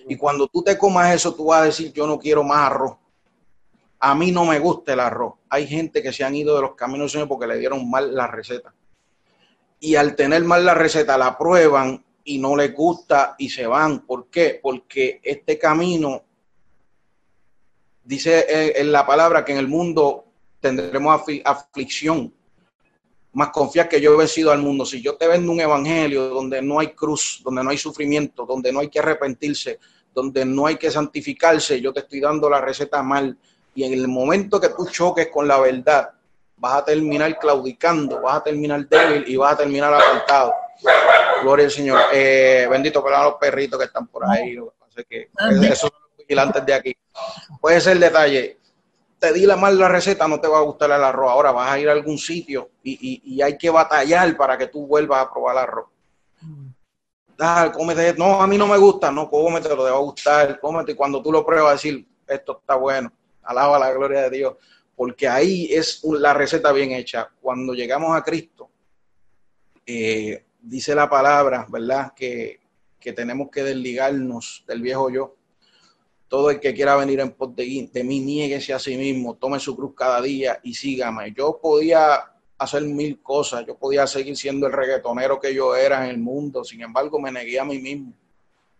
Y 0.08 0.16
cuando 0.16 0.48
tú 0.48 0.60
te 0.60 0.76
comas 0.76 1.14
eso, 1.14 1.34
tú 1.34 1.46
vas 1.46 1.60
a 1.60 1.64
decir, 1.66 1.92
yo 1.92 2.04
no 2.04 2.18
quiero 2.18 2.42
más 2.42 2.66
arroz. 2.66 2.96
A 4.00 4.12
mí 4.12 4.32
no 4.32 4.44
me 4.44 4.58
gusta 4.58 4.94
el 4.94 4.98
arroz. 4.98 5.34
Hay 5.48 5.68
gente 5.68 6.02
que 6.02 6.12
se 6.12 6.24
han 6.24 6.34
ido 6.34 6.56
de 6.56 6.62
los 6.62 6.74
caminos 6.74 7.16
porque 7.28 7.46
le 7.46 7.58
dieron 7.58 7.88
mal 7.88 8.12
la 8.12 8.26
receta. 8.26 8.74
Y 9.78 9.94
al 9.94 10.16
tener 10.16 10.42
mal 10.42 10.64
la 10.64 10.74
receta, 10.74 11.16
la 11.16 11.38
prueban 11.38 12.04
y 12.24 12.38
no 12.38 12.56
les 12.56 12.74
gusta 12.74 13.34
y 13.38 13.48
se 13.48 13.66
van. 13.66 14.06
¿Por 14.06 14.28
qué? 14.28 14.60
Porque 14.62 15.20
este 15.22 15.58
camino 15.58 16.22
dice 18.04 18.80
en 18.80 18.90
la 18.90 19.06
palabra 19.06 19.44
que 19.44 19.52
en 19.52 19.58
el 19.58 19.68
mundo 19.68 20.26
tendremos 20.60 21.22
aflicción, 21.44 22.32
más 23.32 23.50
confía 23.50 23.88
que 23.88 24.00
yo 24.00 24.14
he 24.14 24.16
vencido 24.16 24.50
al 24.50 24.58
mundo. 24.58 24.84
Si 24.84 25.00
yo 25.00 25.16
te 25.16 25.28
vendo 25.28 25.52
un 25.52 25.60
evangelio 25.60 26.28
donde 26.28 26.60
no 26.60 26.80
hay 26.80 26.88
cruz, 26.88 27.40
donde 27.44 27.62
no 27.62 27.70
hay 27.70 27.78
sufrimiento, 27.78 28.44
donde 28.44 28.72
no 28.72 28.80
hay 28.80 28.88
que 28.88 28.98
arrepentirse, 28.98 29.78
donde 30.12 30.44
no 30.44 30.66
hay 30.66 30.76
que 30.76 30.90
santificarse, 30.90 31.80
yo 31.80 31.92
te 31.92 32.00
estoy 32.00 32.20
dando 32.20 32.50
la 32.50 32.60
receta 32.60 33.02
mal. 33.02 33.38
Y 33.74 33.84
en 33.84 33.92
el 33.92 34.08
momento 34.08 34.60
que 34.60 34.70
tú 34.70 34.88
choques 34.90 35.28
con 35.28 35.46
la 35.46 35.60
verdad, 35.60 36.10
vas 36.56 36.74
a 36.74 36.84
terminar 36.84 37.38
claudicando, 37.38 38.20
vas 38.20 38.38
a 38.38 38.42
terminar 38.42 38.86
débil 38.88 39.24
y 39.26 39.36
vas 39.36 39.54
a 39.54 39.58
terminar 39.58 39.94
apartado. 39.94 40.52
Gloria 41.42 41.66
al 41.66 41.70
Señor. 41.70 42.00
Eh, 42.12 42.66
bendito, 42.70 43.06
a 43.06 43.24
los 43.24 43.34
perritos 43.34 43.78
que 43.78 43.86
están 43.86 44.06
por 44.06 44.24
ahí. 44.24 44.56
que 45.08 45.30
eso 45.70 45.90
vigilantes 46.18 46.64
de 46.64 46.74
aquí. 46.74 46.96
Puede 47.60 47.80
ser 47.80 47.94
el 47.94 48.00
detalle. 48.00 48.58
Te 49.18 49.32
di 49.32 49.44
la 49.44 49.56
mal 49.56 49.78
la 49.78 49.88
receta, 49.88 50.26
no 50.26 50.40
te 50.40 50.48
va 50.48 50.58
a 50.58 50.62
gustar 50.62 50.90
el 50.90 51.04
arroz. 51.04 51.30
Ahora 51.30 51.52
vas 51.52 51.70
a 51.70 51.78
ir 51.78 51.88
a 51.88 51.92
algún 51.92 52.16
sitio 52.16 52.70
y, 52.82 53.40
hay 53.42 53.58
que 53.58 53.68
batallar 53.68 54.36
para 54.36 54.56
que 54.56 54.68
tú 54.68 54.86
vuelvas 54.86 55.26
a 55.26 55.30
probar 55.30 55.56
el 55.56 55.62
arroz. 55.62 55.88
Ah, 57.38 57.70
cómete. 57.74 58.14
No, 58.14 58.40
a 58.40 58.46
mí 58.46 58.56
no 58.56 58.66
me 58.66 58.78
gusta. 58.78 59.10
No, 59.10 59.28
cómete, 59.28 59.68
lo 59.68 59.84
te 59.84 59.90
va 59.90 59.96
a 59.96 60.00
gustar. 60.00 60.60
Cómete. 60.60 60.92
Y 60.92 60.94
cuando 60.94 61.22
tú 61.22 61.32
lo 61.32 61.44
pruebas, 61.44 61.74
decir, 61.74 62.06
esto 62.26 62.58
está 62.60 62.76
bueno. 62.76 63.12
Alaba 63.42 63.78
la 63.78 63.92
gloria 63.92 64.22
de 64.22 64.30
Dios. 64.30 64.56
Porque 64.94 65.28
ahí 65.28 65.68
es 65.70 66.02
la 66.04 66.32
receta 66.32 66.72
bien 66.72 66.92
hecha. 66.92 67.30
Cuando 67.40 67.74
llegamos 67.74 68.16
a 68.16 68.22
Cristo, 68.22 68.70
eh, 69.84 70.44
dice 70.62 70.94
la 70.94 71.08
palabra, 71.08 71.66
¿verdad? 71.68 72.12
Que, 72.14 72.60
que 72.98 73.12
tenemos 73.12 73.50
que 73.50 73.62
desligarnos 73.62 74.64
del 74.66 74.82
viejo 74.82 75.10
yo 75.10 75.36
todo 76.30 76.48
el 76.48 76.60
que 76.60 76.72
quiera 76.72 76.94
venir 76.94 77.18
en 77.18 77.32
pos 77.32 77.56
de, 77.56 77.90
de 77.92 78.04
mí, 78.04 78.20
nieguese 78.20 78.72
a 78.72 78.78
sí 78.78 78.96
mismo, 78.96 79.34
tome 79.34 79.58
su 79.58 79.74
cruz 79.74 79.94
cada 79.96 80.22
día 80.22 80.60
y 80.62 80.74
sígame. 80.74 81.34
Yo 81.36 81.58
podía 81.60 82.20
hacer 82.56 82.82
mil 82.82 83.20
cosas, 83.20 83.66
yo 83.66 83.76
podía 83.76 84.06
seguir 84.06 84.36
siendo 84.36 84.68
el 84.68 84.72
reggaetonero 84.72 85.40
que 85.40 85.52
yo 85.52 85.74
era 85.74 86.04
en 86.04 86.10
el 86.10 86.18
mundo, 86.18 86.62
sin 86.62 86.82
embargo 86.82 87.18
me 87.18 87.32
negué 87.32 87.58
a 87.58 87.64
mí 87.64 87.80
mismo, 87.80 88.12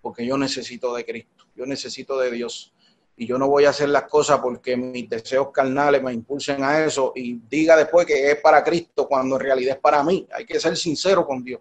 porque 0.01 0.25
yo 0.25 0.39
necesito 0.39 0.95
de 0.95 1.05
Cristo, 1.05 1.45
yo 1.57 1.67
necesito 1.67 2.17
de 2.21 2.31
Dios. 2.31 2.73
Y 3.17 3.27
yo 3.27 3.37
no 3.37 3.49
voy 3.49 3.65
a 3.65 3.71
hacer 3.71 3.89
las 3.89 4.05
cosas 4.05 4.39
porque 4.39 4.77
mis 4.77 5.11
deseos 5.11 5.51
carnales 5.51 6.03
me 6.03 6.13
impulsen 6.13 6.63
a 6.63 6.85
eso 6.85 7.13
y 7.17 7.35
diga 7.51 7.77
después 7.77 8.07
que 8.07 8.31
es 8.31 8.41
para 8.41 8.63
Cristo 8.63 9.09
cuando 9.09 9.35
en 9.35 9.41
realidad 9.43 9.75
es 9.75 9.81
para 9.81 10.05
mí. 10.05 10.27
Hay 10.33 10.47
que 10.47 10.61
ser 10.61 10.77
sincero 10.77 11.27
con 11.27 11.43
Dios. 11.43 11.61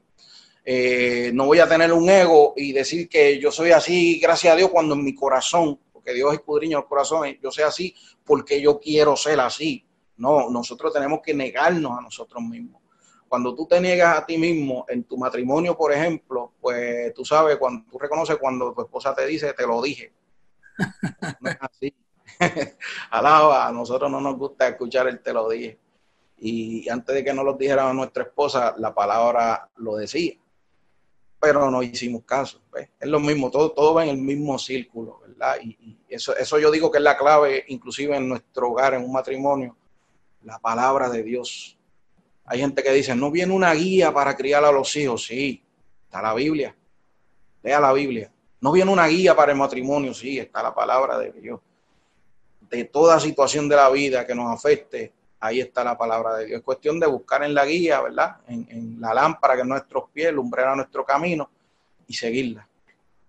Eh, 0.63 1.31
no 1.33 1.45
voy 1.45 1.59
a 1.59 1.67
tener 1.67 1.91
un 1.93 2.09
ego 2.09 2.53
y 2.55 2.73
decir 2.73 3.07
que 3.09 3.39
yo 3.39 3.51
soy 3.51 3.71
así, 3.71 4.19
gracias 4.19 4.53
a 4.53 4.57
Dios, 4.57 4.69
cuando 4.69 4.95
en 4.95 5.03
mi 5.03 5.15
corazón, 5.15 5.79
porque 5.91 6.13
Dios 6.13 6.33
escudriña 6.33 6.77
los 6.77 6.87
corazones, 6.87 7.37
yo 7.41 7.51
soy 7.51 7.63
así 7.63 7.95
porque 8.23 8.61
yo 8.61 8.79
quiero 8.79 9.15
ser 9.15 9.39
así. 9.39 9.85
No, 10.17 10.49
nosotros 10.49 10.93
tenemos 10.93 11.21
que 11.23 11.33
negarnos 11.33 11.97
a 11.97 12.01
nosotros 12.01 12.43
mismos. 12.43 12.81
Cuando 13.27 13.55
tú 13.55 13.67
te 13.67 13.79
niegas 13.79 14.17
a 14.17 14.25
ti 14.25 14.37
mismo 14.37 14.85
en 14.89 15.03
tu 15.03 15.17
matrimonio, 15.17 15.77
por 15.77 15.93
ejemplo, 15.93 16.53
pues 16.59 17.13
tú 17.13 17.23
sabes, 17.23 17.57
cuando 17.57 17.85
tú 17.89 17.97
reconoces 17.97 18.37
cuando 18.37 18.73
tu 18.73 18.81
esposa 18.81 19.13
te 19.13 19.25
dice, 19.25 19.53
te 19.53 19.65
lo 19.65 19.81
dije. 19.81 20.13
No 21.39 21.49
es 21.49 21.57
así. 21.59 21.95
Alaba, 23.11 23.67
a 23.67 23.71
nosotros 23.71 24.09
no 24.09 24.19
nos 24.19 24.37
gusta 24.37 24.67
escuchar 24.67 25.07
el 25.07 25.21
te 25.21 25.33
lo 25.33 25.49
dije. 25.49 25.79
Y 26.37 26.87
antes 26.89 27.15
de 27.15 27.23
que 27.23 27.33
nos 27.33 27.45
lo 27.45 27.53
dijera 27.53 27.91
nuestra 27.93 28.23
esposa, 28.23 28.75
la 28.77 28.93
palabra 28.93 29.69
lo 29.77 29.95
decía. 29.95 30.33
Pero 31.39 31.71
no 31.71 31.81
hicimos 31.81 32.23
caso. 32.23 32.61
Es 32.99 33.07
lo 33.07 33.19
mismo, 33.19 33.49
todo, 33.49 33.71
todo 33.71 33.93
va 33.93 34.03
en 34.03 34.09
el 34.09 34.17
mismo 34.17 34.59
círculo, 34.59 35.21
¿verdad? 35.25 35.55
Y, 35.63 35.97
eso, 36.09 36.35
eso 36.35 36.59
yo 36.59 36.71
digo 36.71 36.91
que 36.91 36.97
es 36.97 37.03
la 37.03 37.17
clave, 37.17 37.65
inclusive 37.67 38.17
en 38.17 38.27
nuestro 38.27 38.69
hogar, 38.69 38.95
en 38.95 39.03
un 39.03 39.11
matrimonio, 39.11 39.77
la 40.43 40.57
palabra 40.59 41.09
de 41.09 41.23
Dios. 41.23 41.77
Hay 42.45 42.59
gente 42.59 42.81
que 42.81 42.91
dice, 42.91 43.15
no 43.15 43.29
viene 43.29 43.53
una 43.53 43.73
guía 43.73 44.11
para 44.11 44.35
criar 44.35 44.65
a 44.65 44.71
los 44.71 44.95
hijos. 44.95 45.25
Sí, 45.25 45.63
está 46.05 46.21
la 46.21 46.33
Biblia. 46.33 46.75
Lea 47.61 47.79
la 47.79 47.93
Biblia. 47.93 48.31
No 48.61 48.71
viene 48.71 48.91
una 48.91 49.07
guía 49.07 49.35
para 49.35 49.51
el 49.51 49.57
matrimonio. 49.57 50.13
Sí, 50.13 50.39
está 50.39 50.63
la 50.63 50.73
palabra 50.73 51.17
de 51.19 51.31
Dios. 51.31 51.59
De 52.61 52.85
toda 52.85 53.19
situación 53.19 53.69
de 53.69 53.75
la 53.75 53.89
vida 53.89 54.25
que 54.25 54.33
nos 54.33 54.51
afecte, 54.51 55.13
ahí 55.39 55.59
está 55.59 55.83
la 55.83 55.97
palabra 55.97 56.35
de 56.35 56.47
Dios. 56.47 56.59
Es 56.59 56.63
cuestión 56.63 56.99
de 56.99 57.07
buscar 57.07 57.43
en 57.43 57.53
la 57.53 57.65
guía, 57.65 58.01
¿verdad? 58.01 58.37
En, 58.47 58.99
la 58.99 59.13
lámpara 59.13 59.55
que 59.55 59.61
es 59.61 59.67
nuestros 59.67 60.05
pies, 60.11 60.33
lumbrera 60.33 60.75
nuestro 60.75 61.05
camino 61.05 61.49
y 62.07 62.13
seguirla. 62.13 62.67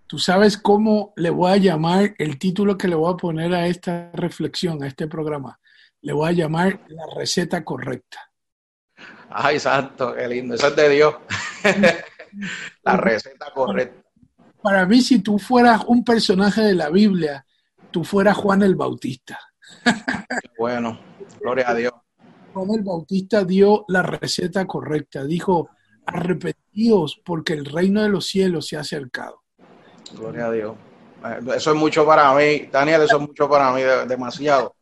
Tú 0.07 0.19
sabes 0.19 0.57
cómo 0.57 1.13
le 1.17 1.31
voy 1.31 1.53
a 1.53 1.57
llamar 1.57 2.15
el 2.19 2.39
título 2.39 2.77
que 2.77 2.89
le 2.89 2.97
voy 2.97 3.13
a 3.13 3.17
poner 3.17 3.55
a 3.55 3.67
esta 3.67 4.11
reflexión, 4.13 4.83
a 4.83 4.89
este 4.89 5.07
programa. 5.07 5.61
Le 6.03 6.13
voy 6.13 6.31
a 6.31 6.33
llamar 6.33 6.81
la 6.89 7.05
receta 7.15 7.65
correcta. 7.65 8.19
Ay, 9.29 9.61
santo, 9.61 10.15
qué 10.15 10.27
lindo. 10.27 10.57
Eso 10.57 10.69
es 10.69 10.77
de 10.77 10.89
Dios. 10.89 11.15
la 12.83 12.97
receta 12.97 13.53
correcta. 13.55 14.03
Para 14.61 14.85
mí, 14.85 15.01
si 15.01 15.21
tú 15.21 15.39
fueras 15.39 15.85
un 15.87 16.05
personaje 16.05 16.63
de 16.63 16.75
la 16.75 16.91
Biblia, 16.91 17.47
tú 17.91 18.03
fueras 18.03 18.37
Juan 18.37 18.63
el 18.63 18.75
Bautista. 18.75 19.39
bueno, 20.59 20.99
gloria 21.41 21.71
a 21.71 21.75
Dios. 21.75 21.93
Juan 22.53 22.71
el 22.71 22.83
Bautista 22.83 23.45
dio 23.45 23.85
la 23.89 24.03
receta 24.03 24.67
correcta. 24.67 25.25
Dijo, 25.25 25.71
arrepentíos 26.07 27.21
porque 27.25 27.53
el 27.53 27.65
reino 27.65 28.03
de 28.03 28.09
los 28.09 28.27
cielos 28.27 28.67
se 28.67 28.77
ha 28.77 28.81
acercado. 28.81 29.43
Gloria 30.15 30.47
a 30.47 30.53
Dios. 30.53 30.77
Eso 31.55 31.71
es 31.73 31.77
mucho 31.77 32.07
para 32.07 32.35
mí. 32.35 32.69
Daniel, 32.73 33.03
eso 33.03 33.17
es 33.17 33.23
mucho 33.23 33.49
para 33.49 33.73
mí, 33.73 33.83
demasiado. 34.09 34.75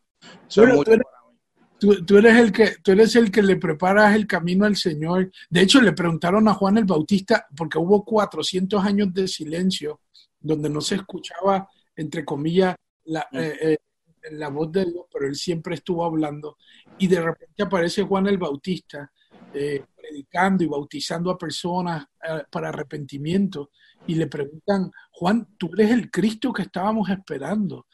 Eso 0.49 0.65
es 0.65 0.75
mucho 0.75 0.93
Tú, 1.79 2.17
eres 2.17 2.37
el 2.37 2.51
que, 2.51 2.77
tú 2.83 2.91
eres 2.91 3.15
el 3.15 3.31
que 3.31 3.41
le 3.41 3.55
preparas 3.55 4.17
el 4.17 4.27
camino 4.27 4.65
al 4.65 4.75
Señor. 4.75 5.31
De 5.49 5.61
hecho, 5.61 5.81
le 5.81 5.93
preguntaron 5.93 6.49
a 6.49 6.55
Juan 6.55 6.77
el 6.77 6.85
Bautista, 6.85 7.47
porque 7.57 7.79
hubo 7.79 8.05
400 8.05 8.85
años 8.85 9.15
de 9.15 9.29
silencio, 9.29 10.01
donde 10.41 10.69
no 10.69 10.81
se 10.81 10.97
escuchaba, 10.97 11.69
entre 11.95 12.25
comillas, 12.25 12.75
la, 13.05 13.29
eh, 13.33 13.59
eh, 13.63 13.77
la 14.33 14.49
voz 14.49 14.73
de 14.73 14.85
Dios, 14.85 15.07
pero 15.13 15.27
él 15.27 15.37
siempre 15.37 15.75
estuvo 15.75 16.05
hablando. 16.05 16.57
Y 16.99 17.07
de 17.07 17.21
repente 17.21 17.63
aparece 17.63 18.03
Juan 18.03 18.27
el 18.27 18.39
Bautista 18.39 19.11
eh, 19.55 19.85
predicando 19.97 20.65
y 20.65 20.67
bautizando 20.67 21.31
a 21.31 21.39
personas 21.39 22.07
para 22.51 22.69
arrepentimiento. 22.69 23.71
Y 24.07 24.15
le 24.15 24.27
preguntan, 24.27 24.91
Juan, 25.13 25.49
tú 25.59 25.71
eres 25.75 25.91
el 25.91 26.11
Cristo 26.11 26.53
que 26.53 26.63
estábamos 26.63 27.09
esperando 27.11 27.87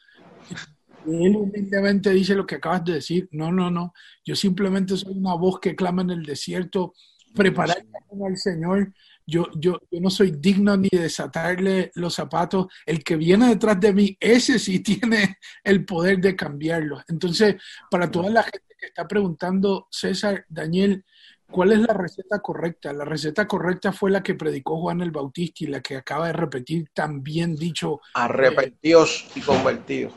él 1.07 1.35
humildemente 1.35 2.09
dice 2.11 2.35
lo 2.35 2.45
que 2.45 2.55
acabas 2.55 2.83
de 2.83 2.93
decir. 2.93 3.27
No, 3.31 3.51
no, 3.51 3.69
no. 3.69 3.93
Yo 4.23 4.35
simplemente 4.35 4.97
soy 4.97 5.17
una 5.17 5.35
voz 5.35 5.59
que 5.59 5.75
clama 5.75 6.01
en 6.01 6.11
el 6.11 6.23
desierto, 6.23 6.93
preparar 7.33 7.77
al 8.25 8.37
Señor. 8.37 8.93
Yo, 9.27 9.47
yo, 9.55 9.79
yo 9.89 9.99
no 9.99 10.09
soy 10.09 10.31
digno 10.31 10.77
ni 10.77 10.89
de 10.91 11.03
desatarle 11.03 11.91
los 11.95 12.13
zapatos. 12.13 12.67
El 12.85 13.03
que 13.03 13.15
viene 13.15 13.49
detrás 13.49 13.79
de 13.79 13.93
mí, 13.93 14.17
ese 14.19 14.59
sí 14.59 14.79
tiene 14.83 15.39
el 15.63 15.85
poder 15.85 16.19
de 16.19 16.35
cambiarlo. 16.35 17.01
Entonces, 17.07 17.55
para 17.89 18.09
toda 18.09 18.29
la 18.29 18.43
gente 18.43 18.75
que 18.77 18.87
está 18.87 19.07
preguntando, 19.07 19.87
César, 19.89 20.45
Daniel, 20.49 21.03
¿cuál 21.49 21.71
es 21.71 21.79
la 21.79 21.93
receta 21.93 22.39
correcta? 22.39 22.93
La 22.93 23.05
receta 23.05 23.47
correcta 23.47 23.91
fue 23.91 24.11
la 24.11 24.21
que 24.21 24.35
predicó 24.35 24.79
Juan 24.79 25.01
el 25.01 25.11
Bautista 25.11 25.63
y 25.63 25.67
la 25.67 25.81
que 25.81 25.97
acaba 25.97 26.27
de 26.27 26.33
repetir 26.33 26.89
también 26.93 27.55
dicho. 27.55 28.01
Arrepentidos 28.13 29.27
y 29.35 29.41
convertidos 29.41 30.13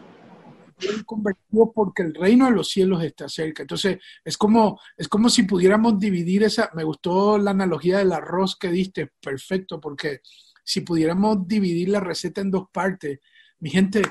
convertido 1.04 1.72
porque 1.72 2.02
el 2.02 2.14
reino 2.14 2.46
de 2.46 2.52
los 2.52 2.68
cielos 2.68 3.02
está 3.02 3.28
cerca. 3.28 3.62
Entonces, 3.62 3.98
es 4.24 4.36
como, 4.36 4.80
es 4.96 5.08
como 5.08 5.28
si 5.28 5.42
pudiéramos 5.44 5.98
dividir 5.98 6.42
esa, 6.44 6.70
me 6.74 6.84
gustó 6.84 7.38
la 7.38 7.50
analogía 7.52 7.98
del 7.98 8.12
arroz 8.12 8.56
que 8.56 8.68
diste, 8.68 9.10
perfecto, 9.20 9.80
porque 9.80 10.20
si 10.64 10.82
pudiéramos 10.82 11.46
dividir 11.46 11.88
la 11.88 12.00
receta 12.00 12.40
en 12.40 12.50
dos 12.50 12.66
partes, 12.72 13.20
mi 13.60 13.70
gente, 13.70 14.02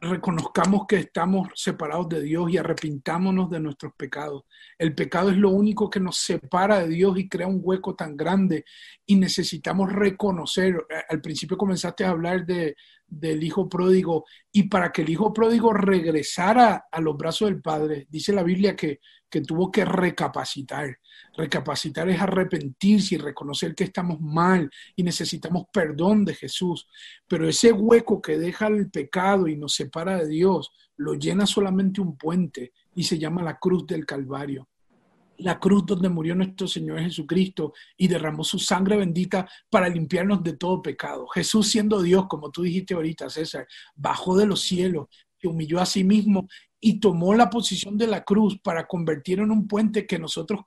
reconozcamos 0.00 0.86
que 0.86 0.96
estamos 0.96 1.48
separados 1.54 2.08
de 2.08 2.22
Dios 2.22 2.50
y 2.50 2.56
arrepintámonos 2.56 3.50
de 3.50 3.60
nuestros 3.60 3.92
pecados. 3.94 4.44
El 4.78 4.94
pecado 4.94 5.30
es 5.30 5.36
lo 5.36 5.50
único 5.50 5.90
que 5.90 6.00
nos 6.00 6.16
separa 6.16 6.80
de 6.80 6.88
Dios 6.88 7.18
y 7.18 7.28
crea 7.28 7.46
un 7.46 7.60
hueco 7.62 7.94
tan 7.94 8.16
grande 8.16 8.64
y 9.04 9.16
necesitamos 9.16 9.92
reconocer. 9.92 10.86
Al 11.08 11.20
principio 11.20 11.58
comenzaste 11.58 12.04
a 12.04 12.10
hablar 12.10 12.46
de, 12.46 12.76
del 13.10 13.42
hijo 13.42 13.68
pródigo 13.68 14.24
y 14.52 14.64
para 14.64 14.92
que 14.92 15.02
el 15.02 15.10
hijo 15.10 15.32
pródigo 15.32 15.72
regresara 15.72 16.86
a 16.90 17.00
los 17.00 17.16
brazos 17.16 17.48
del 17.48 17.60
padre, 17.60 18.06
dice 18.08 18.32
la 18.32 18.42
Biblia 18.42 18.76
que, 18.76 19.00
que 19.28 19.40
tuvo 19.40 19.70
que 19.70 19.84
recapacitar. 19.84 20.98
Recapacitar 21.36 22.08
es 22.08 22.20
arrepentirse 22.20 23.16
y 23.16 23.18
reconocer 23.18 23.74
que 23.74 23.84
estamos 23.84 24.20
mal 24.20 24.70
y 24.96 25.02
necesitamos 25.02 25.64
perdón 25.72 26.24
de 26.24 26.34
Jesús. 26.34 26.88
Pero 27.28 27.48
ese 27.48 27.72
hueco 27.72 28.22
que 28.22 28.38
deja 28.38 28.68
el 28.68 28.90
pecado 28.90 29.48
y 29.48 29.56
nos 29.56 29.74
separa 29.74 30.16
de 30.18 30.28
Dios, 30.28 30.70
lo 30.96 31.14
llena 31.14 31.46
solamente 31.46 32.00
un 32.00 32.16
puente 32.16 32.72
y 32.94 33.04
se 33.04 33.18
llama 33.18 33.42
la 33.42 33.58
cruz 33.58 33.86
del 33.86 34.06
Calvario 34.06 34.68
la 35.40 35.58
cruz 35.58 35.84
donde 35.86 36.08
murió 36.08 36.34
nuestro 36.34 36.66
Señor 36.66 37.00
Jesucristo 37.00 37.72
y 37.96 38.08
derramó 38.08 38.44
su 38.44 38.58
sangre 38.58 38.96
bendita 38.96 39.48
para 39.68 39.88
limpiarnos 39.88 40.42
de 40.42 40.56
todo 40.56 40.82
pecado. 40.82 41.26
Jesús 41.28 41.68
siendo 41.68 42.02
Dios, 42.02 42.26
como 42.28 42.50
tú 42.50 42.62
dijiste 42.62 42.94
ahorita, 42.94 43.30
César, 43.30 43.66
bajó 43.94 44.36
de 44.36 44.46
los 44.46 44.60
cielos, 44.60 45.08
se 45.38 45.48
humilló 45.48 45.80
a 45.80 45.86
sí 45.86 46.04
mismo 46.04 46.48
y 46.78 47.00
tomó 47.00 47.34
la 47.34 47.50
posición 47.50 47.96
de 47.96 48.06
la 48.06 48.24
cruz 48.24 48.58
para 48.62 48.86
convertir 48.86 49.40
en 49.40 49.50
un 49.50 49.66
puente 49.66 50.06
que 50.06 50.18
nosotros 50.18 50.60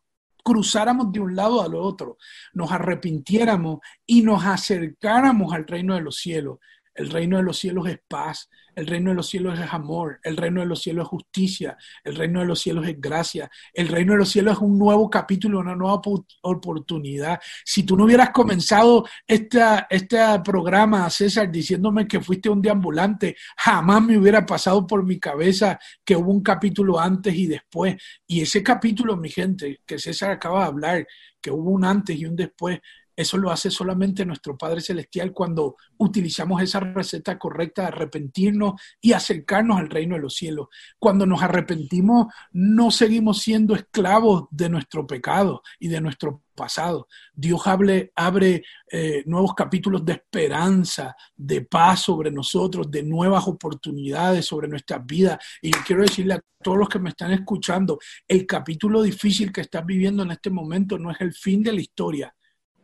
cruzáramos 0.43 1.11
de 1.11 1.21
un 1.21 1.36
lado 1.36 1.61
al 1.61 1.74
otro, 1.74 2.17
nos 2.53 2.71
arrepintiéramos 2.71 3.80
y 4.05 4.21
nos 4.21 4.43
acercáramos 4.43 5.53
al 5.53 5.65
reino 5.65 5.95
de 5.95 6.01
los 6.01 6.17
cielos. 6.17 6.59
El 6.93 7.09
reino 7.09 7.38
de 7.38 7.43
los 7.43 7.57
cielos 7.57 7.88
es 7.88 7.99
paz, 8.07 8.49
el 8.76 8.88
reino 8.88 9.11
de 9.11 9.15
los 9.15 9.28
cielos 9.28 9.59
es 9.59 9.74
amor, 9.74 10.19
el 10.24 10.38
reino 10.38 10.61
de 10.61 10.67
los 10.67 10.82
cielos 10.82 11.05
es 11.05 11.09
justicia, 11.09 11.78
el 12.03 12.15
reino 12.15 12.39
de 12.39 12.45
los 12.45 12.59
cielos 12.59 12.88
es 12.88 12.99
gracia, 12.99 13.49
el 13.74 13.88
reino 13.88 14.13
de 14.13 14.19
los 14.19 14.30
cielos 14.30 14.55
es 14.55 14.61
un 14.61 14.78
nuevo 14.78 15.09
capítulo, 15.09 15.59
una 15.59 15.76
nueva 15.76 16.01
oportunidad. 16.41 17.39
Si 17.63 17.84
tú 17.84 17.97
no 17.97 18.05
hubieras 18.05 18.32
comenzado 18.32 19.05
esta, 19.28 19.88
este 19.89 20.17
programa, 20.43 21.09
César, 21.09 21.51
diciéndome 21.51 22.07
que 22.07 22.21
fuiste 22.21 22.49
un 22.49 22.61
deambulante, 22.61 23.36
jamás 23.57 24.01
me 24.01 24.17
hubiera 24.17 24.45
pasado 24.45 24.86
por 24.88 25.03
mi 25.03 25.19
cabeza 25.19 25.80
que 26.03 26.15
hubo 26.15 26.32
un 26.32 26.41
capítulo 26.43 26.99
antes 26.99 27.36
y 27.36 27.47
después. 27.47 27.95
Y 28.28 28.41
ese 28.41 28.63
capítulo, 28.63 29.17
mi 29.17 29.30
gente, 29.30 29.82
que 29.86 29.99
César 29.99 30.32
acaba 30.32 30.61
de 30.61 30.65
hablar, 30.65 31.07
que 31.41 31.51
hubo 31.51 31.71
un 31.71 31.86
antes 31.86 32.17
y 32.17 32.26
un 32.26 32.36
después, 32.36 32.80
eso 33.16 33.38
lo 33.38 33.51
hace 33.51 33.70
solamente 33.70 34.26
nuestro 34.26 34.57
Padre 34.57 34.82
Celestial 34.82 35.32
cuando 35.34 35.76
utilizamos 35.97 36.61
esa 36.61 36.80
receta 36.80 37.38
correcta 37.38 37.84
de 37.84 37.88
arrepentirnos 37.89 38.82
y 38.99 39.14
acercarnos 39.14 39.78
al 39.78 39.89
reino 39.89 40.16
de 40.16 40.22
los 40.22 40.34
cielos. 40.34 40.68
Cuando 40.97 41.26
nos 41.26 41.43
arrepentimos, 41.43 42.28
no 42.51 42.91
seguimos 42.91 43.41
siendo 43.41 43.76
esclavos 43.76 44.45
de 44.49 44.70
nuestro 44.70 45.05
pecado 45.05 45.61
y 45.80 45.89
de 45.89 46.01
nuestro 46.01 46.43
pasado. 46.55 47.07
Dios 47.34 47.61
abre, 47.66 48.11
eh, 48.91 49.24
nuevos 49.26 49.53
capítulos 49.53 50.03
de 50.05 50.14
esperanza, 50.14 51.16
de 51.36 51.61
paz 51.61 52.01
sobre 52.01 52.32
nosotros, 52.32 52.89
de 52.89 53.03
nuevas 53.03 53.47
oportunidades 53.47 54.45
sobre 54.45 54.68
nuestras 54.68 55.05
vidas. 55.05 55.39
Y 55.61 55.72
quiero 55.72 56.03
decirle 56.03 56.36
a 56.36 56.41
todos 56.61 56.78
los 56.78 56.89
que 56.89 56.99
me 56.99 57.09
están 57.09 57.32
escuchando, 57.32 57.99
el 58.28 58.45
capítulo 58.45 59.01
difícil 59.01 59.51
que 59.51 59.61
estás 59.61 59.86
viviendo 59.86 60.24
en 60.24 60.32
este 60.32 60.49
momento 60.49 60.97
no 60.97 61.11
es 61.11 61.20
el 61.22 61.34
fin 61.34 61.61
de 61.61 61.74
la 61.74 61.82
historia 61.82 62.34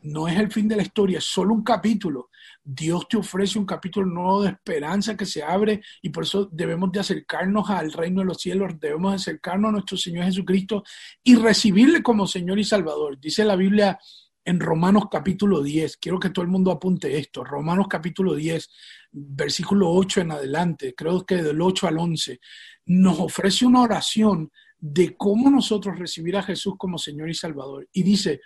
no 0.02 0.28
es 0.28 0.40
el 0.40 0.52
fin 0.52 0.68
de 0.68 0.76
la 0.76 0.84
historia, 0.84 1.18
es 1.18 1.26
solo 1.26 1.54
un 1.54 1.64
capítulo. 1.64 2.30
Dios 2.64 3.08
te 3.08 3.18
ofrece 3.18 3.60
un 3.60 3.66
capítulo 3.66 4.06
nuevo 4.06 4.44
de 4.44 4.50
esperanza 4.50 5.18
que 5.18 5.26
se 5.26 5.44
abre 5.44 5.82
y 6.02 6.10
por 6.10 6.24
eso 6.24 6.50
debemos 6.52 6.92
de 6.92 7.00
acercarnos 7.00 7.70
al 7.70 7.92
reino 7.92 8.22
de 8.22 8.28
los 8.28 8.38
cielos, 8.38 8.80
debemos 8.80 9.14
acercarnos 9.14 9.70
a 9.70 9.72
nuestro 9.74 9.98
Señor 9.98 10.26
Jesucristo 10.26 10.84
y 11.24 11.36
recibirle 11.36 12.02
como 12.02 12.28
Señor 12.28 12.60
y 12.60 12.64
Salvador. 12.64 13.20
Dice 13.20 13.44
la 13.44 13.56
Biblia 13.56 14.00
en 14.46 14.60
Romanos 14.60 15.06
capítulo 15.12 15.62
10. 15.62 15.98
Quiero 15.98 16.20
que 16.20 16.30
todo 16.30 16.44
el 16.44 16.52
mundo 16.52 16.72
apunte 16.72 17.18
esto. 17.18 17.44
Romanos 17.44 17.88
capítulo 17.90 18.36
10, 18.36 18.70
versículo 19.12 19.92
8 19.92 20.22
en 20.22 20.32
adelante, 20.32 20.96
creo 20.96 21.26
que 21.26 21.44
del 21.44 21.62
8 21.62 21.88
al 21.88 22.00
11, 22.00 22.40
nos 22.86 23.20
ofrece 23.20 23.66
una 23.66 23.82
oración 23.82 24.52
de 24.80 25.16
cómo 25.18 25.50
nosotros 25.50 26.00
recibir 26.00 26.38
a 26.38 26.44
Jesús 26.44 26.76
como 26.78 26.98
Señor 26.98 27.30
y 27.30 27.36
Salvador. 27.36 27.88
Y 27.92 28.04
dice, 28.04 28.42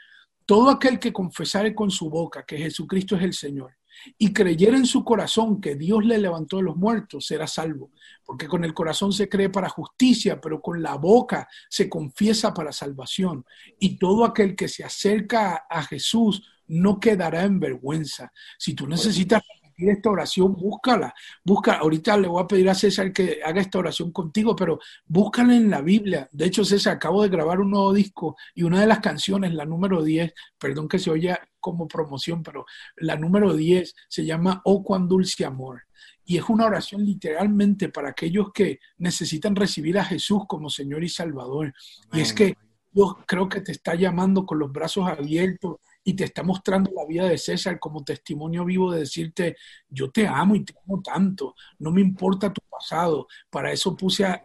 todo 0.45 0.69
aquel 0.69 0.99
que 0.99 1.13
confesare 1.13 1.73
con 1.73 1.91
su 1.91 2.09
boca 2.09 2.45
que 2.45 2.57
Jesucristo 2.57 3.15
es 3.15 3.23
el 3.23 3.33
Señor 3.33 3.75
y 4.17 4.33
creyera 4.33 4.77
en 4.77 4.85
su 4.85 5.03
corazón 5.03 5.61
que 5.61 5.75
Dios 5.75 6.03
le 6.05 6.17
levantó 6.17 6.57
de 6.57 6.63
los 6.63 6.75
muertos, 6.75 7.27
será 7.27 7.47
salvo. 7.47 7.91
Porque 8.25 8.47
con 8.47 8.63
el 8.63 8.73
corazón 8.73 9.13
se 9.13 9.29
cree 9.29 9.49
para 9.49 9.69
justicia, 9.69 10.39
pero 10.41 10.61
con 10.61 10.81
la 10.81 10.95
boca 10.95 11.47
se 11.69 11.89
confiesa 11.89 12.53
para 12.53 12.71
salvación. 12.71 13.45
Y 13.79 13.97
todo 13.97 14.25
aquel 14.25 14.55
que 14.55 14.67
se 14.67 14.83
acerca 14.83 15.65
a 15.69 15.83
Jesús 15.83 16.43
no 16.67 16.99
quedará 16.99 17.43
en 17.43 17.59
vergüenza. 17.59 18.31
Si 18.57 18.73
tú 18.73 18.87
necesitas 18.87 19.41
esta 19.77 20.09
oración, 20.09 20.53
búscala. 20.53 21.13
Busca, 21.43 21.73
ahorita 21.73 22.17
le 22.17 22.27
voy 22.27 22.43
a 22.43 22.47
pedir 22.47 22.69
a 22.69 22.75
César 22.75 23.11
que 23.11 23.39
haga 23.43 23.61
esta 23.61 23.79
oración 23.79 24.11
contigo, 24.11 24.55
pero 24.55 24.79
búscala 25.05 25.55
en 25.55 25.69
la 25.69 25.81
Biblia. 25.81 26.27
De 26.31 26.45
hecho, 26.45 26.63
César, 26.63 26.95
acabo 26.95 27.23
de 27.23 27.29
grabar 27.29 27.59
un 27.59 27.71
nuevo 27.71 27.93
disco 27.93 28.35
y 28.53 28.63
una 28.63 28.81
de 28.81 28.87
las 28.87 28.99
canciones, 28.99 29.53
la 29.53 29.65
número 29.65 30.03
10, 30.03 30.33
perdón 30.57 30.87
que 30.87 30.99
se 30.99 31.11
oye 31.11 31.37
como 31.59 31.87
promoción, 31.87 32.43
pero 32.43 32.65
la 32.97 33.15
número 33.15 33.53
10 33.53 33.95
se 34.07 34.25
llama 34.25 34.61
Oh, 34.65 34.83
cuán 34.83 35.07
dulce 35.07 35.45
amor. 35.45 35.83
Y 36.25 36.37
es 36.37 36.49
una 36.49 36.65
oración 36.65 37.03
literalmente 37.03 37.89
para 37.89 38.09
aquellos 38.09 38.51
que 38.53 38.79
necesitan 38.97 39.55
recibir 39.55 39.97
a 39.97 40.05
Jesús 40.05 40.43
como 40.47 40.69
Señor 40.69 41.03
y 41.03 41.09
Salvador. 41.09 41.73
Y 42.11 42.21
es 42.21 42.33
que 42.33 42.55
Dios 42.91 43.15
creo 43.25 43.49
que 43.49 43.61
te 43.61 43.71
está 43.71 43.95
llamando 43.95 44.45
con 44.45 44.59
los 44.59 44.71
brazos 44.71 45.07
abiertos 45.07 45.77
y 46.03 46.13
te 46.15 46.25
está 46.25 46.43
mostrando 46.43 46.91
la 46.95 47.05
vida 47.05 47.25
de 47.27 47.37
César 47.37 47.79
como 47.79 48.03
testimonio 48.03 48.65
vivo 48.65 48.91
de 48.91 48.99
decirte, 48.99 49.55
yo 49.89 50.11
te 50.11 50.27
amo 50.27 50.55
y 50.55 50.65
te 50.65 50.73
amo 50.85 51.01
tanto, 51.01 51.55
no 51.79 51.91
me 51.91 52.01
importa 52.01 52.51
tu 52.51 52.61
pasado, 52.69 53.27
para 53.49 53.71
eso 53.71 53.95
puse 53.95 54.25
a, 54.25 54.41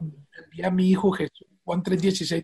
a 0.64 0.70
mi 0.70 0.90
hijo 0.90 1.10
Jesús. 1.12 1.46
Juan 1.68 1.82
3:16 1.82 2.42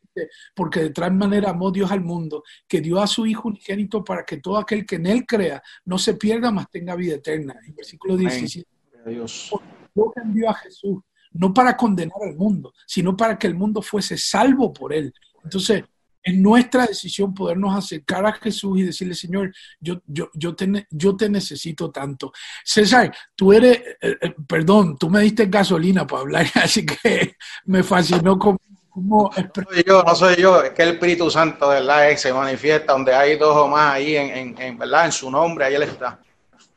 porque 0.55 0.81
de 0.81 0.91
tal 0.91 1.15
manera 1.15 1.49
amó 1.49 1.71
Dios 1.71 1.91
al 1.91 2.03
mundo, 2.03 2.45
que 2.69 2.83
dio 2.83 3.01
a 3.01 3.07
su 3.07 3.25
Hijo 3.25 3.49
unigénito 3.49 4.05
para 4.05 4.23
que 4.23 4.37
todo 4.37 4.59
aquel 4.59 4.85
que 4.85 4.97
en 4.97 5.07
Él 5.07 5.25
crea 5.25 5.62
no 5.87 5.97
se 5.97 6.12
pierda, 6.15 6.51
mas 6.51 6.69
tenga 6.71 6.95
vida 6.95 7.15
eterna. 7.15 7.55
En 7.67 7.75
versículo 7.75 8.19
17. 8.19 8.69
Dios. 9.07 9.51
Dios 9.95 10.09
envió 10.23 10.51
a 10.51 10.55
Jesús, 10.55 10.99
no 11.33 11.55
para 11.55 11.75
condenar 11.75 12.19
al 12.23 12.37
mundo, 12.37 12.75
sino 12.87 13.17
para 13.17 13.39
que 13.39 13.47
el 13.47 13.55
mundo 13.55 13.81
fuese 13.81 14.19
salvo 14.19 14.75
por 14.75 14.93
Él. 14.93 15.15
Entonces, 15.43 15.85
es 16.25 16.35
nuestra 16.35 16.87
decisión 16.87 17.35
podernos 17.35 17.77
acercar 17.77 18.25
a 18.25 18.33
Jesús 18.33 18.79
y 18.79 18.83
decirle, 18.85 19.14
Señor, 19.14 19.55
yo, 19.79 20.01
yo, 20.07 20.31
yo, 20.33 20.57
te, 20.57 20.87
yo 20.91 21.14
te 21.14 21.29
necesito 21.29 21.91
tanto. 21.91 22.33
César, 22.64 23.14
tú 23.37 23.53
eres, 23.53 23.77
eh, 24.01 24.16
eh, 24.20 24.35
perdón, 24.49 24.97
tú 24.97 25.11
me 25.11 25.20
diste 25.20 25.47
gasolina 25.47 26.07
para 26.07 26.22
hablar, 26.22 26.47
así 26.55 26.87
que 26.87 27.37
me 27.66 27.83
fascinó 27.83 28.39
como... 28.39 28.59
No 28.97 29.31
soy 29.35 29.85
yo, 29.85 30.03
no 30.03 30.14
soy 30.14 30.37
yo, 30.37 30.62
es 30.62 30.70
que 30.70 30.83
el 30.85 30.91
Espíritu 30.91 31.29
Santo, 31.29 31.68
¿verdad? 31.68 32.16
Se 32.16 32.33
manifiesta 32.33 32.93
donde 32.93 33.12
hay 33.12 33.37
dos 33.37 33.55
o 33.57 33.68
más 33.68 33.95
ahí, 33.95 34.16
en, 34.16 34.57
en, 34.57 34.79
¿verdad? 34.79 35.07
En 35.07 35.12
su 35.12 35.31
nombre, 35.31 35.64
ahí 35.64 35.75
Él 35.75 35.83
está. 35.83 36.20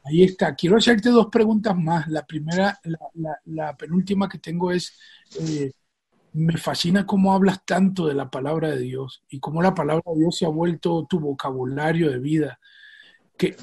Ahí 0.04 0.24
está. 0.24 0.56
Quiero 0.56 0.78
hacerte 0.78 1.10
dos 1.10 1.28
preguntas 1.28 1.76
más. 1.76 2.08
La 2.08 2.26
primera, 2.26 2.80
la, 2.84 3.40
la, 3.46 3.78
penúltima 3.78 4.28
que 4.28 4.40
tengo 4.40 4.72
es, 4.72 4.98
eh, 5.40 5.72
me 6.38 6.56
fascina 6.58 7.08
cómo 7.08 7.34
hablas 7.34 7.66
tanto 7.66 8.06
de 8.06 8.14
la 8.14 8.30
palabra 8.30 8.70
de 8.70 8.78
Dios 8.78 9.24
y 9.28 9.40
cómo 9.40 9.60
la 9.64 9.74
palabra 9.74 10.04
de 10.14 10.20
Dios 10.20 10.38
se 10.38 10.46
ha 10.46 10.50
vuelto 10.50 11.08
tu 11.10 11.20
vocabulario 11.20 12.12
de 12.12 12.20
vida. 12.20 12.60
¿Qué, 13.36 13.56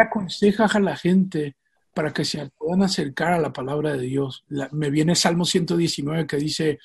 aconsejas 0.00 0.76
a 0.76 0.80
la 0.80 0.96
gente 0.96 1.56
para 1.92 2.12
que 2.12 2.24
se 2.24 2.48
puedan 2.56 2.84
acercar 2.84 3.32
a 3.32 3.40
la 3.40 3.52
palabra 3.52 3.94
de 3.94 4.02
Dios? 4.02 4.44
me 4.70 4.90
viene 4.90 5.16
Salmo 5.16 5.44
119 5.44 6.28
que 6.28 6.36
dice, 6.36 6.78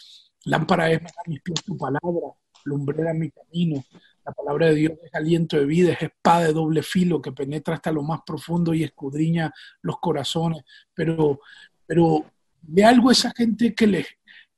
lámpara 0.45 0.91
es 0.91 0.99
a 0.99 1.29
mis 1.29 1.41
pies 1.41 1.63
tu 1.63 1.77
palabra, 1.77 2.33
lumbrera 2.65 3.13
mi 3.13 3.29
camino. 3.29 3.83
La 4.25 4.31
palabra 4.31 4.67
de 4.67 4.75
Dios 4.75 4.93
es 5.03 5.13
aliento 5.13 5.57
de 5.57 5.65
vida, 5.65 5.93
es 5.93 6.01
espada 6.01 6.47
de 6.47 6.53
doble 6.53 6.81
filo 6.81 7.21
que 7.21 7.31
penetra 7.31 7.75
hasta 7.75 7.91
lo 7.91 8.01
más 8.01 8.21
profundo 8.25 8.73
y 8.73 8.83
escudriña 8.83 9.53
los 9.83 9.99
corazones. 9.99 10.63
Pero, 10.91 11.39
pero 11.85 12.25
de 12.61 12.85
algo 12.85 13.11
esa 13.11 13.31
gente 13.35 13.73
que 13.73 13.87
les, 13.87 14.07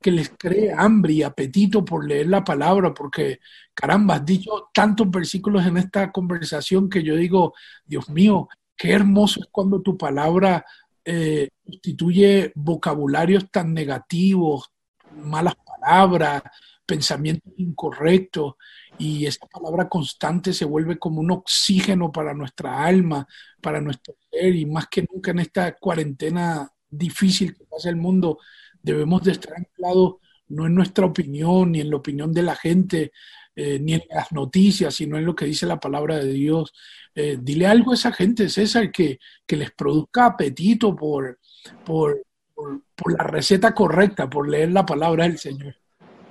que 0.04 0.12
les 0.12 0.30
cree 0.38 0.72
hambre 0.72 1.14
y 1.14 1.24
apetito 1.24 1.84
por 1.84 2.08
leer 2.08 2.28
la 2.28 2.44
palabra, 2.44 2.94
porque 2.94 3.40
caramba, 3.74 4.16
has 4.16 4.26
dicho 4.26 4.70
tantos 4.74 5.10
versículos 5.10 5.66
en 5.66 5.78
esta 5.78 6.12
conversación 6.12 6.90
que 6.90 7.02
yo 7.02 7.16
digo, 7.16 7.54
Dios 7.86 8.10
mío, 8.10 8.50
qué 8.78 8.92
hermoso 8.92 9.40
es 9.40 9.48
cuando 9.52 9.82
tu 9.82 9.98
palabra 9.98 10.66
eh, 11.06 11.50
constituye 11.66 12.52
vocabularios 12.56 13.50
tan 13.50 13.74
negativos, 13.74 14.72
malas 15.16 15.56
palabras, 15.56 16.44
pensamientos 16.86 17.54
incorrectos, 17.58 18.56
y 18.98 19.26
esa 19.26 19.48
palabra 19.48 19.90
constante 19.90 20.54
se 20.54 20.66
vuelve 20.66 21.00
como 21.00 21.22
un 21.22 21.32
oxígeno 21.32 22.12
para 22.12 22.34
nuestra 22.34 22.86
alma, 22.86 23.26
para 23.62 23.82
nuestro 23.82 24.16
ser, 24.30 24.56
y 24.56 24.66
más 24.66 24.88
que 24.88 25.06
nunca 25.12 25.32
en 25.32 25.40
esta 25.40 25.76
cuarentena 25.78 26.70
difícil 26.90 27.56
que 27.56 27.66
pasa 27.66 27.90
el 27.90 27.96
mundo, 27.96 28.38
debemos 28.84 29.24
de 29.24 29.32
estar 29.32 29.54
anclados 29.56 30.18
no 30.50 30.68
en 30.68 30.76
nuestra 30.76 31.06
opinión, 31.06 31.72
ni 31.72 31.82
en 31.82 31.90
la 31.90 31.96
opinión 31.98 32.32
de 32.32 32.44
la 32.44 32.56
gente, 32.56 33.12
eh, 33.56 33.80
ni 33.80 33.94
en 33.94 34.04
las 34.10 34.32
noticias, 34.32 34.96
sino 34.96 35.18
en 35.18 35.26
lo 35.26 35.36
que 35.36 35.46
dice 35.46 35.66
la 35.66 35.80
palabra 35.80 36.18
de 36.18 36.32
Dios. 36.32 36.74
Eh, 37.16 37.38
dile 37.40 37.68
algo 37.68 37.92
a 37.92 37.96
esa 37.96 38.12
gente, 38.12 38.50
César, 38.50 38.92
que, 38.92 39.20
que 39.46 39.58
les 39.58 39.72
produzca 39.72 40.26
apetito 40.26 40.96
por, 40.96 41.40
por, 41.86 42.24
por, 42.54 43.18
la 43.18 43.24
receta 43.24 43.74
correcta, 43.74 44.30
por 44.30 44.50
leer 44.50 44.72
la 44.72 44.86
palabra 44.86 45.26
del 45.26 45.38
Señor. 45.38 45.76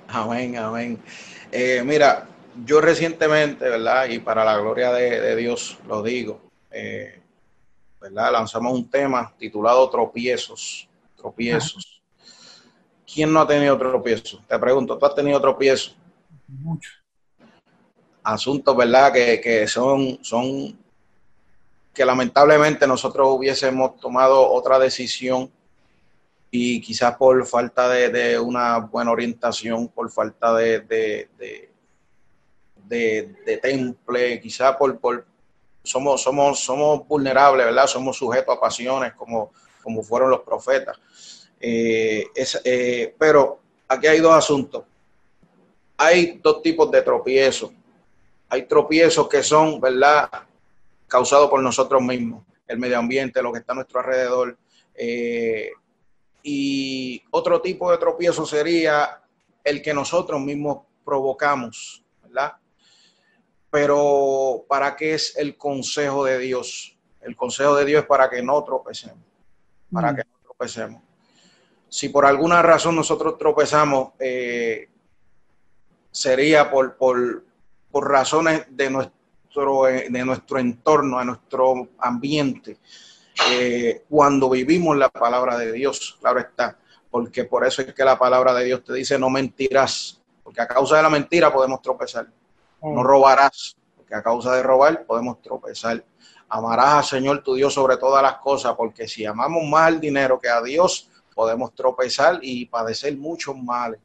Amén, 0.09 0.57
amén. 0.57 0.99
Eh, 1.51 1.83
mira, 1.85 2.29
yo 2.65 2.81
recientemente, 2.81 3.69
¿verdad? 3.69 4.09
Y 4.09 4.19
para 4.19 4.45
la 4.45 4.59
gloria 4.59 4.93
de, 4.93 5.37
Dios 5.37 5.79
lo 5.89 6.03
digo, 6.03 6.41
¿verdad? 8.01 8.33
Lanzamos 8.33 8.73
un 8.73 8.91
tema 8.91 9.33
titulado 9.39 9.89
Tropiezos, 9.89 10.89
tropiezos. 11.17 12.02
¿Quién 13.13 13.33
no 13.33 13.41
ha 13.41 13.47
tenido 13.47 13.77
tropiezo? 13.79 14.41
Te 14.47 14.59
pregunto, 14.59 14.99
¿tú 14.99 15.07
has 15.07 15.15
tenido 15.15 15.41
tropiezo? 15.41 15.93
Mucho. 16.49 16.91
Asuntos, 18.23 18.77
¿verdad? 18.77 19.13
Que, 19.13 19.67
son, 19.67 20.19
son 20.23 20.79
que 21.93 22.05
lamentablemente 22.05 22.87
nosotros 22.87 23.29
hubiésemos 23.31 23.99
tomado 23.99 24.49
otra 24.51 24.79
decisión 24.79 25.51
y 26.51 26.81
quizás 26.81 27.17
por 27.17 27.45
falta 27.47 27.89
de, 27.89 28.39
una 28.39 28.79
buena 28.79 29.11
orientación, 29.11 29.89
por 29.89 30.11
falta 30.11 30.55
de, 30.55 30.81
de, 30.81 31.29
de 32.87 33.57
temple, 33.59 34.41
quizás 34.41 34.77
por, 34.77 34.99
por 34.99 35.27
somos, 35.83 36.23
somos, 36.23 36.61
somos 36.61 37.07
vulnerables, 37.07 37.67
¿verdad? 37.67 37.87
Somos 37.87 38.17
sujetos 38.17 38.57
a 38.57 38.61
pasiones 38.61 39.15
como, 39.15 39.53
como 39.83 40.03
fueron 40.03 40.31
los 40.31 40.41
profetas. 40.41 40.99
Eh, 41.65 42.27
eh, 42.65 43.15
pero 43.17 43.61
aquí 43.87 44.09
hay 44.09 44.19
dos 44.19 44.35
asuntos. 44.35 44.85
Hay 45.97 46.41
dos 46.43 46.61
tipos 46.61 46.91
de 46.91 47.03
tropiezos. 47.03 47.71
Hay 48.49 48.67
tropiezos 48.67 49.29
que 49.29 49.45
son, 49.45 49.81
¿verdad?, 49.81 50.29
causados 51.07 51.49
por 51.49 51.63
nosotros 51.63 52.03
mismos, 52.03 52.45
el 52.67 52.79
medio 52.79 52.99
ambiente, 52.99 53.43
lo 53.43 53.53
que 53.53 53.61
está 53.61 53.73
a 53.73 53.77
nuestro 53.77 54.01
alrededor. 54.01 54.59
Eh, 54.95 55.71
y 56.43 57.23
otro 57.31 57.61
tipo 57.63 57.91
de 57.93 57.99
tropiezo 57.99 58.45
sería 58.45 59.23
el 59.63 59.81
que 59.81 59.95
nosotros 59.95 60.41
mismos 60.41 60.79
provocamos, 61.05 62.03
¿verdad? 62.23 62.55
Pero 63.71 64.65
¿para 64.69 64.97
qué 64.97 65.15
es 65.15 65.37
el 65.37 65.57
consejo 65.57 66.25
de 66.25 66.39
Dios? 66.39 66.99
El 67.21 67.37
consejo 67.37 67.77
de 67.77 67.85
Dios 67.85 68.03
es 68.03 68.09
para 68.09 68.29
que 68.29 68.43
no 68.43 68.63
tropecemos, 68.65 69.25
para 69.93 70.13
mm. 70.13 70.17
que 70.17 70.23
no 70.25 70.39
tropecemos 70.43 71.03
si 71.93 72.09
por 72.09 72.25
alguna 72.25 72.63
razón 72.63 72.97
nosotros 72.97 73.37
tropezamos, 73.37 74.13
eh, 74.19 74.89
sería 76.11 76.71
por, 76.71 76.97
por, 76.97 77.45
razones 77.93 78.65
de 78.71 78.89
nuestro, 78.89 79.87
eh, 79.87 80.07
de 80.09 80.25
nuestro 80.25 80.59
entorno, 80.59 81.19
de 81.19 81.27
nuestro 81.27 81.91
ambiente, 81.99 82.79
eh, 83.51 84.05
cuando 84.09 84.49
vivimos 84.49 84.97
la 84.97 85.11
palabra 85.11 85.59
de 85.59 85.71
Dios, 85.71 86.17
claro 86.19 86.41
está, 86.41 86.79
porque 87.11 87.45
por 87.45 87.67
eso 87.67 87.83
es 87.83 87.93
que 87.93 88.05
la 88.07 88.19
palabra 88.19 88.55
de 88.55 88.65
Dios 88.65 88.83
te 88.85 88.95
dice 88.95 89.19
no 89.19 89.29
mentirás, 89.29 90.19
porque 90.43 90.63
a 90.63 90.67
causa 90.67 90.97
de 90.97 91.03
la 91.03 91.11
mentira 91.11 91.53
podemos 91.53 91.83
tropezar, 91.83 92.27
no 92.81 93.03
mm. 93.03 93.05
robarás, 93.05 93.77
porque 93.95 94.15
a 94.15 94.23
causa 94.23 94.55
de 94.55 94.63
robar 94.63 95.05
podemos 95.05 95.43
tropezar. 95.43 96.03
Amarás 96.49 96.95
al 96.95 97.05
Señor 97.05 97.43
tu 97.43 97.55
Dios 97.55 97.75
sobre 97.75 97.99
todas 97.99 98.23
las 98.23 98.37
cosas, 98.37 98.75
porque 98.77 99.07
si 99.07 99.27
amamos 99.27 99.63
más 99.65 99.89
al 99.89 100.01
dinero 100.01 100.39
que 100.41 100.49
a 100.49 100.63
Dios, 100.63 101.11
podemos 101.35 101.75
tropezar 101.75 102.39
y 102.43 102.67
padecer 102.67 103.17
muchos 103.17 103.57
males. 103.57 104.01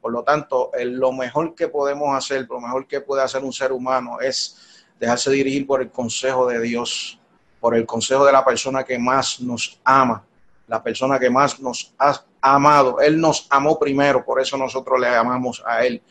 Por 0.00 0.12
lo 0.12 0.24
tanto, 0.24 0.72
lo 0.84 1.12
mejor 1.12 1.54
que 1.54 1.68
podemos 1.68 2.16
hacer, 2.16 2.46
lo 2.48 2.60
mejor 2.60 2.86
que 2.86 3.00
puede 3.00 3.22
hacer 3.22 3.44
un 3.44 3.52
ser 3.52 3.70
humano 3.72 4.20
es 4.20 4.88
dejarse 4.98 5.30
dirigir 5.30 5.66
por 5.66 5.80
el 5.80 5.90
consejo 5.90 6.46
de 6.48 6.60
Dios, 6.60 7.20
por 7.60 7.76
el 7.76 7.86
consejo 7.86 8.24
de 8.24 8.32
la 8.32 8.44
persona 8.44 8.82
que 8.82 8.98
más 8.98 9.40
nos 9.40 9.80
ama, 9.84 10.24
la 10.66 10.82
persona 10.82 11.18
que 11.18 11.30
más 11.30 11.60
nos 11.60 11.94
ha 11.98 12.20
amado. 12.40 13.00
Él 13.00 13.20
nos 13.20 13.46
amó 13.48 13.78
primero, 13.78 14.24
por 14.24 14.40
eso 14.40 14.56
nosotros 14.56 14.98
le 15.00 15.08
amamos 15.08 15.62
a 15.64 15.84
Él. 15.84 16.02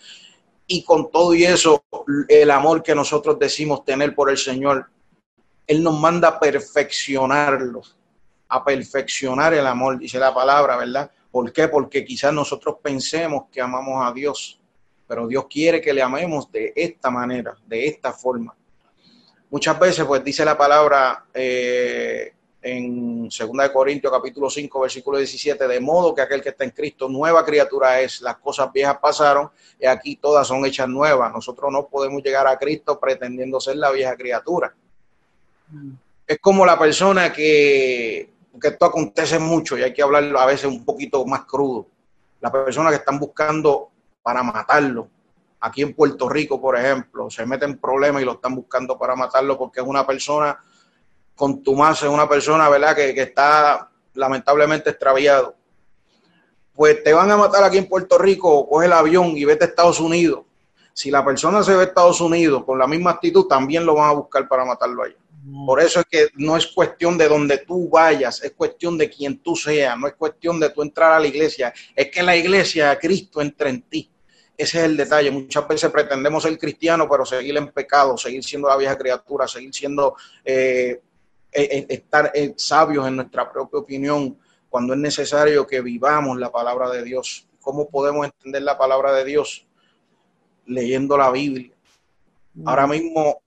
Y 0.68 0.84
con 0.84 1.12
todo 1.12 1.34
y 1.34 1.44
eso, 1.44 1.84
el 2.30 2.50
amor 2.50 2.82
que 2.82 2.96
nosotros 2.96 3.38
decimos 3.38 3.84
tener 3.84 4.16
por 4.16 4.30
el 4.30 4.38
Señor, 4.38 4.90
Él 5.68 5.84
nos 5.84 6.00
manda 6.00 6.30
a 6.30 6.40
perfeccionarlo, 6.40 7.82
a 8.54 8.66
perfeccionar 8.66 9.54
el 9.54 9.66
amor, 9.66 9.98
dice 9.98 10.20
la 10.20 10.34
palabra, 10.34 10.76
¿verdad? 10.76 11.10
¿Por 11.32 11.54
qué? 11.54 11.70
Porque 11.70 12.04
quizás 12.04 12.34
nosotros 12.34 12.76
pensemos 12.84 13.46
que 13.50 13.62
amamos 13.62 14.06
a 14.06 14.12
Dios, 14.12 14.60
pero 15.08 15.26
Dios 15.26 15.46
quiere 15.50 15.80
que 15.80 15.94
le 15.94 16.02
amemos 16.02 16.52
de 16.52 16.74
esta 16.76 17.10
manera, 17.10 17.56
de 17.66 17.88
esta 17.88 18.12
forma. 18.12 18.54
Muchas 19.50 19.80
veces, 19.80 20.04
pues 20.04 20.22
dice 20.22 20.44
la 20.44 20.58
palabra 20.58 21.26
eh, 21.34 22.34
en 22.62 23.24
2 23.30 23.32
Corintios 23.72 24.12
capítulo 24.12 24.50
5, 24.50 24.82
versículo 24.82 25.18
17, 25.18 25.66
de 25.66 25.80
modo 25.80 26.14
que 26.14 26.22
aquel 26.22 26.42
que 26.42 26.50
está 26.50 26.66
en 26.66 26.72
Cristo, 26.72 27.08
nueva 27.08 27.46
criatura 27.46 28.02
es, 28.02 28.20
las 28.20 28.36
cosas 28.38 28.70
viejas 28.74 28.98
pasaron 29.02 29.50
y 29.80 29.86
aquí 29.86 30.18
todas 30.18 30.46
son 30.46 30.66
hechas 30.66 30.90
nuevas. 30.90 31.32
Nosotros 31.32 31.72
no 31.72 31.88
podemos 31.88 32.22
llegar 32.22 32.48
a 32.48 32.60
Cristo 32.60 33.00
pretendiendo 33.00 33.62
ser 33.62 33.78
la 33.78 33.92
vieja 33.92 34.18
criatura. 34.18 34.76
Es 36.28 36.38
como 36.40 36.66
la 36.66 36.78
persona 36.78 37.32
que, 37.32 38.30
que 38.60 38.70
esto 38.70 38.86
acontece 38.86 39.40
mucho 39.40 39.78
y 39.78 39.84
hay 39.84 39.94
que 39.94 40.02
hablarlo 40.02 40.40
a 40.40 40.46
veces 40.46 40.66
un 40.66 40.84
poquito 40.84 41.26
más 41.26 41.46
crudo. 41.46 41.88
La 42.40 42.52
persona 42.52 42.90
que 42.90 42.98
están 42.98 43.20
buscando 43.20 43.90
para 44.22 44.44
matarlo, 44.44 45.08
aquí 45.60 45.82
en 45.82 45.94
Puerto 45.94 46.28
Rico, 46.28 46.60
por 46.60 46.78
ejemplo, 46.78 47.30
se 47.30 47.46
meten 47.46 47.78
problemas 47.78 48.22
y 48.22 48.26
lo 48.26 48.34
están 48.34 48.56
buscando 48.56 48.98
para 48.98 49.16
matarlo 49.16 49.58
porque 49.58 49.80
es 49.80 49.86
una 49.86 50.06
persona 50.06 50.60
contumaz, 51.36 52.04
es 52.04 52.10
una 52.10 52.28
persona, 52.28 52.68
¿verdad?, 52.70 52.96
que, 52.96 53.14
que 53.14 53.24
está 53.24 53.90
lamentablemente 54.14 54.90
extraviado. 54.90 55.56
Pues 56.74 57.04
te 57.04 57.14
van 57.14 57.30
a 57.32 57.38
matar 57.38 57.64
aquí 57.64 57.78
en 57.78 57.88
Puerto 57.88 58.18
Rico, 58.18 58.68
coge 58.68 58.88
el 58.88 58.94
avión 58.94 59.38
y 59.38 59.46
vete 59.46 59.66
a 59.66 59.68
Estados 59.68 60.00
Unidos. 60.00 60.46
Si 60.94 61.10
la 61.10 61.24
persona 61.24 61.64
se 61.64 61.74
ve 61.74 61.82
a 61.82 61.86
Estados 61.86 62.20
Unidos 62.22 62.64
con 62.66 62.78
la 62.78 62.88
misma 62.88 63.12
actitud, 63.12 63.48
también 63.48 63.86
lo 63.86 63.96
van 63.96 64.10
a 64.10 64.14
buscar 64.14 64.48
para 64.48 64.66
matarlo 64.66 65.04
allá. 65.04 65.16
Por 65.66 65.82
eso 65.82 66.00
es 66.00 66.06
que 66.06 66.28
no 66.36 66.56
es 66.56 66.68
cuestión 66.68 67.18
de 67.18 67.28
donde 67.28 67.60
tú 67.60 67.90
vayas, 67.90 68.44
es 68.44 68.52
cuestión 68.52 68.98
de 68.98 69.10
quien 69.10 69.40
tú 69.40 69.56
seas, 69.56 69.98
no 69.98 70.08
es 70.08 70.14
cuestión 70.14 70.60
de 70.60 70.70
tú 70.70 70.82
entrar 70.82 71.14
a 71.14 71.20
la 71.20 71.28
iglesia, 71.28 71.74
es 71.96 72.10
que 72.10 72.24
la 72.24 72.36
iglesia, 72.38 72.98
Cristo 72.98 73.42
entra 73.42 73.70
en 73.70 73.82
ti. 73.82 74.10
Ese 74.58 74.78
es 74.78 74.84
el 74.86 74.96
detalle. 74.96 75.32
Muchas 75.32 75.68
veces 75.68 75.90
pretendemos 75.90 76.44
ser 76.44 76.58
cristianos, 76.58 77.08
pero 77.10 77.26
seguir 77.26 77.58
en 77.58 77.70
pecado, 77.70 78.16
seguir 78.18 78.44
siendo 78.44 78.68
la 78.68 78.78
vieja 78.78 78.98
criatura, 78.98 79.48
seguir 79.48 79.74
siendo, 79.74 80.16
eh, 80.46 81.02
eh, 81.52 81.62
eh, 81.72 81.86
estar 81.90 82.32
sabios 82.56 83.08
en 83.08 83.16
nuestra 83.16 83.52
propia 83.52 83.80
opinión, 83.80 84.38
cuando 84.70 84.94
es 84.94 85.00
necesario 85.00 85.66
que 85.66 85.82
vivamos 85.82 86.38
la 86.38 86.52
palabra 86.52 86.90
de 86.90 87.04
Dios. 87.04 87.48
¿Cómo 87.60 87.90
podemos 87.90 88.26
entender 88.26 88.62
la 88.62 88.78
palabra 88.78 89.12
de 89.14 89.26
Dios? 89.26 89.66
Leyendo 90.66 91.18
la 91.18 91.32
Biblia. 91.32 91.74
Ahora 92.66 92.86
mismo 92.88 93.42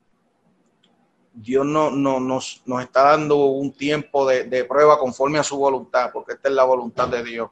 Dios 1.34 1.66
no, 1.66 1.90
no, 1.90 2.20
nos, 2.20 2.62
nos 2.64 2.82
está 2.82 3.02
dando 3.02 3.46
un 3.46 3.72
tiempo 3.72 4.26
de, 4.26 4.44
de, 4.44 4.64
prueba 4.64 4.98
conforme 4.98 5.38
a 5.38 5.42
su 5.42 5.56
voluntad, 5.56 6.10
porque 6.12 6.34
esta 6.34 6.48
es 6.48 6.54
la 6.54 6.64
voluntad 6.64 7.08
de 7.08 7.24
Dios, 7.24 7.50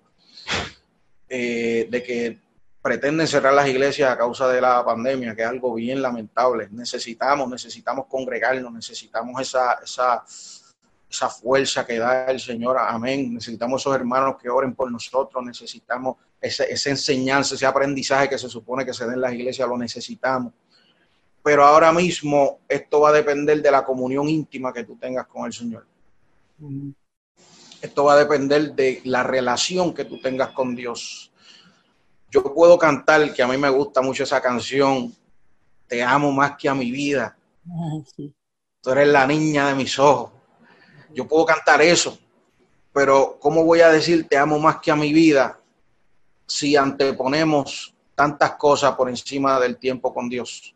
de 1.29 2.03
que 2.07 2.39
pretenden 2.83 3.29
cerrar 3.29 3.55
las 3.55 3.69
iglesias 3.69 4.11
a 4.11 4.19
causa 4.19 4.49
de 4.49 4.61
la 4.61 4.85
pandemia, 4.85 5.37
que 5.37 5.43
es 5.43 5.49
algo 5.49 5.73
bien 5.75 6.03
lamentable. 6.03 6.69
Necesitamos, 6.73 7.49
necesitamos 7.49 8.07
congregarnos, 8.07 8.73
necesitamos 8.73 9.41
esa, 9.41 9.75
esa, 9.75 10.25
esa 11.09 11.29
fuerza 11.29 11.87
que 11.87 11.99
da 11.99 12.27
el 12.27 12.41
Señor. 12.41 12.77
Amén. 12.79 13.35
Necesitamos 13.35 13.81
esos 13.81 13.95
hermanos 13.95 14.37
que 14.43 14.51
oren 14.51 14.75
por 14.75 14.91
nosotros, 14.91 15.45
necesitamos 15.45 16.17
esa 16.41 16.91
enseñanza, 16.91 17.55
ese 17.55 17.67
aprendizaje 17.67 18.29
que 18.29 18.39
se 18.39 18.49
supone 18.49 18.85
que 18.85 18.93
se 18.93 19.05
den 19.05 19.15
en 19.15 19.21
las 19.21 19.33
iglesias, 19.33 19.69
lo 19.69 19.79
necesitamos. 19.79 20.53
Pero 21.43 21.65
ahora 21.65 21.93
mismo 21.93 22.61
esto 22.69 23.01
va 23.01 23.11
a 23.11 23.13
depender 23.13 23.61
de 23.61 23.71
la 23.71 23.85
comunión 23.85 24.29
íntima 24.29 24.73
que 24.73 24.85
tú 24.85 24.97
tengas 24.97 25.27
con 25.27 25.47
el 25.47 25.53
Señor. 25.53 25.87
Esto 27.81 28.05
va 28.05 28.15
a 28.15 28.19
depender 28.19 28.75
de 28.75 29.01
la 29.05 29.23
relación 29.23 29.93
que 29.93 30.05
tú 30.05 30.21
tengas 30.21 30.51
con 30.51 30.77
Dios 30.77 31.33
yo 32.33 32.43
puedo 32.55 32.79
cantar, 32.79 33.35
que 33.35 33.43
a 33.43 33.47
mí 33.47 33.59
me 33.59 33.69
gusta 33.69 34.01
mucho 34.01 34.25
esa 34.25 34.41
canción, 34.41 35.15
Te 35.87 36.03
amo 36.03 36.33
más 36.33 36.57
que 36.57 36.71
a 36.71 36.75
mi 36.75 36.91
vida. 36.91 37.37
Tú 38.81 38.91
eres 38.91 39.09
la 39.09 39.27
niña 39.27 39.69
de 39.69 39.75
mis 39.75 39.99
ojos. 39.99 40.33
Yo 41.13 41.29
puedo 41.29 41.45
cantar 41.45 41.83
eso, 41.83 42.19
pero 42.95 43.37
¿cómo 43.39 43.63
voy 43.65 43.83
a 43.83 43.91
decir 43.91 44.27
te 44.27 44.39
amo 44.39 44.59
más 44.59 44.79
que 44.81 44.91
a 44.91 44.97
mi 44.97 45.13
vida 45.13 45.61
si 46.47 46.75
anteponemos 46.75 47.95
tantas 48.15 48.53
cosas 48.53 48.93
por 48.97 49.11
encima 49.11 49.61
del 49.61 49.77
tiempo 49.77 50.15
con 50.15 50.31
Dios? 50.31 50.75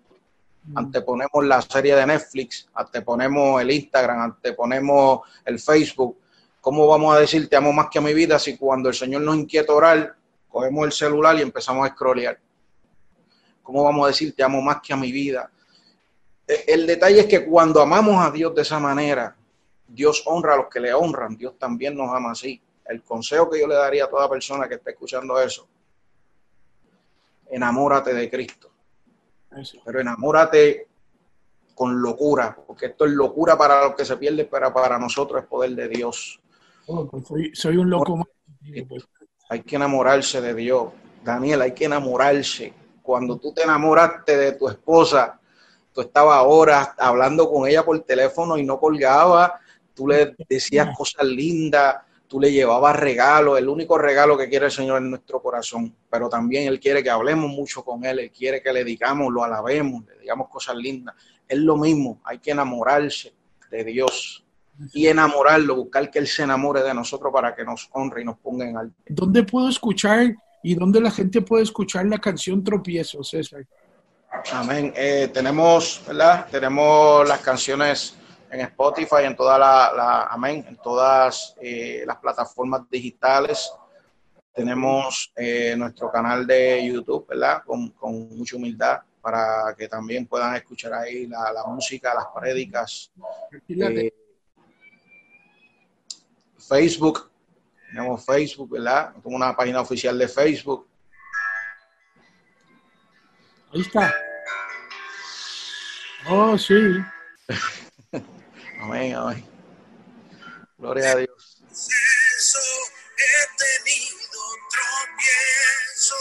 Mm. 0.66 0.78
Anteponemos 0.78 1.44
la 1.44 1.62
serie 1.62 1.94
de 1.94 2.06
Netflix, 2.06 2.68
anteponemos 2.74 3.60
el 3.60 3.70
Instagram, 3.70 4.20
anteponemos 4.20 5.20
el 5.44 5.58
Facebook. 5.58 6.18
¿Cómo 6.60 6.86
vamos 6.86 7.16
a 7.16 7.20
decir 7.20 7.48
te 7.48 7.56
amo 7.56 7.72
más 7.72 7.88
que 7.90 7.98
a 7.98 8.02
mi 8.02 8.12
vida 8.12 8.38
si 8.38 8.56
cuando 8.56 8.88
el 8.88 8.94
Señor 8.94 9.22
nos 9.22 9.36
inquieta 9.36 9.72
orar, 9.72 10.16
cogemos 10.56 10.86
el 10.86 10.92
celular 10.92 11.36
y 11.36 11.42
empezamos 11.42 11.86
a 11.86 11.92
scrollear. 11.92 12.38
¿Cómo 13.62 13.84
vamos 13.84 14.06
a 14.06 14.08
decir 14.08 14.34
te 14.34 14.42
amo 14.42 14.62
más 14.62 14.80
que 14.80 14.94
a 14.94 14.96
mi 14.96 15.12
vida? 15.12 15.50
E, 16.46 16.64
el 16.68 16.86
detalle 16.86 17.20
es 17.20 17.26
que 17.26 17.44
cuando 17.44 17.80
amamos 17.82 18.24
a 18.24 18.30
Dios 18.30 18.54
de 18.54 18.62
esa 18.62 18.78
manera, 18.78 19.36
Dios 19.86 20.22
honra 20.24 20.54
a 20.54 20.56
los 20.56 20.68
que 20.68 20.80
le 20.80 20.94
honran, 20.94 21.36
Dios 21.36 21.58
también 21.58 21.94
nos 21.94 22.08
ama 22.10 22.30
así. 22.30 22.60
El 22.86 23.02
consejo 23.02 23.50
que 23.50 23.60
yo 23.60 23.66
le 23.66 23.74
daría 23.74 24.04
a 24.04 24.08
toda 24.08 24.30
persona 24.30 24.66
que 24.66 24.76
esté 24.76 24.92
escuchando 24.92 25.38
eso, 25.40 25.68
enamórate 27.50 28.14
de 28.14 28.30
Cristo. 28.30 28.70
Pero 29.84 30.00
enamórate 30.00 30.88
con 31.74 32.00
locura, 32.00 32.56
porque 32.66 32.86
esto 32.86 33.04
es 33.04 33.12
locura 33.12 33.56
para 33.56 33.84
los 33.84 33.94
que 33.94 34.04
se 34.04 34.16
pierden, 34.16 34.48
pero 34.50 34.72
para 34.72 34.98
nosotros 34.98 35.42
es 35.42 35.48
poder 35.48 35.70
de 35.72 35.88
Dios. 35.88 36.40
Oh, 36.86 37.06
pues 37.06 37.50
soy, 37.52 37.76
un 37.76 37.90
loco. 37.90 38.26
Pues. 38.88 39.06
Hay 39.48 39.62
que 39.62 39.76
enamorarse 39.76 40.40
de 40.40 40.54
Dios. 40.54 40.88
Daniel, 41.22 41.62
hay 41.62 41.72
que 41.72 41.84
enamorarse. 41.84 42.72
Cuando 43.02 43.36
tú 43.36 43.52
te 43.52 43.62
enamoraste 43.62 44.36
de 44.36 44.52
tu 44.52 44.68
esposa, 44.68 45.38
tú 45.92 46.00
estabas 46.00 46.42
horas 46.46 46.90
hablando 46.98 47.50
con 47.50 47.68
ella 47.68 47.84
por 47.84 47.98
teléfono 48.00 48.56
y 48.56 48.64
no 48.64 48.78
colgaba, 48.78 49.60
tú 49.94 50.08
le 50.08 50.34
decías 50.48 50.96
cosas 50.96 51.24
lindas, 51.26 51.96
tú 52.26 52.40
le 52.40 52.52
llevabas 52.52 52.96
regalos, 52.96 53.58
el 53.58 53.68
único 53.68 53.98
regalo 53.98 54.36
que 54.36 54.48
quiere 54.48 54.66
el 54.66 54.72
Señor 54.72 54.98
en 54.98 55.10
nuestro 55.10 55.40
corazón, 55.40 55.94
pero 56.10 56.28
también 56.28 56.68
Él 56.68 56.80
quiere 56.80 57.02
que 57.02 57.10
hablemos 57.10 57.50
mucho 57.50 57.84
con 57.84 58.04
Él, 58.04 58.18
Él 58.18 58.30
quiere 58.30 58.62
que 58.62 58.72
le 58.72 58.84
digamos, 58.84 59.32
lo 59.32 59.44
alabemos, 59.44 60.04
le 60.06 60.20
digamos 60.20 60.48
cosas 60.48 60.76
lindas. 60.76 61.14
Es 61.48 61.58
lo 61.58 61.76
mismo, 61.76 62.20
hay 62.24 62.38
que 62.38 62.50
enamorarse 62.50 63.32
de 63.70 63.84
Dios 63.84 64.44
y 64.92 65.06
enamorarlo, 65.06 65.76
buscar 65.76 66.10
que 66.10 66.18
Él 66.18 66.26
se 66.26 66.42
enamore 66.42 66.82
de 66.82 66.92
nosotros 66.92 67.32
para 67.32 67.54
que 67.54 67.64
nos 67.64 67.88
honre 67.92 68.22
y 68.22 68.24
nos 68.24 68.38
ponga 68.38 68.68
en 68.68 68.76
alto. 68.76 68.94
¿Dónde 69.08 69.42
puedo 69.42 69.68
escuchar 69.68 70.34
y 70.62 70.74
dónde 70.74 71.00
la 71.00 71.10
gente 71.10 71.40
puede 71.42 71.62
escuchar 71.62 72.06
la 72.06 72.18
canción 72.18 72.62
Tropiezo, 72.62 73.22
César? 73.22 73.64
Amén. 74.52 74.92
Eh, 74.96 75.30
tenemos, 75.32 76.02
¿verdad? 76.06 76.46
Tenemos 76.50 77.26
las 77.26 77.40
canciones 77.40 78.16
en 78.50 78.60
Spotify, 78.60 79.24
en 79.24 79.36
todas 79.36 79.58
la, 79.58 80.24
amén, 80.24 80.64
en 80.68 80.76
todas 80.76 81.54
eh, 81.60 82.04
las 82.06 82.16
plataformas 82.18 82.88
digitales. 82.90 83.72
Tenemos 84.52 85.32
eh, 85.36 85.74
nuestro 85.76 86.10
canal 86.10 86.46
de 86.46 86.86
YouTube, 86.86 87.26
¿verdad? 87.28 87.62
Con, 87.64 87.90
con, 87.90 88.28
mucha 88.36 88.56
humildad 88.56 89.00
para 89.20 89.74
que 89.76 89.88
también 89.88 90.26
puedan 90.26 90.54
escuchar 90.56 90.94
ahí 90.94 91.26
la, 91.26 91.52
la 91.52 91.64
música, 91.64 92.14
las 92.14 92.26
prédicas. 92.34 93.12
Facebook, 96.58 97.30
tenemos 97.90 98.24
Facebook, 98.24 98.70
¿verdad? 98.70 99.12
Tengo 99.22 99.36
una 99.36 99.54
página 99.54 99.80
oficial 99.80 100.18
de 100.18 100.28
Facebook. 100.28 100.88
Ahí 103.72 103.80
está. 103.80 104.14
Oh, 106.28 106.56
sí. 106.56 106.74
amén, 108.80 109.14
amén. 109.14 109.44
Gloria 110.78 111.12
a 111.12 111.16
Dios. 111.16 111.62
He 113.18 113.46
tenido 113.56 114.40
tropiezos, 114.70 116.20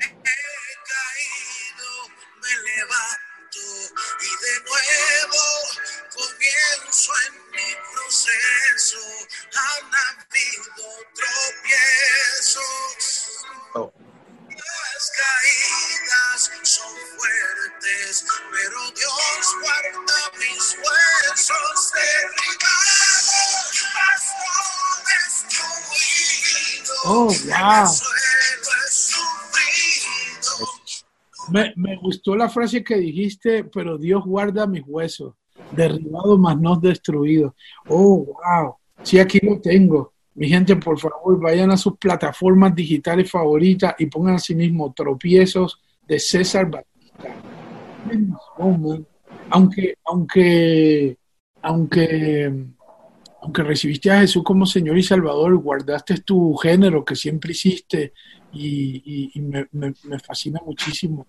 he 0.00 0.02
caído, 0.90 1.90
me 2.42 2.54
levanto 2.70 3.64
y 4.20 4.30
de 4.44 4.54
nuevo 4.66 5.44
comienzo 6.12 7.10
en 7.28 7.34
mi 7.52 7.70
proceso. 7.92 9.02
Han 9.54 9.86
habido 9.94 10.86
tropiezos. 11.14 12.64
Las 13.74 13.95
Oh, 27.08 27.28
wow. 27.28 27.86
Me, 31.50 31.72
me, 31.76 31.96
gustó 31.96 32.34
la 32.34 32.48
frase 32.48 32.82
que 32.82 32.96
dijiste, 32.96 33.62
pero 33.64 33.96
Dios 33.96 34.24
guarda 34.24 34.66
mis 34.66 34.82
huesos, 34.84 35.34
derribados 35.70 36.38
mas 36.38 36.58
no 36.58 36.74
destruidos. 36.76 37.52
Oh, 37.88 38.24
wow. 38.24 38.76
Sí, 39.02 39.20
aquí 39.20 39.38
lo 39.40 39.60
tengo. 39.60 40.12
Mi 40.34 40.48
gente, 40.48 40.74
por 40.76 40.98
favor, 40.98 41.40
vayan 41.40 41.70
a 41.70 41.76
sus 41.76 41.96
plataformas 41.96 42.74
digitales 42.74 43.30
favoritas 43.30 43.94
y 43.98 44.06
pongan 44.06 44.34
a 44.34 44.38
sí 44.40 44.54
mismo 44.54 44.92
tropiezos 44.92 45.80
de 46.06 46.18
César 46.18 46.68
Batista. 46.68 46.95
Aunque, 49.50 49.94
aunque, 50.04 51.16
aunque 51.62 52.66
aunque 53.46 53.62
recibiste 53.62 54.10
a 54.10 54.18
Jesús 54.18 54.42
como 54.42 54.66
Señor 54.66 54.98
y 54.98 55.04
Salvador, 55.04 55.56
guardaste 55.58 56.18
tu 56.18 56.56
género 56.56 57.04
que 57.04 57.14
siempre 57.14 57.52
hiciste 57.52 58.12
y, 58.52 59.32
me, 59.40 60.18
fascina 60.18 60.60
muchísimo. 60.66 61.28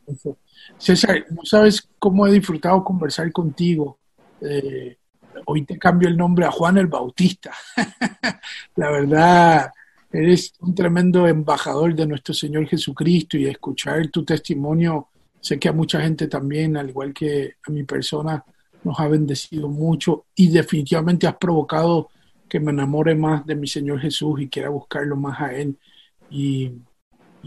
César, 0.80 1.26
no 1.30 1.44
sabes 1.44 1.88
cómo 2.00 2.26
he 2.26 2.32
disfrutado 2.32 2.84
conversar 2.84 3.32
contigo. 3.32 4.00
Eh, 4.42 4.98
hoy 5.46 5.64
te 5.64 5.78
cambio 5.78 6.10
el 6.10 6.18
nombre 6.18 6.46
a 6.46 6.52
Juan 6.52 6.80
el 6.80 6.88
Bautista. 6.88 7.52
La 8.76 8.90
verdad, 8.90 9.72
eres 10.12 10.54
un 10.60 10.74
tremendo 10.74 11.28
embajador 11.28 11.94
de 11.94 12.08
nuestro 12.08 12.34
Señor 12.34 12.66
Jesucristo 12.68 13.38
y 13.38 13.46
escuchar 13.46 14.08
tu 14.08 14.26
testimonio, 14.26 15.10
sé 15.48 15.60
que 15.60 15.70
a 15.70 15.74
mucha 15.74 16.02
gente 16.02 16.28
también, 16.28 16.76
al 16.76 16.90
igual 16.90 17.14
que 17.14 17.56
a 17.66 17.72
mi 17.72 17.84
persona, 17.84 18.44
nos 18.84 19.00
ha 19.00 19.08
bendecido 19.08 19.70
mucho 19.70 20.26
y 20.36 20.50
definitivamente 20.50 21.26
has 21.28 21.38
provocado 21.38 22.10
que 22.50 22.60
me 22.60 22.72
enamore 22.72 23.16
más 23.16 23.46
de 23.46 23.56
mi 23.56 23.68
Señor 23.68 24.00
Jesús 24.00 24.42
y 24.42 24.50
quiera 24.50 24.70
buscarlo 24.70 25.16
más 25.16 25.40
a 25.42 25.54
Él. 25.54 25.78
Y, 26.30 26.74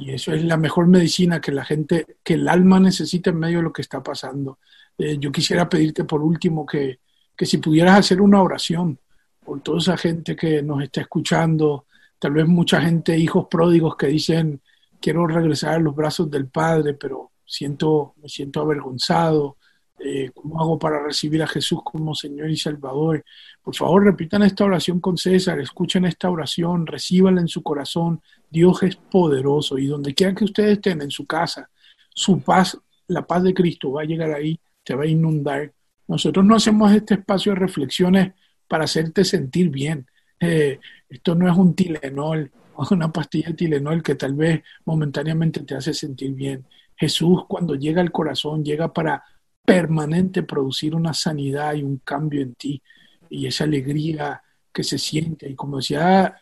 eso 0.06 0.32
es 0.32 0.42
la 0.44 0.56
mejor 0.56 0.86
medicina 0.86 1.42
que 1.42 1.52
la 1.52 1.62
gente, 1.62 2.06
que 2.24 2.34
el 2.34 2.48
alma 2.48 2.80
necesita 2.80 3.30
en 3.30 3.38
medio 3.38 3.58
de 3.58 3.64
lo 3.64 3.72
que 3.72 3.82
está 3.82 4.02
pasando. 4.02 4.58
Eh, 4.96 5.18
yo 5.18 5.30
quisiera 5.30 5.68
pedirte 5.68 6.04
por 6.04 6.22
último 6.22 6.64
que, 6.64 7.00
que 7.36 7.44
si 7.44 7.58
pudieras 7.58 7.98
hacer 7.98 8.22
una 8.22 8.40
oración 8.40 8.98
por 9.44 9.60
toda 9.60 9.78
esa 9.78 9.98
gente 9.98 10.34
que 10.34 10.62
nos 10.62 10.82
está 10.82 11.02
escuchando, 11.02 11.84
tal 12.18 12.32
vez 12.32 12.46
mucha 12.46 12.80
gente, 12.80 13.18
hijos 13.18 13.46
pródigos 13.50 13.94
que 13.96 14.06
dicen, 14.06 14.62
quiero 15.00 15.26
regresar 15.26 15.74
a 15.74 15.78
los 15.80 15.94
brazos 15.94 16.30
del 16.30 16.48
Padre, 16.48 16.94
pero 16.94 17.32
siento, 17.50 18.14
me 18.22 18.28
siento 18.28 18.60
avergonzado, 18.60 19.56
eh, 20.02 20.30
¿Cómo 20.32 20.58
hago 20.58 20.78
para 20.78 21.02
recibir 21.02 21.42
a 21.42 21.46
Jesús 21.46 21.80
como 21.84 22.14
Señor 22.14 22.48
y 22.48 22.56
Salvador? 22.56 23.22
Por 23.62 23.76
favor, 23.76 24.04
repitan 24.04 24.42
esta 24.42 24.64
oración 24.64 24.98
con 24.98 25.18
César, 25.18 25.60
escuchen 25.60 26.06
esta 26.06 26.30
oración, 26.30 26.86
recíbanla 26.86 27.42
en 27.42 27.48
su 27.48 27.62
corazón. 27.62 28.22
Dios 28.48 28.82
es 28.82 28.96
poderoso 28.96 29.76
y 29.76 29.86
donde 29.86 30.14
quiera 30.14 30.34
que 30.34 30.44
ustedes 30.44 30.72
estén, 30.72 31.02
en 31.02 31.10
su 31.10 31.26
casa, 31.26 31.68
su 32.14 32.40
paz, 32.40 32.78
la 33.08 33.26
paz 33.26 33.42
de 33.42 33.52
Cristo 33.52 33.92
va 33.92 34.00
a 34.00 34.06
llegar 34.06 34.32
ahí, 34.32 34.58
te 34.82 34.94
va 34.94 35.04
a 35.04 35.06
inundar. 35.06 35.74
Nosotros 36.08 36.46
no 36.46 36.56
hacemos 36.56 36.90
este 36.92 37.14
espacio 37.14 37.52
de 37.52 37.58
reflexiones 37.58 38.32
para 38.66 38.84
hacerte 38.84 39.22
sentir 39.22 39.68
bien. 39.68 40.06
Eh, 40.40 40.80
esto 41.10 41.34
no 41.34 41.46
es 41.46 41.56
un 41.58 41.74
Tilenol 41.74 42.50
una 42.90 43.12
pastilla 43.12 43.48
de 43.48 43.54
Tilenol 43.54 44.02
que 44.02 44.14
tal 44.14 44.34
vez 44.34 44.62
momentáneamente 44.84 45.60
te 45.60 45.74
hace 45.74 45.92
sentir 45.92 46.32
bien. 46.32 46.64
Jesús 47.00 47.44
cuando 47.48 47.74
llega 47.76 48.02
al 48.02 48.12
corazón 48.12 48.62
llega 48.62 48.92
para 48.92 49.24
permanente 49.64 50.42
producir 50.42 50.94
una 50.94 51.14
sanidad 51.14 51.72
y 51.72 51.82
un 51.82 51.96
cambio 52.04 52.42
en 52.42 52.54
ti 52.54 52.82
y 53.30 53.46
esa 53.46 53.64
alegría 53.64 54.42
que 54.70 54.84
se 54.84 54.98
siente. 54.98 55.48
Y 55.48 55.54
como 55.54 55.78
decía 55.78 56.36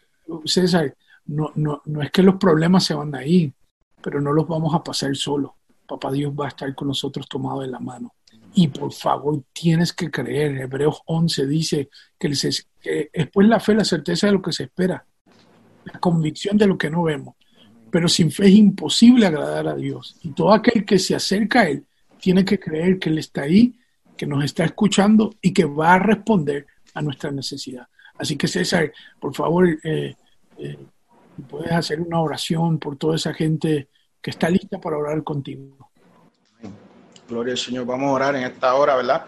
César, 0.45 0.97
no, 1.27 1.53
no, 1.55 1.83
no 1.85 2.03
es 2.03 2.11
que 2.11 2.25
los 2.25 2.37
problemas 2.37 2.85
se 2.85 2.95
van 2.95 3.15
a 3.15 3.25
ir, 3.25 3.53
pero 4.03 4.21
no 4.21 4.33
los 4.33 4.49
vamos 4.49 4.75
a 4.75 4.83
pasar 4.83 5.15
solo. 5.15 5.55
Papá 5.87 6.11
Dios 6.11 6.33
va 6.33 6.47
a 6.47 6.49
estar 6.49 6.75
con 6.75 6.89
nosotros 6.89 7.29
tomado 7.29 7.61
de 7.61 7.69
la 7.69 7.79
mano. 7.79 8.15
Y 8.55 8.67
por 8.67 8.93
favor, 8.93 9.41
tienes 9.53 9.93
que 9.93 10.11
creer. 10.11 10.57
Hebreos 10.57 11.03
11 11.07 11.47
dice 11.47 11.89
que, 12.19 12.33
que 12.81 13.11
después 13.15 13.47
la 13.47 13.61
fe, 13.61 13.75
la 13.77 13.85
certeza 13.85 14.27
de 14.27 14.33
lo 14.33 14.43
que 14.43 14.53
se 14.53 14.65
espera, 14.65 15.07
la 15.85 16.01
convicción 16.01 16.59
de 16.59 16.67
lo 16.67 16.77
que 16.77 16.91
no 16.91 17.05
vemos. 17.05 17.37
Pero 17.91 18.09
sin 18.09 18.31
fe 18.31 18.47
es 18.47 18.55
imposible 18.55 19.27
agradar 19.27 19.69
a 19.69 19.75
Dios. 19.75 20.17
Y 20.23 20.31
todo 20.31 20.53
aquel 20.53 20.85
que 20.85 20.99
se 20.99 21.15
acerca 21.15 21.61
a 21.61 21.69
Él 21.69 21.87
tiene 22.21 22.45
que 22.45 22.59
creer 22.59 22.99
que 22.99 23.09
Él 23.09 23.19
está 23.19 23.43
ahí, 23.43 23.75
que 24.17 24.27
nos 24.27 24.45
está 24.45 24.65
escuchando 24.65 25.35
y 25.41 25.53
que 25.53 25.65
va 25.65 25.95
a 25.95 25.99
responder 25.99 26.67
a 26.95 27.03
nuestra 27.03 27.31
necesidad. 27.31 27.87
Así 28.19 28.37
que 28.37 28.49
César, 28.49 28.93
por 29.21 29.35
favor, 29.35 29.69
eh, 29.85 30.17
eh, 30.59 30.79
puedes 31.49 31.73
hacer 31.73 32.01
una 32.01 32.21
oración 32.21 32.79
por 32.79 32.97
toda 32.97 33.17
esa 33.17 33.33
gente 33.33 33.89
que 34.21 34.31
está 34.31 34.51
lista 34.51 34.81
para 34.81 34.99
orar 34.99 35.23
contigo. 35.23 35.91
Gloria 37.29 37.53
al 37.53 37.59
Señor. 37.59 37.87
Vamos 37.87 38.09
a 38.09 38.13
orar 38.13 38.37
en 38.37 38.45
esta 38.45 38.75
hora, 38.75 38.97
¿verdad? 38.97 39.27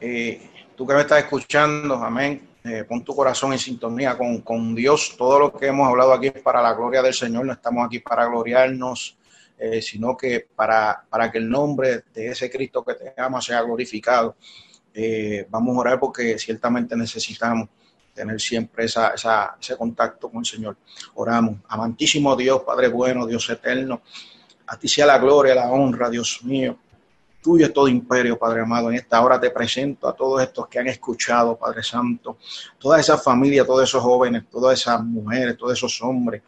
Eh, 0.00 0.50
tú 0.76 0.86
que 0.86 0.94
me 0.94 1.00
estás 1.00 1.20
escuchando, 1.20 1.94
amén. 1.96 2.47
Pon 2.88 3.04
tu 3.04 3.14
corazón 3.14 3.52
en 3.52 3.58
sintonía 3.58 4.16
con, 4.16 4.40
con 4.42 4.74
Dios. 4.74 5.14
Todo 5.16 5.38
lo 5.38 5.52
que 5.52 5.66
hemos 5.66 5.88
hablado 5.88 6.12
aquí 6.12 6.28
es 6.28 6.42
para 6.42 6.62
la 6.62 6.74
gloria 6.74 7.02
del 7.02 7.14
Señor. 7.14 7.44
No 7.46 7.52
estamos 7.52 7.86
aquí 7.86 7.98
para 8.00 8.26
gloriarnos 8.26 9.18
eh, 9.60 9.82
sino 9.82 10.16
que 10.16 10.46
para, 10.54 11.04
para 11.10 11.32
que 11.32 11.38
el 11.38 11.48
nombre 11.48 12.04
de 12.14 12.28
ese 12.28 12.48
Cristo 12.48 12.84
que 12.84 12.94
te 12.94 13.14
ama 13.16 13.40
sea 13.40 13.60
glorificado. 13.62 14.36
Eh, 14.94 15.46
vamos 15.50 15.76
a 15.76 15.80
orar 15.80 15.98
porque 15.98 16.38
ciertamente 16.38 16.96
necesitamos 16.96 17.68
tener 18.14 18.40
siempre 18.40 18.84
esa, 18.84 19.14
ese 19.14 19.76
contacto 19.76 20.30
con 20.30 20.40
el 20.40 20.46
Señor. 20.46 20.76
Oramos. 21.14 21.56
Amantísimo 21.68 22.36
Dios, 22.36 22.62
Padre 22.62 22.86
bueno, 22.86 23.26
Dios 23.26 23.50
eterno. 23.50 24.02
A 24.68 24.78
ti 24.78 24.86
sea 24.86 25.06
la 25.06 25.18
gloria, 25.18 25.56
la 25.56 25.72
honra, 25.72 26.08
Dios 26.08 26.40
mío. 26.44 26.78
Tuyo 27.48 27.64
es 27.64 27.72
todo 27.72 27.88
imperio, 27.88 28.38
Padre 28.38 28.60
amado. 28.60 28.90
En 28.90 28.96
esta 28.96 29.22
hora 29.22 29.40
te 29.40 29.48
presento 29.48 30.06
a 30.06 30.12
todos 30.12 30.42
estos 30.42 30.68
que 30.68 30.80
han 30.80 30.86
escuchado, 30.86 31.56
Padre 31.56 31.82
Santo. 31.82 32.36
Toda 32.78 33.00
esa 33.00 33.16
familia, 33.16 33.64
todos 33.64 33.84
esos 33.84 34.02
jóvenes, 34.02 34.44
todas 34.50 34.78
esas 34.78 35.02
mujeres, 35.02 35.56
todos 35.56 35.72
esos 35.72 36.02
hombres 36.02 36.42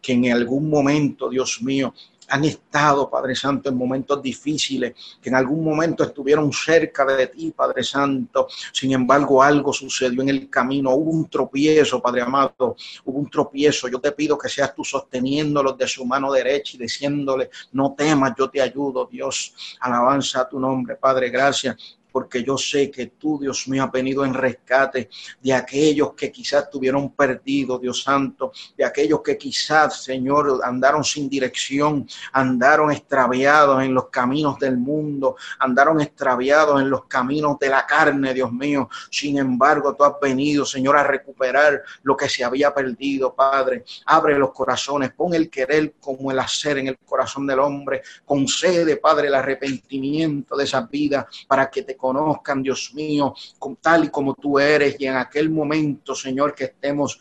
que 0.00 0.14
en 0.14 0.32
algún 0.32 0.70
momento, 0.70 1.28
Dios 1.28 1.60
mío, 1.60 1.92
han 2.28 2.44
estado, 2.44 3.08
Padre 3.08 3.34
Santo, 3.34 3.68
en 3.68 3.76
momentos 3.76 4.22
difíciles, 4.22 4.94
que 5.20 5.28
en 5.28 5.36
algún 5.36 5.64
momento 5.64 6.04
estuvieron 6.04 6.52
cerca 6.52 7.04
de 7.04 7.28
ti, 7.28 7.52
Padre 7.56 7.82
Santo. 7.82 8.48
Sin 8.72 8.92
embargo, 8.92 9.42
algo 9.42 9.72
sucedió 9.72 10.22
en 10.22 10.28
el 10.28 10.50
camino. 10.50 10.90
Hubo 10.94 11.10
un 11.10 11.28
tropiezo, 11.28 12.00
Padre 12.00 12.22
amado. 12.22 12.76
Hubo 13.04 13.18
un 13.18 13.30
tropiezo. 13.30 13.88
Yo 13.88 14.00
te 14.00 14.12
pido 14.12 14.36
que 14.36 14.48
seas 14.48 14.74
tú 14.74 14.84
sosteniéndolos 14.84 15.76
de 15.78 15.86
su 15.86 16.04
mano 16.04 16.32
derecha 16.32 16.76
y 16.76 16.80
diciéndole, 16.80 17.50
no 17.72 17.94
temas, 17.96 18.32
yo 18.38 18.48
te 18.48 18.60
ayudo, 18.60 19.08
Dios. 19.10 19.54
Alabanza 19.80 20.42
a 20.42 20.48
tu 20.48 20.58
nombre, 20.58 20.96
Padre. 20.96 21.30
Gracias 21.30 21.95
porque 22.16 22.42
yo 22.42 22.56
sé 22.56 22.90
que 22.90 23.08
tú, 23.08 23.38
Dios 23.38 23.68
mío, 23.68 23.84
has 23.84 23.92
venido 23.92 24.24
en 24.24 24.32
rescate 24.32 25.10
de 25.42 25.52
aquellos 25.52 26.14
que 26.14 26.32
quizás 26.32 26.64
estuvieron 26.64 27.10
perdidos, 27.10 27.78
Dios 27.78 28.02
Santo, 28.02 28.52
de 28.74 28.86
aquellos 28.86 29.20
que 29.20 29.36
quizás, 29.36 30.02
Señor, 30.02 30.62
andaron 30.64 31.04
sin 31.04 31.28
dirección, 31.28 32.08
andaron 32.32 32.90
extraviados 32.90 33.82
en 33.82 33.92
los 33.92 34.08
caminos 34.08 34.58
del 34.58 34.78
mundo, 34.78 35.36
andaron 35.58 36.00
extraviados 36.00 36.80
en 36.80 36.88
los 36.88 37.04
caminos 37.04 37.58
de 37.58 37.68
la 37.68 37.84
carne, 37.84 38.32
Dios 38.32 38.50
mío. 38.50 38.88
Sin 39.10 39.36
embargo, 39.36 39.94
tú 39.94 40.02
has 40.04 40.14
venido, 40.18 40.64
Señor, 40.64 40.96
a 40.96 41.04
recuperar 41.04 41.82
lo 42.02 42.16
que 42.16 42.30
se 42.30 42.42
había 42.42 42.72
perdido, 42.72 43.34
Padre. 43.34 43.84
Abre 44.06 44.38
los 44.38 44.52
corazones, 44.52 45.12
pon 45.12 45.34
el 45.34 45.50
querer 45.50 45.96
como 46.00 46.32
el 46.32 46.38
hacer 46.38 46.78
en 46.78 46.86
el 46.86 46.96
corazón 46.96 47.46
del 47.46 47.58
hombre. 47.58 48.00
Concede, 48.24 48.96
Padre, 48.96 49.28
el 49.28 49.34
arrepentimiento 49.34 50.56
de 50.56 50.64
esa 50.64 50.80
vida 50.80 51.28
para 51.46 51.70
que 51.70 51.82
te 51.82 51.94
conozcan, 52.06 52.62
Dios 52.62 52.92
mío, 52.94 53.34
con 53.58 53.76
tal 53.76 54.04
y 54.04 54.08
como 54.08 54.34
tú 54.34 54.58
eres 54.58 54.96
y 54.98 55.06
en 55.06 55.16
aquel 55.16 55.50
momento, 55.50 56.14
Señor, 56.14 56.54
que 56.54 56.64
estemos 56.64 57.20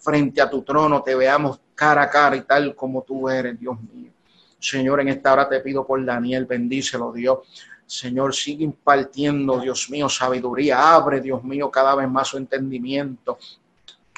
frente 0.00 0.40
a 0.40 0.50
tu 0.50 0.62
trono, 0.62 1.02
te 1.02 1.14
veamos 1.14 1.60
cara 1.74 2.02
a 2.02 2.10
cara 2.10 2.36
y 2.36 2.42
tal 2.42 2.74
como 2.74 3.02
tú 3.02 3.28
eres, 3.28 3.58
Dios 3.58 3.76
mío. 3.92 4.10
Señor, 4.58 5.00
en 5.00 5.08
esta 5.08 5.32
hora 5.32 5.48
te 5.48 5.60
pido 5.60 5.86
por 5.86 6.04
Daniel, 6.04 6.46
bendícelo, 6.46 7.12
Dios. 7.12 7.38
Señor, 7.86 8.34
sigue 8.34 8.64
impartiendo, 8.64 9.60
Dios 9.60 9.90
mío, 9.90 10.08
sabiduría. 10.08 10.94
Abre, 10.94 11.20
Dios 11.20 11.44
mío, 11.44 11.70
cada 11.70 11.94
vez 11.94 12.08
más 12.08 12.28
su 12.28 12.38
entendimiento. 12.38 13.38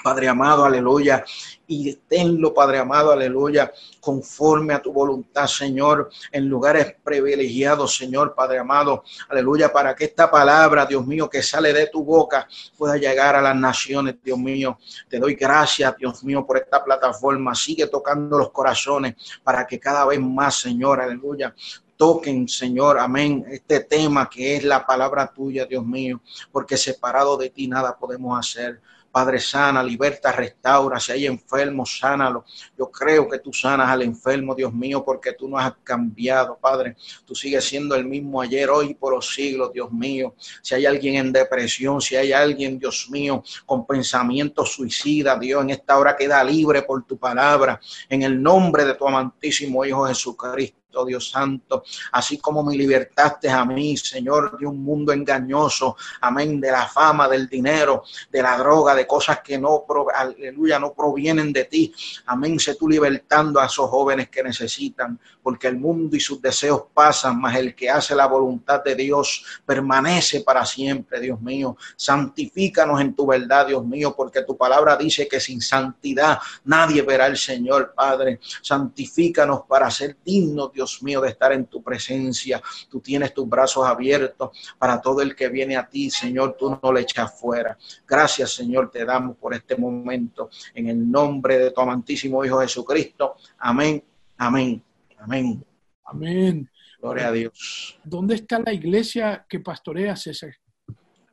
Padre 0.06 0.28
amado, 0.28 0.64
aleluya. 0.64 1.24
Y 1.66 1.92
tenlo, 1.96 2.54
Padre 2.54 2.78
amado, 2.78 3.10
aleluya, 3.10 3.72
conforme 3.98 4.72
a 4.72 4.80
tu 4.80 4.92
voluntad, 4.92 5.48
Señor, 5.48 6.10
en 6.30 6.48
lugares 6.48 6.94
privilegiados, 7.02 7.96
Señor, 7.96 8.32
Padre 8.32 8.60
amado, 8.60 9.02
aleluya, 9.28 9.72
para 9.72 9.96
que 9.96 10.04
esta 10.04 10.30
palabra, 10.30 10.86
Dios 10.86 11.04
mío, 11.04 11.28
que 11.28 11.42
sale 11.42 11.72
de 11.72 11.88
tu 11.88 12.04
boca 12.04 12.46
pueda 12.78 12.96
llegar 12.96 13.34
a 13.34 13.42
las 13.42 13.56
naciones, 13.56 14.14
Dios 14.22 14.38
mío. 14.38 14.78
Te 15.08 15.18
doy 15.18 15.34
gracias, 15.34 15.96
Dios 15.96 16.22
mío, 16.22 16.46
por 16.46 16.58
esta 16.58 16.84
plataforma. 16.84 17.52
Sigue 17.56 17.88
tocando 17.88 18.38
los 18.38 18.52
corazones 18.52 19.16
para 19.42 19.66
que 19.66 19.80
cada 19.80 20.06
vez 20.06 20.20
más, 20.20 20.60
Señor, 20.60 21.00
aleluya, 21.00 21.52
toquen, 21.96 22.46
Señor, 22.46 23.00
amén, 23.00 23.44
este 23.50 23.80
tema 23.80 24.30
que 24.30 24.54
es 24.54 24.62
la 24.62 24.86
palabra 24.86 25.32
tuya, 25.34 25.66
Dios 25.66 25.84
mío, 25.84 26.20
porque 26.52 26.76
separado 26.76 27.36
de 27.36 27.50
ti 27.50 27.66
nada 27.66 27.98
podemos 27.98 28.38
hacer. 28.38 28.80
Padre, 29.16 29.40
sana, 29.40 29.82
liberta, 29.82 30.30
restaura. 30.30 31.00
Si 31.00 31.10
hay 31.10 31.24
enfermos, 31.24 32.00
sánalo. 32.00 32.44
Yo 32.78 32.90
creo 32.90 33.26
que 33.26 33.38
tú 33.38 33.50
sanas 33.50 33.88
al 33.88 34.02
enfermo, 34.02 34.54
Dios 34.54 34.74
mío, 34.74 35.02
porque 35.02 35.32
tú 35.32 35.48
no 35.48 35.56
has 35.56 35.72
cambiado, 35.82 36.58
Padre. 36.60 36.96
Tú 37.24 37.34
sigues 37.34 37.64
siendo 37.64 37.94
el 37.94 38.04
mismo 38.04 38.42
ayer, 38.42 38.68
hoy 38.68 38.90
y 38.90 38.94
por 38.94 39.14
los 39.14 39.34
siglos, 39.34 39.72
Dios 39.72 39.90
mío. 39.90 40.34
Si 40.60 40.74
hay 40.74 40.84
alguien 40.84 41.14
en 41.14 41.32
depresión, 41.32 41.98
si 42.02 42.14
hay 42.14 42.32
alguien, 42.32 42.78
Dios 42.78 43.08
mío, 43.08 43.42
con 43.64 43.86
pensamiento 43.86 44.66
suicida, 44.66 45.38
Dios, 45.38 45.62
en 45.62 45.70
esta 45.70 45.96
hora 45.96 46.14
queda 46.14 46.44
libre 46.44 46.82
por 46.82 47.02
tu 47.06 47.16
palabra. 47.16 47.80
En 48.10 48.22
el 48.22 48.42
nombre 48.42 48.84
de 48.84 48.96
tu 48.96 49.08
amantísimo 49.08 49.82
Hijo 49.82 50.06
Jesucristo. 50.06 50.85
Dios 51.04 51.30
Santo, 51.30 51.84
así 52.12 52.38
como 52.38 52.62
me 52.62 52.76
libertaste 52.76 53.50
a 53.50 53.64
mí, 53.64 53.96
Señor, 53.96 54.58
de 54.58 54.66
un 54.66 54.82
mundo 54.82 55.12
engañoso, 55.12 55.96
amén, 56.20 56.60
de 56.60 56.70
la 56.70 56.86
fama, 56.86 57.28
del 57.28 57.48
dinero, 57.48 58.04
de 58.30 58.42
la 58.42 58.56
droga, 58.56 58.94
de 58.94 59.06
cosas 59.06 59.40
que 59.40 59.58
no, 59.58 59.84
aleluya, 60.14 60.78
no 60.78 60.94
provienen 60.94 61.52
de 61.52 61.64
ti. 61.64 61.94
Amén, 62.26 62.58
sé 62.58 62.76
tú 62.76 62.88
libertando 62.88 63.60
a 63.60 63.66
esos 63.66 63.90
jóvenes 63.90 64.28
que 64.28 64.42
necesitan, 64.42 65.18
porque 65.42 65.68
el 65.68 65.76
mundo 65.76 66.16
y 66.16 66.20
sus 66.20 66.40
deseos 66.40 66.84
pasan, 66.94 67.40
mas 67.40 67.56
el 67.56 67.74
que 67.74 67.90
hace 67.90 68.14
la 68.14 68.26
voluntad 68.26 68.82
de 68.82 68.94
Dios 68.94 69.44
permanece 69.64 70.40
para 70.40 70.64
siempre, 70.64 71.20
Dios 71.20 71.40
mío. 71.40 71.76
Santifícanos 71.96 73.00
en 73.00 73.14
tu 73.14 73.26
verdad, 73.26 73.66
Dios 73.66 73.84
mío, 73.84 74.14
porque 74.16 74.42
tu 74.42 74.56
palabra 74.56 74.96
dice 74.96 75.28
que 75.28 75.40
sin 75.40 75.60
santidad 75.60 76.38
nadie 76.64 77.02
verá 77.02 77.26
al 77.26 77.36
Señor, 77.36 77.92
Padre. 77.94 78.40
Santifícanos 78.62 79.62
para 79.68 79.90
ser 79.90 80.16
dignos, 80.24 80.72
Dios 80.76 81.02
mío, 81.02 81.22
de 81.22 81.30
estar 81.30 81.52
en 81.52 81.64
tu 81.66 81.82
presencia. 81.82 82.62
Tú 82.90 83.00
tienes 83.00 83.32
tus 83.32 83.48
brazos 83.48 83.86
abiertos 83.86 84.50
para 84.78 85.00
todo 85.00 85.22
el 85.22 85.34
que 85.34 85.48
viene 85.48 85.76
a 85.76 85.88
ti, 85.88 86.10
Señor, 86.10 86.54
tú 86.58 86.78
no 86.80 86.92
le 86.92 87.00
echas 87.00 87.40
fuera. 87.40 87.76
Gracias, 88.06 88.52
Señor, 88.52 88.90
te 88.90 89.04
damos 89.04 89.36
por 89.36 89.54
este 89.54 89.74
momento. 89.76 90.50
En 90.74 90.88
el 90.88 91.10
nombre 91.10 91.58
de 91.58 91.70
tu 91.70 91.80
amantísimo 91.80 92.44
Hijo 92.44 92.60
Jesucristo. 92.60 93.36
Amén, 93.58 94.04
amén, 94.36 94.82
amén. 95.18 95.64
Amén. 96.04 96.70
Gloria 97.00 97.28
a 97.28 97.32
Dios. 97.32 97.98
¿Dónde 98.04 98.34
está 98.34 98.58
la 98.58 98.72
iglesia 98.72 99.46
que 99.48 99.60
pastorea 99.60 100.14
César? 100.14 100.54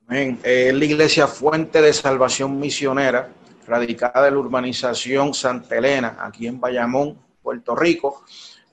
Amén. 0.07 0.39
Es 0.43 0.73
la 0.73 0.85
iglesia 0.85 1.27
Fuente 1.27 1.81
de 1.81 1.93
Salvación 1.93 2.59
Misionera, 2.59 3.29
radicada 3.67 4.27
en 4.27 4.33
la 4.35 4.39
urbanización 4.39 5.33
Santa 5.33 5.77
Elena, 5.77 6.17
aquí 6.19 6.47
en 6.47 6.59
Bayamón, 6.59 7.17
Puerto 7.41 7.75
Rico. 7.75 8.23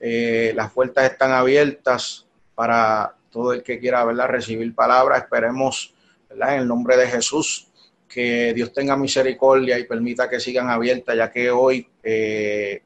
Eh, 0.03 0.51
las 0.55 0.71
puertas 0.71 1.11
están 1.11 1.31
abiertas 1.31 2.25
para 2.55 3.15
todo 3.29 3.53
el 3.53 3.61
que 3.61 3.79
quiera 3.79 4.03
¿verdad? 4.03 4.27
recibir 4.27 4.73
palabra. 4.73 5.17
Esperemos 5.17 5.93
¿verdad? 6.27 6.55
en 6.55 6.61
el 6.61 6.67
nombre 6.67 6.97
de 6.97 7.07
Jesús 7.07 7.67
que 8.07 8.53
Dios 8.53 8.73
tenga 8.73 8.97
misericordia 8.97 9.79
y 9.79 9.85
permita 9.85 10.27
que 10.27 10.39
sigan 10.39 10.69
abiertas, 10.69 11.15
ya 11.15 11.31
que 11.31 11.49
hoy 11.49 11.87
eh, 12.03 12.81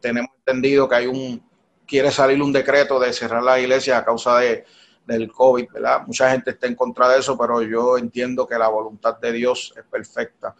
tenemos 0.00 0.30
entendido 0.38 0.88
que 0.88 0.94
hay 0.94 1.06
un 1.06 1.42
quiere 1.86 2.10
salir 2.10 2.42
un 2.42 2.52
decreto 2.52 2.98
de 2.98 3.12
cerrar 3.12 3.42
la 3.42 3.60
iglesia 3.60 3.98
a 3.98 4.04
causa 4.04 4.38
de, 4.38 4.64
del 5.06 5.30
COVID, 5.30 5.68
¿verdad? 5.72 6.02
Mucha 6.06 6.30
gente 6.30 6.50
está 6.50 6.66
en 6.66 6.74
contra 6.74 7.08
de 7.08 7.20
eso, 7.20 7.38
pero 7.38 7.62
yo 7.62 7.96
entiendo 7.96 8.46
que 8.46 8.58
la 8.58 8.68
voluntad 8.68 9.18
de 9.18 9.32
Dios 9.32 9.72
es 9.76 9.84
perfecta 9.84 10.54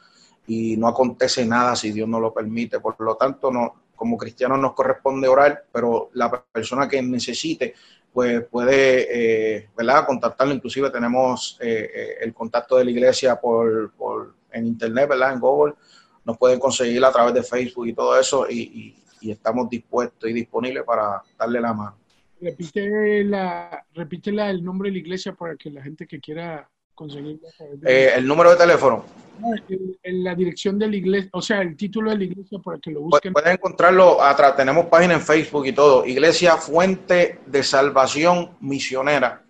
y 0.47 0.76
no 0.76 0.87
acontece 0.87 1.45
nada 1.45 1.74
si 1.74 1.91
Dios 1.91 2.09
no 2.09 2.20
lo 2.20 2.32
permite. 2.32 2.78
Por 2.78 2.95
lo 3.01 3.16
tanto, 3.16 3.51
no, 3.51 3.74
como 3.97 4.16
cristianos 4.16 4.59
nos 4.59 4.74
corresponde 4.74 5.26
orar, 5.26 5.64
pero 5.72 6.11
la 6.12 6.30
persona 6.30 6.88
que 6.88 7.03
necesite, 7.03 7.74
pues 8.12 8.44
puede, 8.44 9.57
eh, 9.57 9.68
¿verdad? 9.76 10.07
Contactarlo. 10.07 10.55
Inclusive 10.55 10.90
tenemos 10.90 11.59
eh, 11.61 11.90
eh, 11.94 12.09
el 12.20 12.32
contacto 12.32 12.76
de 12.76 12.84
la 12.84 12.90
iglesia 12.90 13.40
por, 13.40 13.92
en 14.53 14.66
internet, 14.66 15.09
¿verdad? 15.09 15.32
En 15.32 15.40
Google. 15.40 15.74
Nos 16.24 16.38
pueden 16.38 16.59
conseguir 16.59 17.05
a 17.05 17.12
través 17.12 17.34
de 17.34 17.42
Facebook 17.42 17.86
y 17.86 17.92
todo 17.92 18.18
eso 18.18 18.49
y, 18.49 19.03
estamos 19.22 19.68
dispuestos 19.68 20.30
y 20.30 20.32
disponibles 20.32 20.84
para 20.84 21.20
darle 21.36 21.61
la 21.61 21.74
mano. 21.74 21.97
Repite 22.40 23.24
la, 23.24 23.84
repítela 23.92 24.51
el 24.51 24.62
nombre 24.62 24.88
de 24.88 24.92
la 24.92 24.99
iglesia 25.01 25.32
para 25.32 25.57
que 25.57 25.68
la 25.68 25.82
gente 25.82 26.07
que 26.07 26.20
quiera 26.20 26.70
eh, 27.84 28.12
el 28.16 28.26
número 28.26 28.51
de 28.51 28.57
teléfono. 28.57 29.05
En 30.03 30.24
la 30.24 30.34
dirección 30.34 30.78
de 30.78 30.88
la 30.88 30.97
iglesia, 30.97 31.30
o 31.32 31.42
sea, 31.42 31.61
el 31.61 31.76
título 31.76 32.11
de 32.11 32.18
la 32.18 32.24
iglesia 32.24 32.59
para 32.59 32.78
que 32.78 32.90
lo 32.90 33.03
busquen. 33.03 33.32
Pueden 33.32 33.53
encontrarlo 33.53 34.22
atrás, 34.22 34.57
tenemos 34.57 34.86
página 34.86 35.14
en 35.14 35.20
Facebook 35.20 35.66
y 35.66 35.72
todo. 35.72 36.07
Iglesia 36.07 36.57
Fuente 36.57 37.40
de 37.47 37.62
Salvación 37.62 38.57
Misionera. 38.61 39.44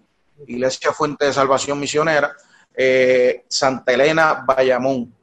Iglesia 0.46 0.92
Fuente 0.92 1.26
de 1.26 1.32
Salvación 1.32 1.78
Misionera. 1.78 2.34
Eh, 2.74 3.44
Santa 3.48 3.92
Elena, 3.92 4.44
Bayamón. 4.46 5.14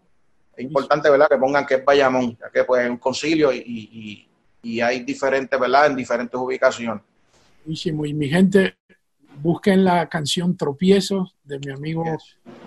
Es 0.55 0.63
importante, 0.63 1.09
¿verdad? 1.09 1.27
Que 1.29 1.37
pongan 1.37 1.65
que 1.65 1.75
es 1.75 1.85
Bayamón, 1.85 2.37
ya 2.37 2.49
que 2.49 2.63
pues 2.63 2.83
es 2.83 2.89
un 2.89 2.97
concilio 2.97 3.51
y, 3.51 4.27
y, 4.61 4.79
hay 4.79 5.01
diferentes, 5.01 5.59
¿verdad? 5.59 5.87
En 5.87 5.95
diferentes 5.95 6.39
ubicaciones. 6.39 7.03
Y 7.65 7.91
mi 7.91 8.29
gente, 8.29 8.75
busquen 9.41 9.83
la 9.83 10.07
canción 10.07 10.55
Tropiezos 10.55 11.35
de 11.43 11.59
mi 11.59 11.71
amigo 11.71 12.03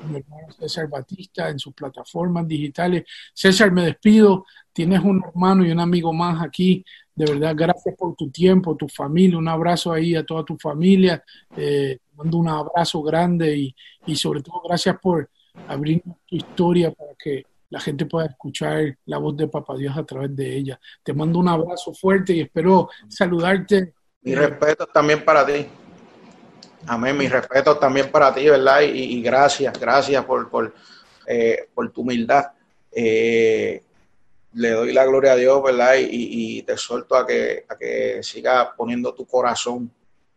mi 0.08 0.18
hermano 0.18 0.52
César 0.58 0.88
Batista 0.88 1.48
en 1.48 1.58
sus 1.58 1.74
plataformas 1.74 2.46
digitales. 2.46 3.04
César, 3.32 3.72
me 3.72 3.84
despido. 3.84 4.44
Tienes 4.72 5.00
un 5.00 5.22
hermano 5.26 5.64
y 5.64 5.70
un 5.70 5.80
amigo 5.80 6.12
más 6.12 6.42
aquí. 6.42 6.84
De 7.14 7.24
verdad, 7.24 7.54
gracias 7.56 7.94
por 7.96 8.14
tu 8.14 8.30
tiempo, 8.30 8.76
tu 8.76 8.88
familia. 8.88 9.38
Un 9.38 9.48
abrazo 9.48 9.92
ahí 9.92 10.14
a 10.14 10.24
toda 10.24 10.44
tu 10.44 10.56
familia. 10.58 11.22
Eh, 11.56 11.98
mando 12.14 12.38
un 12.38 12.48
abrazo 12.48 13.02
grande 13.02 13.56
y, 13.56 13.76
y 14.06 14.16
sobre 14.16 14.42
todo 14.42 14.62
gracias 14.66 14.98
por 15.00 15.30
abrir 15.68 16.02
tu 16.26 16.36
historia 16.36 16.90
para 16.90 17.14
que 17.18 17.44
la 17.70 17.80
gente 17.80 18.06
pueda 18.06 18.26
escuchar 18.26 18.96
la 19.06 19.18
voz 19.18 19.36
de 19.36 19.48
Papá 19.48 19.76
Dios 19.76 19.96
a 19.96 20.04
través 20.04 20.34
de 20.36 20.56
ella. 20.56 20.78
Te 21.02 21.12
mando 21.12 21.38
un 21.38 21.48
abrazo 21.48 21.92
fuerte 21.94 22.34
y 22.34 22.40
espero 22.40 22.88
saludarte. 23.08 23.94
Mi 24.22 24.34
respeto 24.34 24.86
también 24.86 25.24
para 25.24 25.44
ti. 25.46 25.66
Amén, 26.88 27.16
mi 27.16 27.26
respeto 27.26 27.76
también 27.78 28.12
para 28.12 28.32
ti, 28.32 28.48
¿verdad? 28.48 28.80
Y, 28.82 29.20
gracias, 29.20 29.78
gracias 29.78 30.24
por, 30.24 30.48
por, 30.48 30.72
eh, 31.26 31.68
por 31.74 31.90
tu 31.90 32.02
humildad. 32.02 32.52
Eh, 32.92 33.82
le 34.52 34.70
doy 34.70 34.92
la 34.92 35.04
gloria 35.04 35.32
a 35.32 35.36
Dios, 35.36 35.60
¿verdad? 35.64 35.94
Y, 35.98 36.62
te 36.62 36.76
suelto 36.76 37.16
a 37.16 37.26
que, 37.26 37.64
a 37.68 37.76
que 37.76 38.22
sigas 38.22 38.68
poniendo 38.76 39.12
tu 39.14 39.26
corazón 39.26 39.90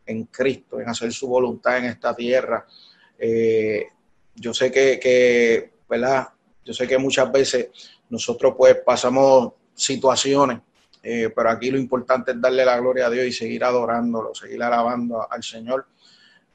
en 0.07 0.25
Cristo, 0.25 0.79
en 0.79 0.89
hacer 0.89 1.13
su 1.13 1.27
voluntad 1.27 1.77
en 1.77 1.85
esta 1.85 2.15
tierra. 2.15 2.65
Eh, 3.19 3.85
yo 4.33 4.51
sé 4.51 4.71
que, 4.71 4.99
que, 4.99 5.73
¿verdad? 5.87 6.29
Yo 6.65 6.73
sé 6.73 6.87
que 6.87 6.97
muchas 6.97 7.31
veces 7.31 7.69
nosotros 8.09 8.55
pues 8.57 8.75
pasamos 8.83 9.53
situaciones, 9.75 10.59
pero 11.01 11.49
aquí 11.49 11.69
lo 11.69 11.77
importante 11.77 12.31
es 12.31 12.41
darle 12.41 12.65
la 12.65 12.79
gloria 12.79 13.05
a 13.05 13.09
Dios 13.09 13.27
y 13.27 13.31
seguir 13.31 13.63
adorándolo, 13.63 14.33
seguir 14.33 14.61
alabando 14.63 15.31
al 15.31 15.43
Señor 15.43 15.85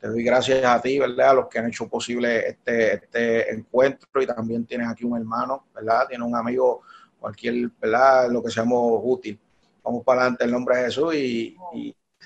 te 0.05 0.11
doy 0.11 0.23
gracias 0.23 0.63
a 0.63 0.83
ti, 0.83 0.99
¿verdad? 0.99 1.31
A 1.31 1.33
los 1.33 1.49
que 1.49 1.59
han 1.59 1.69
hecho 1.69 1.89
posible 1.89 2.47
este, 2.47 2.97
este 2.97 3.55
encuentro 3.55 4.21
y 4.21 4.27
también 4.27 4.67
tienes 4.67 4.87
aquí 4.87 5.03
un 5.03 5.17
hermano, 5.17 5.65
¿verdad? 5.75 6.07
Tienes 6.07 6.29
un 6.29 6.37
amigo, 6.37 6.83
cualquier, 7.19 7.71
¿verdad? 7.81 8.31
Lo 8.31 8.43
que 8.43 8.51
seamos 8.51 9.01
útil. 9.03 9.41
Vamos 9.83 10.05
para 10.05 10.21
adelante 10.21 10.45
en 10.45 10.51
nombre 10.51 10.77
de 10.77 10.85
Jesús 10.85 11.15
y, 11.15 11.57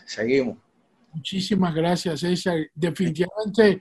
seguimos. 0.05 0.59
Muchísimas 1.13 1.73
gracias, 1.73 2.19
César. 2.19 2.59
Definitivamente 2.75 3.81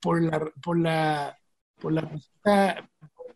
por 0.00 0.22
la, 0.22 0.50
por 0.62 0.80
la, 0.80 1.38
por 1.78 1.92
la 1.92 2.10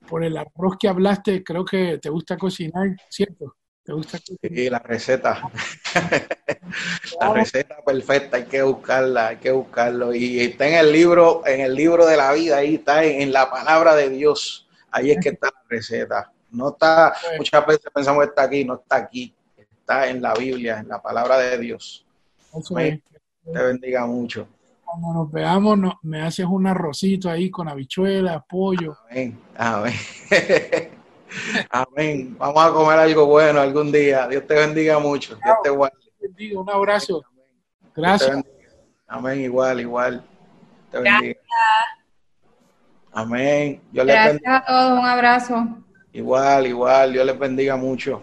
por 0.08 0.24
el 0.24 0.38
arroz 0.38 0.78
que 0.80 0.88
hablaste, 0.88 1.44
creo 1.44 1.66
que 1.66 1.98
te 1.98 2.08
gusta 2.08 2.38
cocinar, 2.38 2.96
¿cierto? 3.10 3.56
¿Te 3.88 3.94
gusta 3.94 4.18
Sí, 4.18 4.68
la 4.68 4.80
receta. 4.80 5.50
la 7.20 7.32
receta 7.32 7.76
perfecta, 7.82 8.36
hay 8.36 8.44
que 8.44 8.60
buscarla, 8.60 9.28
hay 9.28 9.36
que 9.36 9.50
buscarlo. 9.50 10.14
Y 10.14 10.40
está 10.40 10.68
en 10.68 10.74
el 10.74 10.92
libro, 10.92 11.40
en 11.46 11.62
el 11.62 11.74
libro 11.74 12.04
de 12.04 12.18
la 12.18 12.34
vida, 12.34 12.58
ahí 12.58 12.74
está 12.74 13.02
en, 13.02 13.32
la 13.32 13.50
palabra 13.50 13.94
de 13.94 14.10
Dios. 14.10 14.68
Ahí 14.90 15.10
es 15.10 15.18
que 15.22 15.30
está 15.30 15.46
la 15.46 15.62
receta. 15.70 16.30
No 16.50 16.68
está, 16.68 17.14
muchas 17.38 17.66
veces 17.66 17.86
pensamos 17.90 18.24
que 18.24 18.28
está 18.28 18.42
aquí, 18.42 18.62
no 18.62 18.74
está 18.74 18.96
aquí. 18.96 19.34
Está 19.56 20.06
en 20.10 20.20
la 20.20 20.34
Biblia, 20.34 20.80
en 20.80 20.88
la 20.88 21.00
palabra 21.00 21.38
de 21.38 21.56
Dios. 21.56 22.04
Te 22.76 23.00
bendiga 23.50 24.04
mucho. 24.04 24.46
Cuando 24.84 25.14
nos 25.14 25.32
veamos, 25.32 25.78
me 26.02 26.20
haces 26.20 26.44
un 26.44 26.66
arrocito 26.66 27.30
ahí 27.30 27.48
con 27.48 27.66
habichuelas, 27.66 28.42
pollo. 28.46 28.98
Amén, 29.08 29.40
amén. 29.56 29.94
Amén. 31.70 32.36
Vamos 32.38 32.64
a 32.64 32.72
comer 32.72 32.98
algo 32.98 33.26
bueno 33.26 33.60
algún 33.60 33.92
día. 33.92 34.26
Dios 34.28 34.46
te 34.46 34.54
bendiga 34.54 34.98
mucho. 34.98 35.36
Dios 35.36 35.56
te 35.62 35.70
guarde. 35.70 35.96
Un 36.54 36.70
abrazo. 36.70 37.22
Gracias. 37.94 38.42
Amén. 39.06 39.40
Igual, 39.40 39.80
igual. 39.80 40.24
Te 40.90 40.98
bendiga. 40.98 41.40
Amén. 43.12 43.80
Gracias 43.92 44.40
a 44.46 44.64
todos. 44.64 44.98
Un 44.98 45.04
abrazo. 45.06 45.66
Igual, 46.12 46.66
igual. 46.66 47.12
Dios 47.12 47.26
les 47.26 47.38
bendiga 47.38 47.76
mucho. 47.76 48.22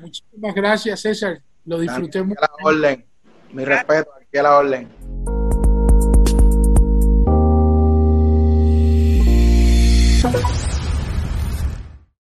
muchísimas 0.00 0.54
gracias, 0.54 1.00
César. 1.00 1.40
Lo 1.64 1.78
disfruté 1.78 2.22
mucho. 2.22 2.40
orden. 2.62 3.04
Mi 3.52 3.64
respeto. 3.64 4.10
Aquí 4.20 4.38
a 4.38 4.42
la 4.42 4.58
orden. 4.58 5.04